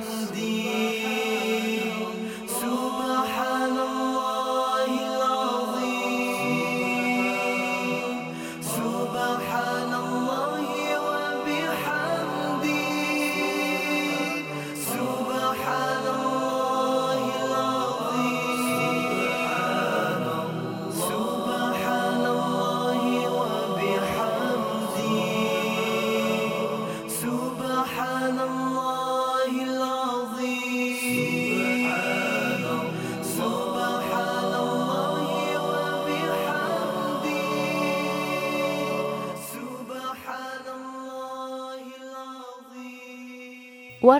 বন্দী 0.00 1.19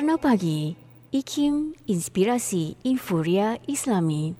Warna 0.00 0.16
Pagi, 0.16 0.72
IKIM 1.12 1.76
Inspirasi 1.84 2.72
Infuria 2.88 3.60
Islami. 3.68 4.32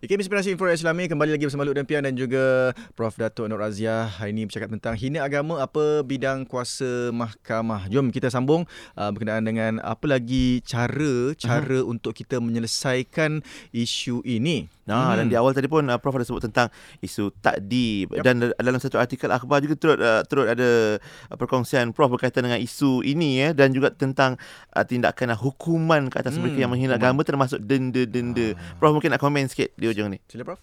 IKIM 0.00 0.16
Inspirasi 0.16 0.56
Info 0.56 0.64
Islami 0.64 1.12
kembali 1.12 1.36
lagi 1.36 1.44
bersama 1.44 1.60
Luk 1.68 1.76
dan 1.76 1.84
Pian 1.84 2.00
dan 2.00 2.16
juga 2.16 2.72
Prof. 2.96 3.20
Datuk 3.20 3.52
Nur 3.52 3.60
Razia. 3.60 4.08
Hari 4.08 4.32
ini 4.32 4.48
bercakap 4.48 4.72
tentang 4.72 4.96
hina 4.96 5.20
agama 5.20 5.60
apa 5.60 6.00
bidang 6.00 6.48
kuasa 6.48 7.12
mahkamah. 7.12 7.84
Jom 7.92 8.08
kita 8.08 8.32
sambung 8.32 8.64
uh, 8.96 9.12
berkenaan 9.12 9.44
dengan 9.44 9.76
apa 9.84 10.08
lagi 10.08 10.64
cara 10.64 11.36
cara 11.36 11.84
uh-huh. 11.84 11.92
untuk 11.92 12.16
kita 12.16 12.40
menyelesaikan 12.40 13.44
isu 13.76 14.24
ini. 14.24 14.72
Nah, 14.88 15.12
hmm. 15.12 15.16
dan 15.20 15.26
di 15.28 15.36
awal 15.36 15.52
tadi 15.52 15.68
pun 15.68 15.84
uh, 15.84 16.00
Prof 16.00 16.16
ada 16.16 16.24
sebut 16.24 16.48
tentang 16.48 16.72
isu 17.04 17.30
takdib 17.44 18.10
Yep. 18.10 18.24
dan 18.24 18.34
da- 18.40 18.56
dalam 18.56 18.80
satu 18.80 18.96
artikel 18.96 19.28
akhbar 19.30 19.60
juga 19.62 19.76
turut 19.76 20.00
uh, 20.00 20.24
turut 20.26 20.48
ada 20.48 20.96
uh, 21.28 21.36
perkongsian 21.36 21.92
Prof 21.92 22.08
berkaitan 22.10 22.48
dengan 22.48 22.56
isu 22.56 23.04
ini 23.04 23.38
ya 23.38 23.48
dan 23.52 23.70
juga 23.70 23.92
tentang 23.92 24.40
uh, 24.72 24.82
tindakan 24.82 25.36
uh, 25.36 25.38
hukuman 25.38 26.08
ke 26.08 26.16
atas 26.16 26.32
Hmm, 26.40 26.46
mereka 26.46 26.62
yang 26.62 26.72
menghina 26.72 26.94
agama 26.96 27.20
termasuk 27.26 27.60
denda-denda. 27.60 28.56
Prof 28.80 28.96
mungkin 28.96 29.12
nak 29.12 29.20
komen 29.20 29.50
sikit 29.50 29.74
di 29.76 29.89
ujung 29.90 30.08
ni. 30.14 30.18
Sila 30.30 30.46
Prof. 30.46 30.60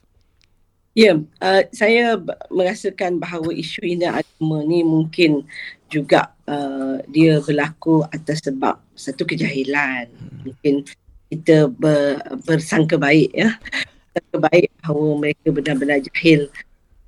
Ya, 0.98 1.14
uh, 1.14 1.62
saya 1.70 2.18
merasakan 2.50 3.22
bahawa 3.22 3.54
isu 3.54 3.86
hina 3.86 4.18
agama 4.18 4.66
ni 4.66 4.82
mungkin 4.82 5.46
juga 5.94 6.34
uh, 6.50 6.98
dia 7.14 7.38
berlaku 7.38 8.02
atas 8.10 8.42
sebab 8.42 8.82
satu 8.98 9.22
kejahilan. 9.30 10.10
Mungkin 10.42 10.90
kita 11.30 11.70
ber, 11.70 12.18
bersangka 12.50 12.98
baik 12.98 13.30
ya. 13.30 13.54
Bersangka 14.10 14.38
baik 14.50 14.74
bahawa 14.82 15.06
mereka 15.22 15.48
benar-benar 15.54 16.02
jahil 16.02 16.50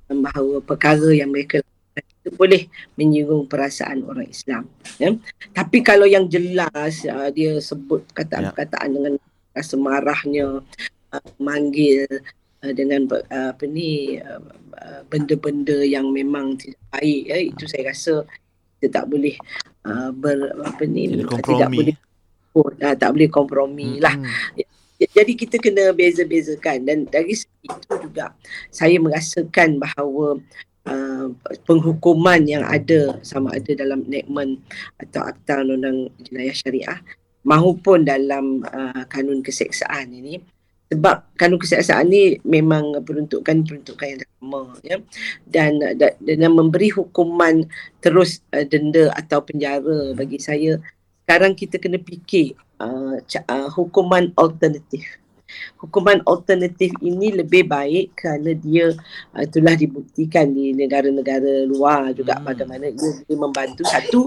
bahawa 0.06 0.62
perkara 0.62 1.10
yang 1.10 1.34
mereka 1.34 1.58
lakukan 1.62 2.04
itu 2.06 2.30
boleh 2.34 2.62
menyinggung 2.94 3.50
perasaan 3.50 4.06
orang 4.06 4.30
Islam. 4.30 4.70
Ya. 5.02 5.18
Tapi 5.50 5.82
kalau 5.82 6.06
yang 6.06 6.30
jelas 6.30 7.02
uh, 7.10 7.26
dia 7.34 7.58
sebut 7.58 8.06
perkataan-perkataan 8.14 8.90
dengan 8.90 9.12
rasa 9.50 9.74
marahnya, 9.74 10.62
uh, 11.14 11.30
manggil 11.38 12.06
uh, 12.64 12.72
dengan 12.72 13.06
uh, 13.10 13.50
apa 13.52 13.64
ni 13.66 14.18
uh, 14.20 14.42
uh, 14.78 15.00
benda-benda 15.08 15.82
yang 15.84 16.10
memang 16.10 16.56
tidak 16.58 16.80
baik. 16.94 17.22
Ya 17.28 17.38
itu 17.40 17.64
saya 17.66 17.90
rasa 17.92 18.24
kita 18.80 19.02
tak 19.02 19.06
boleh 19.12 19.36
uh, 19.84 20.10
ber 20.14 20.56
apa 20.64 20.82
ni 20.88 21.10
Tidak 21.10 21.28
uh, 21.28 21.42
tidak 21.44 21.68
boleh 21.70 21.96
uh, 22.56 22.94
tak 22.96 23.10
boleh 23.12 23.28
kompromi 23.28 24.00
lah. 24.00 24.14
Hmm. 24.16 24.28
jadi 25.00 25.32
kita 25.32 25.56
kena 25.60 25.92
beza-bezakan. 25.96 26.84
Dan 26.84 26.98
dari 27.08 27.36
segi 27.36 27.66
itu 27.68 27.94
juga 28.08 28.32
saya 28.72 28.96
merasakan 29.00 29.80
bahawa 29.80 30.40
uh, 30.88 31.26
penghukuman 31.64 32.40
yang 32.44 32.64
ada 32.64 33.18
sama 33.24 33.52
ada 33.56 33.72
dalam 33.76 34.04
enactment 34.08 34.60
atau 35.00 35.24
akta 35.24 35.64
undang 35.64 36.08
jenayah 36.24 36.56
syariah 36.56 37.00
maupun 37.44 38.04
dalam 38.04 38.60
uh, 38.68 39.04
kanun 39.08 39.40
keseksaan 39.40 40.12
ini 40.12 40.40
sebab 40.90 41.22
kanun 41.38 41.62
keseksaan 41.62 42.10
ni 42.10 42.42
memang 42.42 42.98
peruntukan 43.06 43.62
peruntukan 43.62 44.06
yang 44.18 44.20
lama 44.42 44.62
ya. 44.82 44.98
Dan 45.46 45.78
da, 45.94 46.10
dengan 46.18 46.58
memberi 46.58 46.90
hukuman 46.90 47.62
terus 48.02 48.42
uh, 48.50 48.66
denda 48.66 49.14
atau 49.14 49.38
penjara 49.40 50.12
bagi 50.18 50.42
saya 50.42 50.82
sekarang 51.30 51.54
kita 51.54 51.78
kena 51.78 52.02
fikir 52.02 52.58
uh, 52.82 53.22
uh, 53.22 53.68
hukuman 53.70 54.34
alternatif 54.34 55.19
hukuman 55.76 56.20
alternatif 56.24 56.92
ini 57.00 57.32
lebih 57.32 57.64
baik 57.64 58.14
kerana 58.14 58.52
dia 58.52 58.92
uh, 59.32 59.46
telah 59.46 59.74
dibuktikan 59.74 60.50
di 60.50 60.72
negara-negara 60.72 61.64
luar 61.64 62.10
juga 62.12 62.36
Hmm. 62.36 62.42
hmm. 62.42 62.48
bagaimana 62.52 62.84
ia 62.88 62.96
boleh 62.96 63.38
membantu 63.38 63.82
satu 63.84 64.20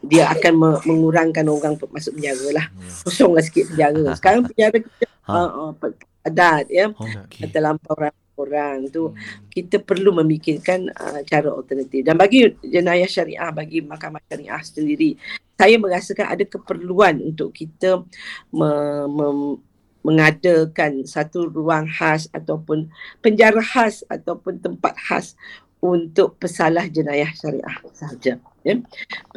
dia 0.00 0.28
akan 0.28 0.52
me- 0.54 0.82
mengurangkan 0.84 1.46
orang 1.46 1.74
masuk 1.88 2.16
penjara 2.16 2.48
lah 2.52 2.66
kosonglah 3.02 3.40
sikit 3.40 3.72
penjara 3.72 4.12
sekarang 4.18 4.42
penjara 4.46 4.78
kita 4.78 5.04
Ha. 5.26 5.34
uh, 5.34 5.74
uh, 5.74 5.90
adat 6.22 6.70
ya 6.70 6.86
Okey. 6.94 7.50
terlampau 7.50 7.98
ramai 7.98 8.14
orang 8.36 8.86
tu 8.86 9.10
kita 9.48 9.80
perlu 9.80 10.14
memikirkan 10.14 10.86
uh, 10.92 11.24
cara 11.24 11.50
alternatif 11.50 12.04
dan 12.04 12.14
bagi 12.14 12.46
jenayah 12.62 13.08
syariah 13.08 13.50
bagi 13.50 13.82
mahkamah 13.82 14.22
syariah 14.28 14.62
sendiri 14.62 15.18
saya 15.56 15.80
merasakan 15.80 16.30
ada 16.30 16.44
keperluan 16.44 17.18
untuk 17.24 17.50
kita 17.50 18.04
me- 18.52 19.08
mem- 19.08 19.58
mengadakan 20.06 21.02
satu 21.02 21.50
ruang 21.50 21.90
khas 21.90 22.30
ataupun 22.30 22.86
penjara 23.18 23.58
khas 23.58 24.06
ataupun 24.06 24.62
tempat 24.62 24.94
khas 24.94 25.34
untuk 25.82 26.38
pesalah 26.38 26.86
jenayah 26.86 27.28
syariah 27.34 27.76
sahaja 27.90 28.38
ya 28.62 28.74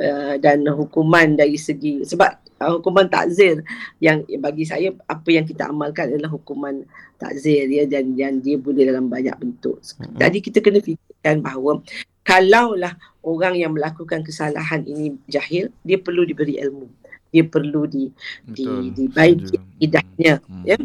uh, 0.01 0.35
dan 0.37 0.61
hukuman 0.69 1.33
dari 1.33 1.57
segi 1.57 2.05
sebab 2.05 2.37
uh, 2.61 2.77
hukuman 2.77 3.09
takzir 3.09 3.65
yang 3.97 4.21
bagi 4.39 4.63
saya 4.69 4.93
apa 5.09 5.29
yang 5.33 5.45
kita 5.49 5.67
amalkan 5.67 6.13
adalah 6.13 6.31
hukuman 6.37 6.85
takzir 7.17 7.65
ya 7.67 7.83
dan 7.89 8.15
dan 8.15 8.39
dia 8.39 8.55
boleh 8.55 8.87
dalam 8.87 9.11
banyak 9.11 9.35
bentuk. 9.35 9.83
Mm-mm. 9.99 10.17
Jadi 10.17 10.37
kita 10.39 10.63
kena 10.63 10.79
fikirkan 10.79 11.43
bahawa 11.43 11.83
kalaulah 12.23 12.95
orang 13.25 13.59
yang 13.59 13.75
melakukan 13.75 14.23
kesalahan 14.23 14.85
ini 14.87 15.17
jahil, 15.27 15.73
dia 15.83 15.97
perlu 15.99 16.23
diberi 16.23 16.61
ilmu. 16.61 16.87
Dia 17.29 17.45
perlu 17.45 17.85
di 17.85 18.09
di 18.45 18.93
dibaiki 18.93 19.57
Setuju. 19.57 19.81
idahnya 19.81 20.33
Hmm. 20.45 20.65
ya. 20.65 20.77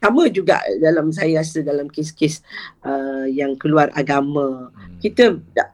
Sama 0.00 0.32
juga 0.32 0.64
dalam 0.80 1.12
saya 1.12 1.44
rasa 1.44 1.60
dalam 1.60 1.84
kes-kes 1.84 2.40
uh, 2.88 3.28
yang 3.28 3.52
keluar 3.60 3.92
agama 3.92 4.72
Hmm. 4.72 4.96
kita 5.00 5.24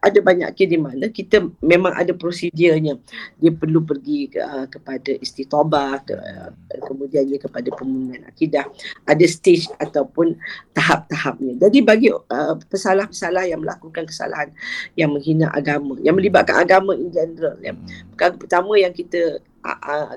ada 0.03 0.19
banyak 0.19 0.51
kes 0.55 0.67
di 0.71 0.79
mana 0.79 1.07
kita 1.11 1.47
memang 1.63 1.95
ada 1.95 2.11
prosedurnya 2.11 2.99
dia 3.39 3.53
perlu 3.55 3.83
pergi 3.83 4.31
uh, 4.39 4.67
kepada 4.67 5.15
istitobah 5.19 6.03
ke, 6.03 6.15
uh, 6.15 6.51
kemudiannya 6.91 7.39
kepada 7.39 7.71
pemulihan 7.75 8.23
akidah 8.27 8.67
ada 9.07 9.27
stage 9.27 9.67
ataupun 9.79 10.35
tahap-tahapnya 10.75 11.59
jadi 11.63 11.79
bagi 11.83 12.11
uh, 12.11 12.55
pesalah-pesalah 12.71 13.47
yang 13.51 13.63
melakukan 13.63 14.07
kesalahan 14.07 14.51
yang 14.99 15.11
menghina 15.11 15.51
agama 15.55 15.99
yang 16.03 16.15
melibatkan 16.19 16.63
agama 16.63 16.95
in 16.95 17.11
general 17.11 17.55
ya. 17.63 17.75
Hmm. 17.75 17.87
perkara 18.15 18.35
pertama 18.39 18.75
yang 18.79 18.91
kita 18.95 19.39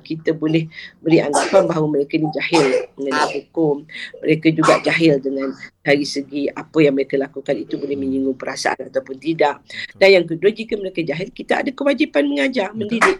kita 0.05 0.35
boleh 0.37 0.69
beri 1.01 1.19
anggapan 1.23 1.63
bahawa 1.65 1.87
mereka 1.99 2.17
ni 2.19 2.29
jahil 2.33 2.65
mengenai 2.97 3.29
hukum 3.41 3.85
mereka 4.21 4.47
juga 4.53 4.73
jahil 4.83 5.17
dengan 5.21 5.53
dari 5.79 6.05
segi 6.05 6.45
apa 6.51 6.77
yang 6.83 6.93
mereka 6.93 7.17
lakukan 7.17 7.55
itu 7.57 7.79
boleh 7.79 7.97
menyinggung 7.97 8.37
perasaan 8.37 8.93
ataupun 8.93 9.17
tidak. 9.17 9.63
Dan 9.97 10.21
yang 10.21 10.25
kedua 10.29 10.53
jika 10.53 10.77
mereka 10.77 11.01
jahil 11.01 11.33
kita 11.33 11.65
ada 11.65 11.71
kewajipan 11.73 12.29
mengajar, 12.29 12.69
mendidik. 12.77 13.17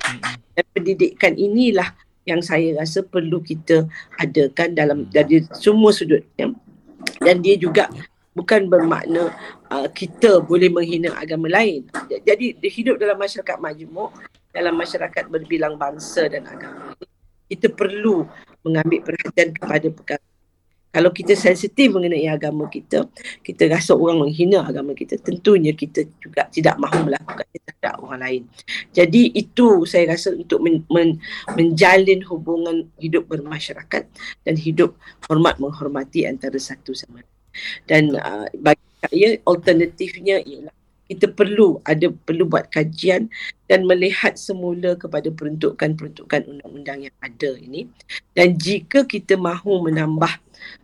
Dan 0.53 0.65
pendidikan 0.75 1.33
inilah 1.33 1.89
yang 2.27 2.45
saya 2.45 2.77
rasa 2.77 3.01
perlu 3.01 3.41
kita 3.41 3.89
adakan 4.21 4.77
dalam 4.77 5.09
dari 5.09 5.41
semua 5.57 5.89
sudut. 5.89 6.21
Ya. 6.37 6.53
Dan 7.23 7.41
dia 7.41 7.55
juga 7.57 7.89
bukan 8.37 8.69
bermakna 8.69 9.33
uh, 9.71 9.87
kita 9.89 10.43
boleh 10.45 10.69
menghina 10.69 11.15
agama 11.17 11.49
lain. 11.49 11.89
Jadi 12.21 12.53
hidup 12.69 13.01
dalam 13.01 13.17
masyarakat 13.17 13.57
majmuk, 13.57 14.13
dalam 14.49 14.75
masyarakat 14.75 15.29
berbilang 15.29 15.77
bangsa 15.77 16.27
dan 16.29 16.45
agama 16.49 16.93
kita 17.49 17.69
perlu 17.73 18.29
mengambil 18.61 19.01
perhatian 19.09 19.49
kepada 19.57 19.87
perkara 19.89 20.25
kalau 20.89 21.13
kita 21.13 21.37
sensitif 21.37 21.93
mengenai 21.93 22.25
agama 22.25 22.65
kita, 22.65 23.05
kita 23.45 23.69
rasa 23.69 23.93
orang 23.93 24.25
menghina 24.25 24.65
agama 24.65 24.97
kita, 24.97 25.21
tentunya 25.21 25.69
kita 25.69 26.01
juga 26.17 26.49
tidak 26.49 26.81
mahu 26.81 27.05
melakukannya 27.05 27.59
terhadap 27.61 27.93
orang 28.01 28.21
lain. 28.25 28.43
Jadi 28.89 29.29
itu 29.37 29.85
saya 29.85 30.17
rasa 30.17 30.33
untuk 30.33 30.65
men, 30.65 30.81
men, 30.89 31.21
menjalin 31.53 32.25
hubungan 32.25 32.89
hidup 32.97 33.29
bermasyarakat 33.29 34.09
dan 34.41 34.55
hidup 34.57 34.97
hormat 35.29 35.61
menghormati 35.61 36.25
antara 36.25 36.57
satu 36.57 36.97
sama 36.97 37.21
lain. 37.21 37.37
Dan 37.85 38.17
uh, 38.17 38.49
bagi 38.57 38.89
saya 39.05 39.37
alternatifnya 39.45 40.41
ialah 40.41 40.73
kita 41.09 41.25
perlu 41.33 41.81
ada 41.89 42.13
perlu 42.13 42.45
buat 42.45 42.69
kajian 42.69 43.33
dan 43.65 43.89
melihat 43.89 44.37
semula 44.37 44.93
kepada 44.93 45.33
peruntukan-peruntukan 45.33 46.45
undang-undang 46.45 47.09
yang 47.09 47.15
ada 47.25 47.49
ini. 47.57 47.89
Dan 48.37 48.61
jika 48.61 49.09
kita 49.09 49.33
mahu 49.33 49.89
menambah 49.89 50.29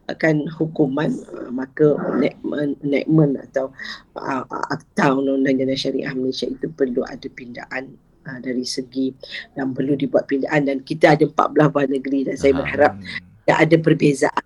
akan 0.09 0.49
hukuman 0.57 1.13
uh, 1.29 1.53
maka 1.53 1.93
enactment, 2.17 2.73
enactment 2.81 3.33
atau 3.51 3.69
uh, 4.17 4.45
akta 4.73 5.13
undang-undang 5.13 5.61
jenayah 5.61 5.77
syariah 5.77 6.13
Malaysia 6.17 6.49
itu 6.49 6.67
perlu 6.73 7.05
ada 7.05 7.27
pindaan 7.29 7.93
uh, 8.25 8.39
dari 8.41 8.65
segi 8.65 9.13
dan 9.53 9.77
perlu 9.77 9.93
dibuat 9.93 10.25
pindaan. 10.25 10.65
Dan 10.65 10.81
kita 10.81 11.13
ada 11.13 11.29
14 11.29 11.69
buah 11.69 11.85
negeri 11.85 12.25
dan 12.25 12.35
saya 12.37 12.57
Aha. 12.57 12.59
berharap 12.65 12.91
tidak 13.45 13.57
ada 13.61 13.75
perbezaan 13.77 14.45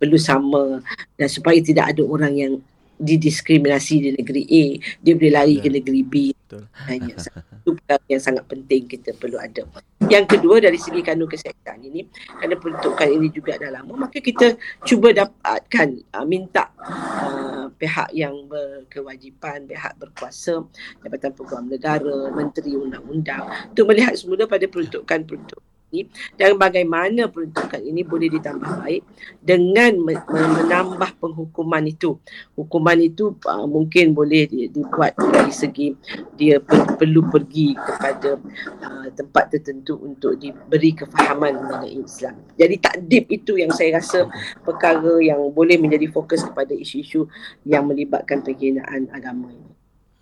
perlu 0.00 0.16
sama. 0.16 0.80
Dan 1.20 1.28
supaya 1.28 1.60
tidak 1.60 1.92
ada 1.92 2.02
orang 2.08 2.32
yang 2.40 2.54
didiskriminasi 3.00 3.94
di 4.04 4.10
negeri 4.12 4.42
A 4.44 4.64
dia 5.00 5.12
boleh 5.16 5.32
lari 5.32 5.56
ke 5.56 5.66
Betul. 5.66 5.76
negeri 5.80 6.00
B 6.04 6.14
Betul. 6.36 6.62
hanya 6.86 7.14
satu 7.16 7.68
perkara 7.80 8.04
yang 8.12 8.22
sangat 8.22 8.44
penting 8.44 8.82
kita 8.84 9.16
perlu 9.16 9.40
ada 9.40 9.64
yang 10.12 10.28
kedua 10.28 10.60
dari 10.60 10.76
segi 10.76 11.00
kanun 11.00 11.24
kesihatan 11.24 11.80
ini 11.80 12.04
kerana 12.36 12.60
peruntukan 12.60 13.08
ini 13.08 13.28
juga 13.32 13.56
dah 13.56 13.70
lama 13.80 14.06
maka 14.06 14.20
kita 14.20 14.60
cuba 14.84 15.16
dapatkan 15.16 15.88
uh, 16.12 16.26
minta 16.28 16.68
uh, 16.76 17.72
pihak 17.80 18.12
yang 18.12 18.44
berkewajipan 18.44 19.64
pihak 19.64 19.96
berkuasa 19.96 20.60
Jabatan 21.00 21.32
Peguam 21.32 21.64
Negara 21.72 22.28
Menteri 22.36 22.76
Undang-Undang 22.76 23.72
untuk 23.72 23.84
melihat 23.88 24.18
semula 24.18 24.44
pada 24.44 24.68
peruntukan-peruntukan 24.68 25.69
ini 25.90 26.06
dan 26.38 26.54
bagaimana 26.54 27.26
peruntukan 27.26 27.82
ini 27.82 28.06
boleh 28.06 28.30
ditambah 28.30 28.86
baik 28.86 29.02
dengan 29.42 29.98
me- 29.98 30.22
me- 30.22 30.52
menambah 30.62 31.18
penghukuman 31.18 31.82
itu. 31.90 32.16
Hukuman 32.54 32.98
itu 33.02 33.34
uh, 33.44 33.66
mungkin 33.66 34.14
boleh 34.14 34.46
di- 34.46 34.70
dibuat 34.70 35.18
dari 35.18 35.50
segi 35.50 35.92
dia 36.38 36.62
per- 36.62 36.94
perlu 36.94 37.26
pergi 37.26 37.74
kepada 37.74 38.38
uh, 38.86 39.08
tempat 39.10 39.58
tertentu 39.58 39.98
untuk 39.98 40.38
diberi 40.38 40.94
kefahaman 40.94 41.58
mengenai 41.58 41.98
Islam. 41.98 42.38
Jadi 42.54 42.74
takdib 42.78 43.24
itu 43.28 43.58
yang 43.58 43.74
saya 43.74 43.98
rasa 43.98 44.30
perkara 44.62 45.18
yang 45.18 45.42
boleh 45.50 45.76
menjadi 45.76 46.06
fokus 46.06 46.46
kepada 46.46 46.72
isu-isu 46.72 47.26
yang 47.66 47.84
melibatkan 47.90 48.40
penghinaan 48.46 49.10
agama 49.10 49.50
ini. 49.50 49.69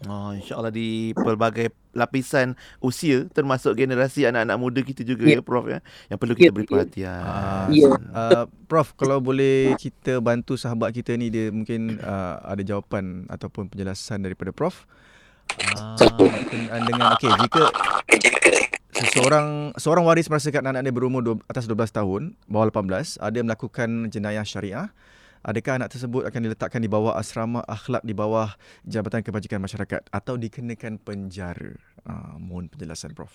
Oh, 0.07 0.31
insyaAllah 0.31 0.71
di 0.71 1.11
pelbagai 1.11 1.75
lapisan 1.91 2.55
usia 2.79 3.27
termasuk 3.35 3.75
generasi 3.75 4.31
anak-anak 4.31 4.55
muda 4.55 4.81
kita 4.87 5.03
juga 5.03 5.27
ya, 5.27 5.39
Ya. 5.39 5.43
Prof 5.43 5.67
ya 5.67 5.83
yang 6.07 6.19
perlu 6.23 6.39
kita 6.39 6.47
Ya, 6.47 6.55
beri 6.55 6.63
ya. 6.63 6.71
perhatian. 6.71 7.23
Ah, 7.27 7.67
Ya. 7.67 7.91
Uh, 8.15 8.45
Prof, 8.71 8.95
kalau 8.95 9.19
boleh 9.19 9.75
kita 9.75 10.23
bantu 10.23 10.55
sahabat 10.55 10.95
kita 10.95 11.19
ni 11.19 11.35
dia 11.35 11.51
mungkin 11.51 11.99
uh, 11.99 12.39
ada 12.47 12.63
jawapan 12.63 13.27
ataupun 13.27 13.75
penjelasan 13.75 14.23
daripada 14.23 14.55
Prof. 14.55 14.87
Uh, 15.51 15.99
dengan 16.85 17.17
okey 17.17 17.33
jika 17.41 17.73
seseorang 18.95 19.73
seorang 19.75 20.05
waris 20.05 20.29
merasakan 20.29 20.71
anak 20.71 20.87
dia 20.87 20.95
berumur 20.95 21.23
dua, 21.23 21.37
atas 21.47 21.67
12 21.67 21.91
tahun, 21.91 22.23
bawah 22.47 22.71
18, 22.71 23.17
ada 23.19 23.39
melakukan 23.41 23.89
jenayah 24.11 24.45
syariah, 24.45 24.89
adakah 25.43 25.79
anak 25.83 25.93
tersebut 25.93 26.27
akan 26.27 26.41
diletakkan 26.49 26.81
di 26.81 26.91
bawah 26.91 27.15
asrama 27.15 27.63
akhlak 27.67 28.03
di 28.03 28.15
bawah 28.15 28.55
Jabatan 28.87 29.23
Kebajikan 29.23 29.61
Masyarakat 29.63 30.09
atau 30.11 30.35
dikenakan 30.35 30.99
penjara? 31.03 31.77
Uh, 32.09 32.37
mohon 32.41 32.67
penjelasan 32.73 33.13
Prof. 33.13 33.35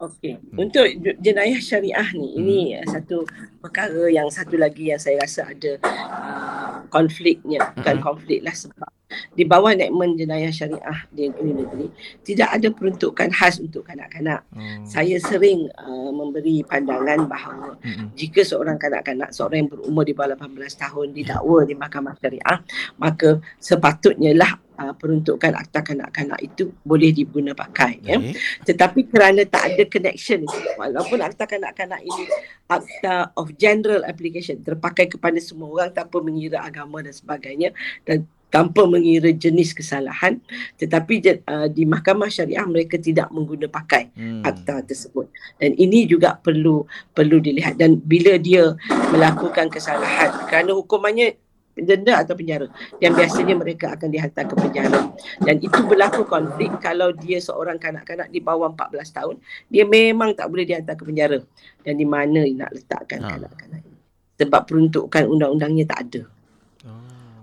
Okey, 0.00 0.40
Hmm. 0.40 0.64
untuk 0.64 0.88
jenayah 1.20 1.60
syariah 1.60 2.08
ni 2.16 2.40
ini 2.40 2.58
uh, 2.72 2.88
satu 2.88 3.28
perkara 3.60 4.08
yang 4.08 4.32
satu 4.32 4.56
lagi 4.56 4.88
yang 4.88 5.00
saya 5.00 5.20
rasa 5.20 5.52
ada 5.52 5.76
uh, 5.84 6.88
konfliknya, 6.88 7.68
bukan 7.76 8.00
Mhm. 8.00 8.04
konflik 8.04 8.40
lah 8.40 8.56
sebab 8.56 8.88
di 9.34 9.44
bawah 9.46 9.74
enactment 9.74 10.18
jenayah 10.18 10.52
syariah 10.54 11.00
di 11.10 11.30
negeri 11.30 11.86
tidak 12.22 12.48
ada 12.56 12.68
peruntukan 12.70 13.28
khas 13.34 13.58
untuk 13.58 13.86
kanak-kanak. 13.86 14.46
Oh. 14.54 14.84
Saya 14.86 15.18
sering 15.18 15.66
uh, 15.78 16.10
memberi 16.14 16.62
pandangan 16.62 17.26
bahawa 17.26 17.74
Mm-mm. 17.82 18.14
jika 18.14 18.46
seorang 18.46 18.78
kanak-kanak, 18.78 19.34
seorang 19.34 19.66
yang 19.66 19.70
berumur 19.70 20.04
di 20.06 20.14
bawah 20.14 20.38
18 20.38 20.82
tahun 20.82 21.06
didakwa 21.14 21.60
di 21.66 21.74
mahkamah 21.74 22.14
syariah, 22.18 22.58
maka 22.98 23.42
sepatutnya 23.58 24.32
lah 24.34 24.52
uh, 24.80 24.94
peruntukan 24.96 25.52
akta 25.52 25.84
kanak-kanak 25.84 26.40
itu 26.40 26.72
boleh 26.80 27.12
diguna 27.12 27.52
pakai. 27.52 28.00
Ya. 28.00 28.16
Baik. 28.16 28.34
Tetapi 28.64 29.00
kerana 29.12 29.42
tak 29.44 29.74
ada 29.74 29.84
connection, 29.86 30.48
walaupun 30.80 31.18
akta 31.20 31.44
kanak-kanak 31.44 32.00
ini 32.00 32.24
akta 32.70 33.34
of 33.36 33.52
general 33.60 34.06
application, 34.08 34.64
terpakai 34.64 35.12
kepada 35.12 35.36
semua 35.42 35.68
orang 35.68 35.90
tanpa 35.92 36.18
mengira 36.24 36.64
agama 36.64 37.04
dan 37.04 37.12
sebagainya 37.12 37.76
dan 38.08 38.24
tanpa 38.50 38.82
mengira 38.84 39.30
jenis 39.30 39.70
kesalahan, 39.70 40.42
tetapi 40.76 41.22
uh, 41.46 41.70
di 41.70 41.86
mahkamah 41.86 42.26
syariah 42.26 42.66
mereka 42.66 42.98
tidak 42.98 43.30
mengguna 43.30 43.70
pakai 43.70 44.10
Hmm. 44.10 44.42
akta 44.42 44.82
tersebut. 44.84 45.30
Dan 45.56 45.72
ini 45.78 46.04
juga 46.04 46.34
perlu 46.34 46.82
perlu 47.14 47.38
dilihat. 47.38 47.78
Dan 47.78 48.02
bila 48.02 48.36
dia 48.36 48.74
melakukan 49.14 49.70
kesalahan 49.70 50.50
kerana 50.50 50.74
hukumannya 50.74 51.38
denda 51.80 52.20
atau 52.20 52.34
penjara 52.34 52.66
yang 52.98 53.14
biasanya 53.14 53.54
mereka 53.56 53.94
akan 53.94 54.10
dihantar 54.10 54.44
ke 54.50 54.54
penjara. 54.58 55.14
Dan 55.40 55.62
itu 55.62 55.80
berlaku 55.86 56.26
konflik 56.26 56.74
kalau 56.82 57.14
dia 57.14 57.38
seorang 57.38 57.78
kanak-kanak 57.78 58.28
di 58.28 58.42
bawah 58.42 58.74
14 58.74 59.16
tahun 59.16 59.36
dia 59.70 59.86
memang 59.86 60.34
tak 60.34 60.50
boleh 60.50 60.66
dihantar 60.66 60.98
ke 60.98 61.06
penjara. 61.06 61.38
Dan 61.86 61.94
di 61.96 62.04
mana 62.04 62.44
nak 62.50 62.74
letakkan 62.74 63.22
Ha. 63.22 63.28
kanak-kanak 63.38 63.80
ini? 63.86 63.98
Sebab 64.42 64.60
peruntukan 64.66 65.24
undang-undangnya 65.30 65.86
tak 65.86 66.00
ada 66.10 66.22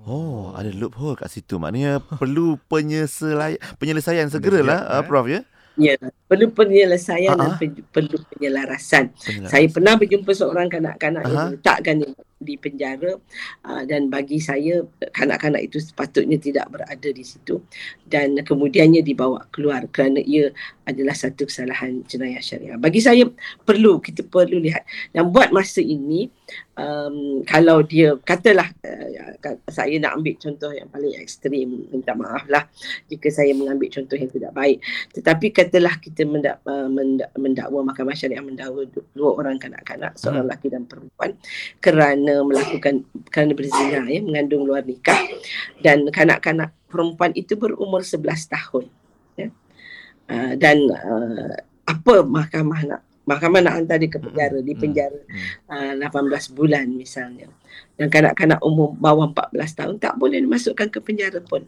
Oh, 0.08 0.56
ada 0.56 0.72
loophole 0.72 1.20
kat 1.20 1.28
situ. 1.28 1.60
Maknanya 1.60 2.00
perlu 2.00 2.56
penyeselai, 2.66 3.60
penyelesaian 3.76 4.32
segeralah, 4.32 4.88
uh? 4.88 5.04
Prof 5.04 5.28
ya. 5.28 5.44
ya 5.76 5.94
perlu 6.26 6.50
penyelesaian 6.50 7.38
dan 7.38 7.54
Ha-ha. 7.54 7.60
pe- 7.62 7.86
perlu 7.94 8.18
penyelarasan 8.34 9.14
Penyelesaian. 9.14 9.52
Saya 9.52 9.68
pernah 9.70 9.94
berjumpa 9.94 10.32
seorang 10.34 10.68
kanak-kanak 10.68 11.22
Aha. 11.22 11.30
yang 11.30 11.44
diletakkan 11.54 11.96
di, 12.38 12.56
penjara 12.58 13.18
uh, 13.66 13.84
dan 13.86 14.10
bagi 14.14 14.38
saya 14.38 14.86
kanak-kanak 15.14 15.70
itu 15.70 15.82
sepatutnya 15.82 16.38
tidak 16.38 16.70
berada 16.70 17.10
di 17.10 17.24
situ 17.26 17.62
dan 18.06 18.38
kemudiannya 18.42 19.02
dibawa 19.02 19.46
keluar 19.50 19.86
kerana 19.90 20.22
ia 20.22 20.54
adalah 20.88 21.12
satu 21.12 21.44
kesalahan 21.44 22.00
jenayah 22.08 22.40
syariah. 22.40 22.80
Bagi 22.80 23.04
saya 23.04 23.28
perlu 23.68 24.00
kita 24.00 24.24
perlu 24.24 24.64
lihat. 24.64 24.88
Dan 25.12 25.36
buat 25.36 25.52
masa 25.52 25.84
ini 25.84 26.32
um, 26.80 27.44
kalau 27.44 27.84
dia 27.84 28.16
katalah 28.24 28.72
uh, 28.88 29.60
saya 29.68 30.00
nak 30.00 30.16
ambil 30.16 30.40
contoh 30.40 30.72
yang 30.72 30.88
paling 30.88 31.12
ekstrim 31.20 31.92
minta 31.92 32.16
maaf 32.16 32.48
lah 32.48 32.64
jika 33.12 33.28
saya 33.28 33.52
mengambil 33.52 33.92
contoh 33.92 34.16
yang 34.16 34.32
tidak 34.32 34.56
baik. 34.56 34.80
Tetapi 35.12 35.46
katalah 35.52 36.00
kita 36.00 36.24
mendak, 36.24 36.64
uh, 36.64 36.88
mendak, 36.88 37.36
mendakwa 37.36 37.92
mahkamah 37.92 38.16
syariah 38.16 38.40
mendakwa 38.40 38.88
du- 38.88 39.08
dua 39.12 39.36
orang 39.36 39.60
kanak-kanak 39.60 40.16
seorang 40.16 40.48
lelaki 40.48 40.72
dan 40.72 40.88
perempuan 40.88 41.36
kerana 41.84 42.27
melakukan 42.44 43.06
kerana 43.32 43.54
berzina 43.54 44.08
ya 44.08 44.20
mengandung 44.24 44.68
luar 44.68 44.84
nikah. 44.84 45.18
Dan 45.80 46.08
kanak-kanak 46.10 46.74
perempuan 46.88 47.32
itu 47.36 47.56
berumur 47.56 48.04
11 48.04 48.24
tahun 48.48 48.86
ya. 49.38 49.48
Uh, 50.28 50.54
dan 50.60 50.78
uh, 50.92 51.56
apa 51.88 52.28
mahkamah 52.28 52.82
nak 52.84 53.02
mahkamah 53.24 53.60
nak 53.64 53.74
hantar 53.80 53.96
dia 54.00 54.12
ke 54.12 54.20
penjara 54.20 54.60
di 54.60 54.74
penjara 54.76 55.20
uh, 55.72 55.94
18 55.96 56.56
bulan 56.56 56.88
misalnya. 56.92 57.48
Dan 57.96 58.12
kanak-kanak 58.12 58.60
umur 58.64 58.96
bawah 58.96 59.32
14 59.32 59.80
tahun 59.80 59.96
tak 60.00 60.16
boleh 60.20 60.44
dimasukkan 60.44 60.88
ke 60.92 61.00
penjara 61.00 61.40
pun 61.44 61.64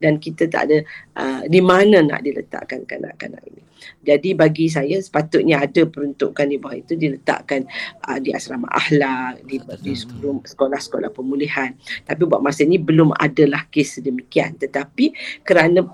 dan 0.00 0.16
kita 0.16 0.48
tak 0.48 0.62
ada 0.72 0.78
uh, 1.20 1.42
di 1.44 1.60
mana 1.60 2.00
nak 2.00 2.24
diletakkan 2.24 2.88
kanak-kanak 2.88 3.44
ini. 3.44 3.62
Jadi 4.00 4.32
bagi 4.32 4.68
saya 4.72 4.96
sepatutnya 4.96 5.60
ada 5.60 5.84
peruntukan 5.84 6.48
di 6.48 6.56
bawah 6.56 6.76
itu 6.76 6.96
diletakkan 6.96 7.68
uh, 8.08 8.16
di 8.16 8.32
asrama 8.32 8.68
akhlak, 8.72 9.44
di, 9.44 9.60
di 9.84 9.92
sekolah- 9.92 10.48
sekolah-sekolah 10.48 11.12
pemulihan. 11.12 11.76
Tapi 12.08 12.22
buat 12.24 12.40
masa 12.40 12.64
ini 12.64 12.80
belum 12.80 13.12
adalah 13.12 13.68
kes 13.68 14.00
sedemikian. 14.00 14.56
Tetapi 14.56 15.12
kerana 15.44 15.84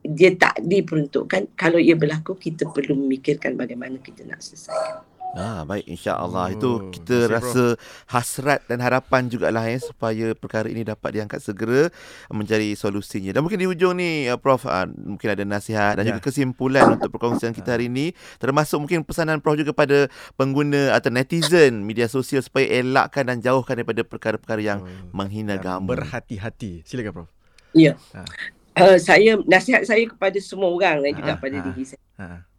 dia 0.00 0.32
tak 0.32 0.64
diperuntukkan, 0.64 1.52
kalau 1.52 1.76
ia 1.76 1.92
berlaku 1.92 2.32
kita 2.40 2.64
perlu 2.72 2.96
memikirkan 2.96 3.52
bagaimana 3.52 4.00
kita 4.00 4.24
nak 4.24 4.40
selesaikan. 4.40 5.09
Ah, 5.30 5.62
baik 5.62 5.86
insya-Allah 5.86 6.50
Oh, 6.50 6.54
itu 6.58 6.70
kita 6.90 7.30
kasih, 7.30 7.30
rasa 7.30 7.64
hasrat 8.10 8.66
dan 8.66 8.82
harapan 8.82 9.30
jugalah 9.30 9.62
ya 9.62 9.78
supaya 9.78 10.34
perkara 10.34 10.66
ini 10.66 10.82
dapat 10.82 11.14
diangkat 11.14 11.38
segera 11.38 11.86
mencari 12.26 12.74
solusinya. 12.74 13.30
Dan 13.30 13.46
mungkin 13.46 13.62
di 13.62 13.70
hujung 13.70 13.94
ni 13.94 14.26
uh, 14.26 14.34
Prof 14.34 14.66
uh, 14.66 14.90
mungkin 14.90 15.30
ada 15.30 15.46
nasihat 15.46 15.94
dan 15.94 16.02
Ya. 16.02 16.18
juga 16.18 16.26
kesimpulan 16.26 16.98
untuk 16.98 17.14
perkongsian 17.14 17.54
kita 17.54 17.78
hari 17.78 17.86
ini 17.86 18.10
termasuk 18.42 18.82
mungkin 18.82 19.06
pesanan 19.06 19.38
Prof 19.38 19.54
juga 19.54 19.70
pada 19.70 20.10
pengguna 20.34 20.98
atau 20.98 21.14
netizen 21.14 21.86
media 21.86 22.10
sosial 22.10 22.42
supaya 22.42 22.66
elakkan 22.66 23.22
dan 23.22 23.38
jauhkan 23.38 23.78
daripada 23.78 24.02
perkara-perkara 24.02 24.58
yang 24.58 24.82
Oh. 24.82 25.14
menghina 25.14 25.54
Ya, 25.54 25.62
agama. 25.62 25.94
Berhati-hati. 25.94 26.82
Silakan 26.82 27.12
Prof. 27.14 27.28
Ya. 27.70 27.94
Ha. 28.18 28.26
Uh, 28.74 28.98
saya 28.98 29.38
nasihat 29.46 29.86
saya 29.86 30.10
kepada 30.10 30.42
semua 30.42 30.74
orang 30.74 31.06
dan 31.06 31.12
juga 31.14 31.32
Ha, 31.34 31.38
pada 31.38 31.54
ha. 31.54 31.64
diri 31.70 31.86
saya. 31.86 32.02
Ha. 32.18 32.49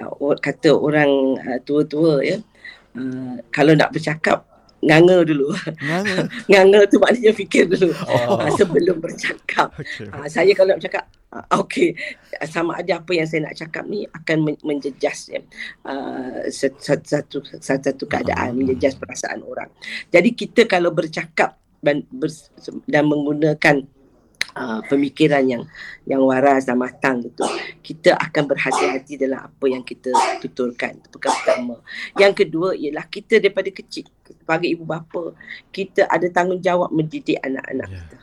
Uh, 0.00 0.36
kata 0.38 0.70
orang 0.72 1.10
uh, 1.38 1.58
tua-tua 1.62 2.22
ya 2.22 2.38
uh, 2.94 3.34
kalau 3.50 3.74
nak 3.74 3.90
bercakap 3.90 4.44
nganga 4.78 5.26
dulu. 5.26 5.50
Nganga. 5.82 6.30
nganga 6.54 6.86
tu 6.86 7.02
maknanya 7.02 7.34
fikir 7.34 7.66
dulu 7.66 7.90
Oh. 8.06 8.38
uh, 8.38 8.46
sebelum 8.54 9.02
bercakap. 9.02 9.74
Okey. 9.82 10.06
Uh, 10.06 10.26
saya 10.30 10.54
kalau 10.54 10.78
nak 10.78 10.82
cakap 10.86 11.04
uh, 11.34 11.42
okey 11.58 11.98
sama 12.46 12.78
ada 12.78 13.02
apa 13.02 13.10
yang 13.10 13.26
saya 13.26 13.50
nak 13.50 13.58
cakap 13.58 13.82
ni 13.90 14.06
akan 14.06 14.38
men- 14.46 14.62
menjejas 14.62 15.34
ya. 15.34 15.42
Uh, 15.82 16.46
satu, 16.46 16.78
satu 17.02 17.38
satu 17.58 17.90
satu 17.90 18.04
keadaan 18.06 18.54
Hmm. 18.54 18.62
menjejas 18.62 18.94
perasaan 18.94 19.42
orang. 19.42 19.66
Jadi 20.14 20.30
kita 20.38 20.70
kalau 20.70 20.94
bercakap 20.94 21.58
dan, 21.82 22.06
ber- 22.14 22.46
dan 22.86 23.02
menggunakan 23.10 23.82
uh, 24.58 24.80
pemikiran 24.90 25.46
yang 25.46 25.62
yang 26.02 26.20
waras 26.26 26.66
dan 26.66 26.76
matang 26.82 27.22
gitu 27.22 27.46
kita 27.80 28.18
akan 28.18 28.42
berhati-hati 28.50 29.14
dalam 29.14 29.46
apa 29.46 29.64
yang 29.70 29.86
kita 29.86 30.10
tuturkan 30.42 30.98
itu 30.98 31.06
perkara 31.14 31.34
pertama 31.38 31.76
yang 32.18 32.34
kedua 32.34 32.74
ialah 32.74 33.06
kita 33.06 33.38
daripada 33.38 33.70
kecil 33.70 34.10
sebagai 34.26 34.68
ibu 34.68 34.82
bapa 34.82 35.32
kita 35.70 36.10
ada 36.10 36.26
tanggungjawab 36.26 36.90
mendidik 36.90 37.38
anak-anak 37.40 37.88
Ya. 37.88 38.02
kita 38.02 38.18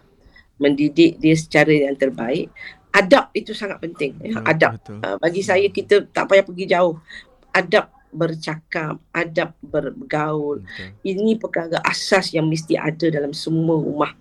mendidik 0.56 1.12
dia 1.24 1.36
secara 1.36 1.72
yang 1.72 1.96
terbaik 1.96 2.52
adab 2.96 3.28
itu 3.36 3.52
sangat 3.52 3.80
penting 3.84 4.16
ya. 4.24 4.40
Adab 4.44 4.80
betul. 4.80 5.00
Uh, 5.04 5.18
bagi 5.20 5.42
saya 5.44 5.68
kita 5.68 6.08
tak 6.12 6.32
payah 6.32 6.44
pergi 6.48 6.66
jauh 6.72 6.96
adab 7.52 7.95
bercakap 8.16 8.96
adab 9.12 9.52
bergaul 9.60 10.64
Betul. 10.64 10.90
ini 11.04 11.36
perkara 11.36 11.84
asas 11.84 12.32
yang 12.32 12.48
mesti 12.48 12.80
ada 12.80 13.12
dalam 13.12 13.36
semua 13.36 13.76
rumah 13.76 14.12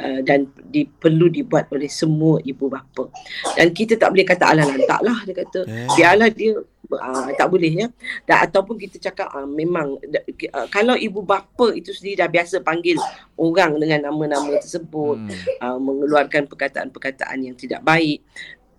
uh, 0.00 0.20
dan 0.24 0.48
di, 0.72 0.88
perlu 0.88 1.28
dibuat 1.28 1.68
oleh 1.68 1.92
semua 1.92 2.40
ibu 2.42 2.72
bapa. 2.72 3.12
Dan 3.54 3.70
kita 3.76 4.00
tak 4.00 4.10
boleh 4.10 4.24
kata 4.24 4.44
alah 4.48 4.64
lantaklah 4.64 5.18
dia 5.28 5.34
kata 5.36 5.60
Eh. 5.62 5.88
biarlah 5.94 6.28
dia 6.32 6.56
uh, 6.90 7.28
tak 7.36 7.48
boleh 7.52 7.70
ya. 7.70 7.86
Dan 8.24 8.36
ataupun 8.48 8.80
kita 8.80 8.96
cakap 8.98 9.28
uh, 9.30 9.44
memang 9.46 10.00
uh, 10.00 10.66
kalau 10.72 10.96
ibu 10.96 11.20
bapa 11.20 11.76
itu 11.76 11.92
sendiri 11.92 12.24
dah 12.24 12.28
biasa 12.32 12.64
panggil 12.64 12.96
orang 13.36 13.76
dengan 13.76 14.08
nama-nama 14.08 14.56
tersebut 14.56 15.14
Hmm. 15.22 15.28
uh, 15.60 15.78
mengeluarkan 15.82 16.48
perkataan-perkataan 16.48 17.38
yang 17.42 17.54
tidak 17.58 17.84
baik 17.84 18.24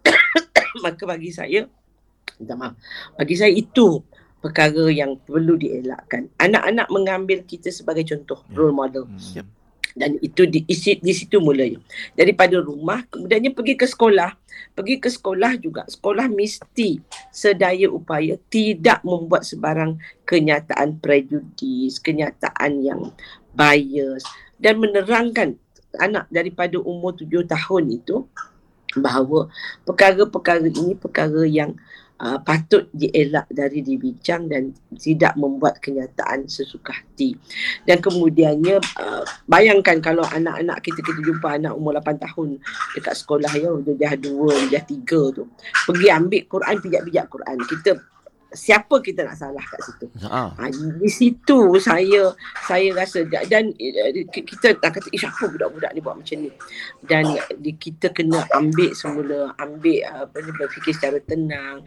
maka 0.84 1.04
bagi 1.06 1.30
saya 1.30 1.68
minta 2.40 2.58
maaf 2.58 2.74
bagi 3.14 3.36
saya 3.38 3.54
itu 3.54 4.02
perkara 4.44 4.92
yang 4.92 5.16
perlu 5.24 5.56
dielakkan 5.56 6.28
anak-anak 6.36 6.88
mengambil 6.92 7.40
kita 7.48 7.72
sebagai 7.72 8.04
contoh 8.04 8.44
Ya. 8.52 8.60
role 8.60 8.76
model 8.76 9.08
Hmm. 9.08 9.40
Yep. 9.40 9.48
dan 9.94 10.18
itu 10.26 10.50
di, 10.50 10.66
isi, 10.66 10.98
di 10.98 11.14
situ 11.14 11.38
mulanya 11.38 11.78
daripada 12.18 12.58
rumah 12.58 13.06
kemudiannya 13.08 13.54
pergi 13.54 13.78
ke 13.78 13.86
sekolah 13.86 14.34
pergi 14.74 14.98
ke 14.98 15.06
sekolah 15.06 15.54
juga 15.62 15.86
sekolah 15.86 16.34
mesti 16.34 16.98
sedaya 17.30 17.88
upaya 17.94 18.36
tidak 18.50 19.06
membuat 19.06 19.46
sebarang 19.46 20.02
kenyataan 20.26 20.98
prejudis 20.98 22.02
kenyataan 22.02 22.82
yang 22.82 23.14
bias 23.54 24.26
dan 24.58 24.82
menerangkan 24.82 25.62
anak 26.02 26.26
daripada 26.34 26.82
umur 26.82 27.14
tujuh 27.14 27.46
tahun 27.46 28.02
itu 28.02 28.26
bahawa 28.98 29.50
perkara-perkara 29.86 30.74
ini 30.74 30.98
perkara 30.98 31.46
yang 31.46 31.70
uh, 31.70 31.82
patut 32.44 32.88
dielak 32.96 33.52
dari 33.52 33.84
dibincang 33.84 34.48
dan 34.48 34.72
tidak 34.96 35.36
membuat 35.36 35.84
kenyataan 35.84 36.48
sesuka 36.48 36.96
hati. 36.96 37.36
Dan 37.84 38.00
kemudiannya 38.00 38.80
uh, 38.80 39.24
bayangkan 39.50 40.00
kalau 40.00 40.24
anak-anak 40.24 40.80
kita 40.80 41.04
kita 41.04 41.20
jumpa 41.20 41.60
anak 41.60 41.76
umur 41.76 42.00
8 42.00 42.24
tahun 42.24 42.64
dekat 42.96 43.16
sekolah 43.20 43.52
ya 43.60 43.70
dia 43.84 43.96
dah 44.08 44.14
2, 44.16 44.72
dia 44.72 44.80
dah 44.80 44.84
3 44.88 45.36
tu. 45.36 45.44
Pergi 45.90 46.08
ambil 46.08 46.42
Quran 46.48 46.76
pijak-pijak 46.80 47.26
Quran. 47.28 47.58
Kita 47.68 47.92
siapa 48.54 49.02
kita 49.02 49.26
nak 49.26 49.36
salah 49.36 49.66
kat 49.66 49.82
situ? 49.84 50.06
Ha. 50.26 50.54
Ha, 50.56 50.64
di 50.72 51.10
situ 51.10 51.60
saya 51.82 52.32
saya 52.64 52.94
rasa 52.94 53.26
da- 53.26 53.46
dan 53.46 53.74
eh, 53.78 54.24
kita 54.30 54.78
tak 54.78 55.02
kata 55.02 55.10
ish 55.12 55.26
apa 55.26 55.50
budak-budak 55.50 55.92
ni 55.92 56.00
buat 56.00 56.16
macam 56.22 56.38
ni 56.38 56.50
dan 57.04 57.26
di, 57.60 57.74
kita 57.76 58.14
kena 58.14 58.46
ambil 58.54 58.94
semula 58.94 59.52
ambil 59.58 60.00
uh, 60.08 60.30
apa 60.30 60.38
ni 60.40 60.52
berfikir 60.56 60.94
secara 60.94 61.18
tenang 61.26 61.82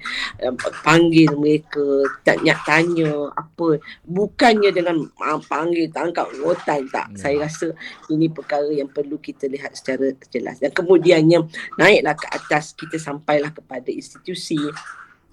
panggil 0.83 1.31
mereka 1.39 2.05
tanya 2.27 2.59
tanya 2.67 3.31
apa 3.33 3.79
bukannya 4.05 4.75
dengan 4.75 5.07
uh, 5.23 5.41
panggil 5.47 5.89
tangkap 5.91 6.27
rotan 6.43 6.85
tak 6.91 7.07
Ya. 7.07 7.31
saya 7.31 7.37
rasa 7.47 7.67
ini 8.11 8.27
perkara 8.27 8.67
yang 8.69 8.91
perlu 8.91 9.17
kita 9.17 9.47
lihat 9.47 9.73
secara 9.79 10.11
jelas 10.29 10.59
dan 10.59 10.75
kemudiannya 10.75 11.47
naiklah 11.79 12.19
ke 12.19 12.27
atas 12.35 12.75
kita 12.75 12.99
sampailah 12.99 13.55
kepada 13.55 13.89
institusi 13.89 14.59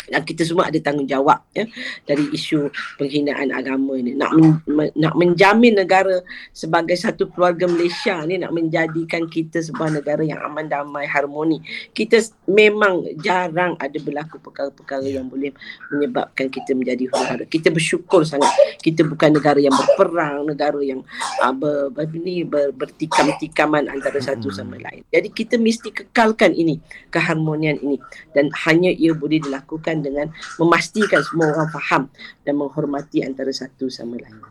dan 0.07 0.21
kita 0.23 0.47
semua 0.47 0.71
ada 0.71 0.79
tanggungjawab 0.79 1.39
ya 1.51 1.67
dari 2.07 2.25
isu 2.31 2.71
penghinaan 2.95 3.51
agama 3.51 3.99
ini 3.99 4.15
nak 4.15 4.31
men, 4.33 4.63
me, 4.65 4.89
nak 4.95 5.13
menjamin 5.19 5.75
negara 5.75 6.23
sebagai 6.55 6.95
satu 6.95 7.27
keluarga 7.29 7.67
Malaysia 7.67 8.23
ni 8.23 8.39
nak 8.39 8.55
menjadikan 8.55 9.27
kita 9.27 9.59
sebuah 9.59 9.99
negara 9.99 10.23
yang 10.23 10.39
aman 10.41 10.71
damai 10.71 11.05
harmoni. 11.05 11.59
Kita 11.91 12.23
memang 12.47 13.03
jarang 13.19 13.75
ada 13.77 13.97
berlaku 13.99 14.39
perkara-perkara 14.39 15.05
yang 15.05 15.27
boleh 15.27 15.51
menyebabkan 15.91 16.47
kita 16.47 16.71
menjadi 16.73 17.11
huru-hara. 17.11 17.43
Kita 17.45 17.69
bersyukur 17.69 18.23
sangat 18.23 18.49
kita 18.79 19.03
bukan 19.03 19.35
negara 19.35 19.59
yang 19.59 19.75
berperang 19.75 20.47
negara 20.47 20.79
yang 20.79 21.03
uh, 21.43 21.53
ber, 21.53 21.91
ber, 21.91 22.07
ni, 22.15 22.47
ber, 22.47 22.71
bertikam-tikaman 22.73 23.91
antara 23.91 24.23
satu 24.23 24.49
Hmm. 24.49 24.57
sama 24.65 24.75
lain. 24.81 25.05
Jadi 25.13 25.29
kita 25.29 25.55
mesti 25.61 25.93
kekalkan 25.93 26.57
ini 26.57 26.81
keharmonian 27.13 27.77
ini. 27.85 27.97
Dan 28.33 28.49
hanya 28.65 28.89
ia 28.89 29.13
boleh 29.13 29.37
dilakukan 29.37 29.92
dengan 30.01 30.31
memastikan 30.57 31.21
semua 31.21 31.53
orang 31.53 31.69
faham 31.69 32.03
dan 32.47 32.57
menghormati 32.57 33.21
antara 33.21 33.51
satu 33.51 33.91
sama 33.91 34.17
lain. 34.17 34.41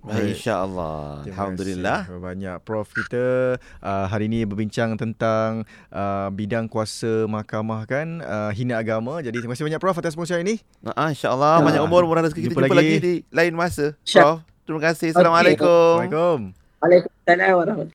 Baik, 0.00 0.32
InsyaAllah. 0.32 1.28
Terima 1.28 1.36
Alhamdulillah. 1.36 1.98
kasih 2.08 2.20
banyak 2.24 2.56
Prof 2.64 2.88
kita 2.88 3.24
uh, 3.84 4.06
hari 4.08 4.32
ini 4.32 4.48
berbincang 4.48 4.96
tentang 4.96 5.68
uh, 5.92 6.32
bidang 6.32 6.72
kuasa 6.72 7.28
mahkamah 7.28 7.84
kan 7.84 8.24
uh, 8.24 8.48
hina 8.48 8.80
agama. 8.80 9.20
Jadi 9.20 9.44
terima 9.44 9.52
kasih 9.52 9.68
banyak 9.68 9.80
Prof 9.80 10.00
atas 10.00 10.16
perkongsian 10.16 10.40
ini. 10.40 10.56
Ha, 10.88 11.12
InsyaAllah. 11.12 11.60
Ha. 11.60 11.64
Banyak 11.68 11.82
umur, 11.84 12.08
murah 12.08 12.24
rezeki. 12.24 12.48
Kita 12.48 12.56
Jumpa 12.56 12.72
lagi. 12.72 12.80
lagi. 12.80 12.96
di 12.96 13.14
lain 13.28 13.52
masa. 13.52 13.92
Prof. 14.00 14.40
Terima 14.64 14.80
kasih. 14.88 15.12
Assalamualaikum. 15.12 15.68
Assalamualaikum. 16.00 16.38
Waalaikumsalam 16.80 17.52
warahmatullahi 17.60 17.88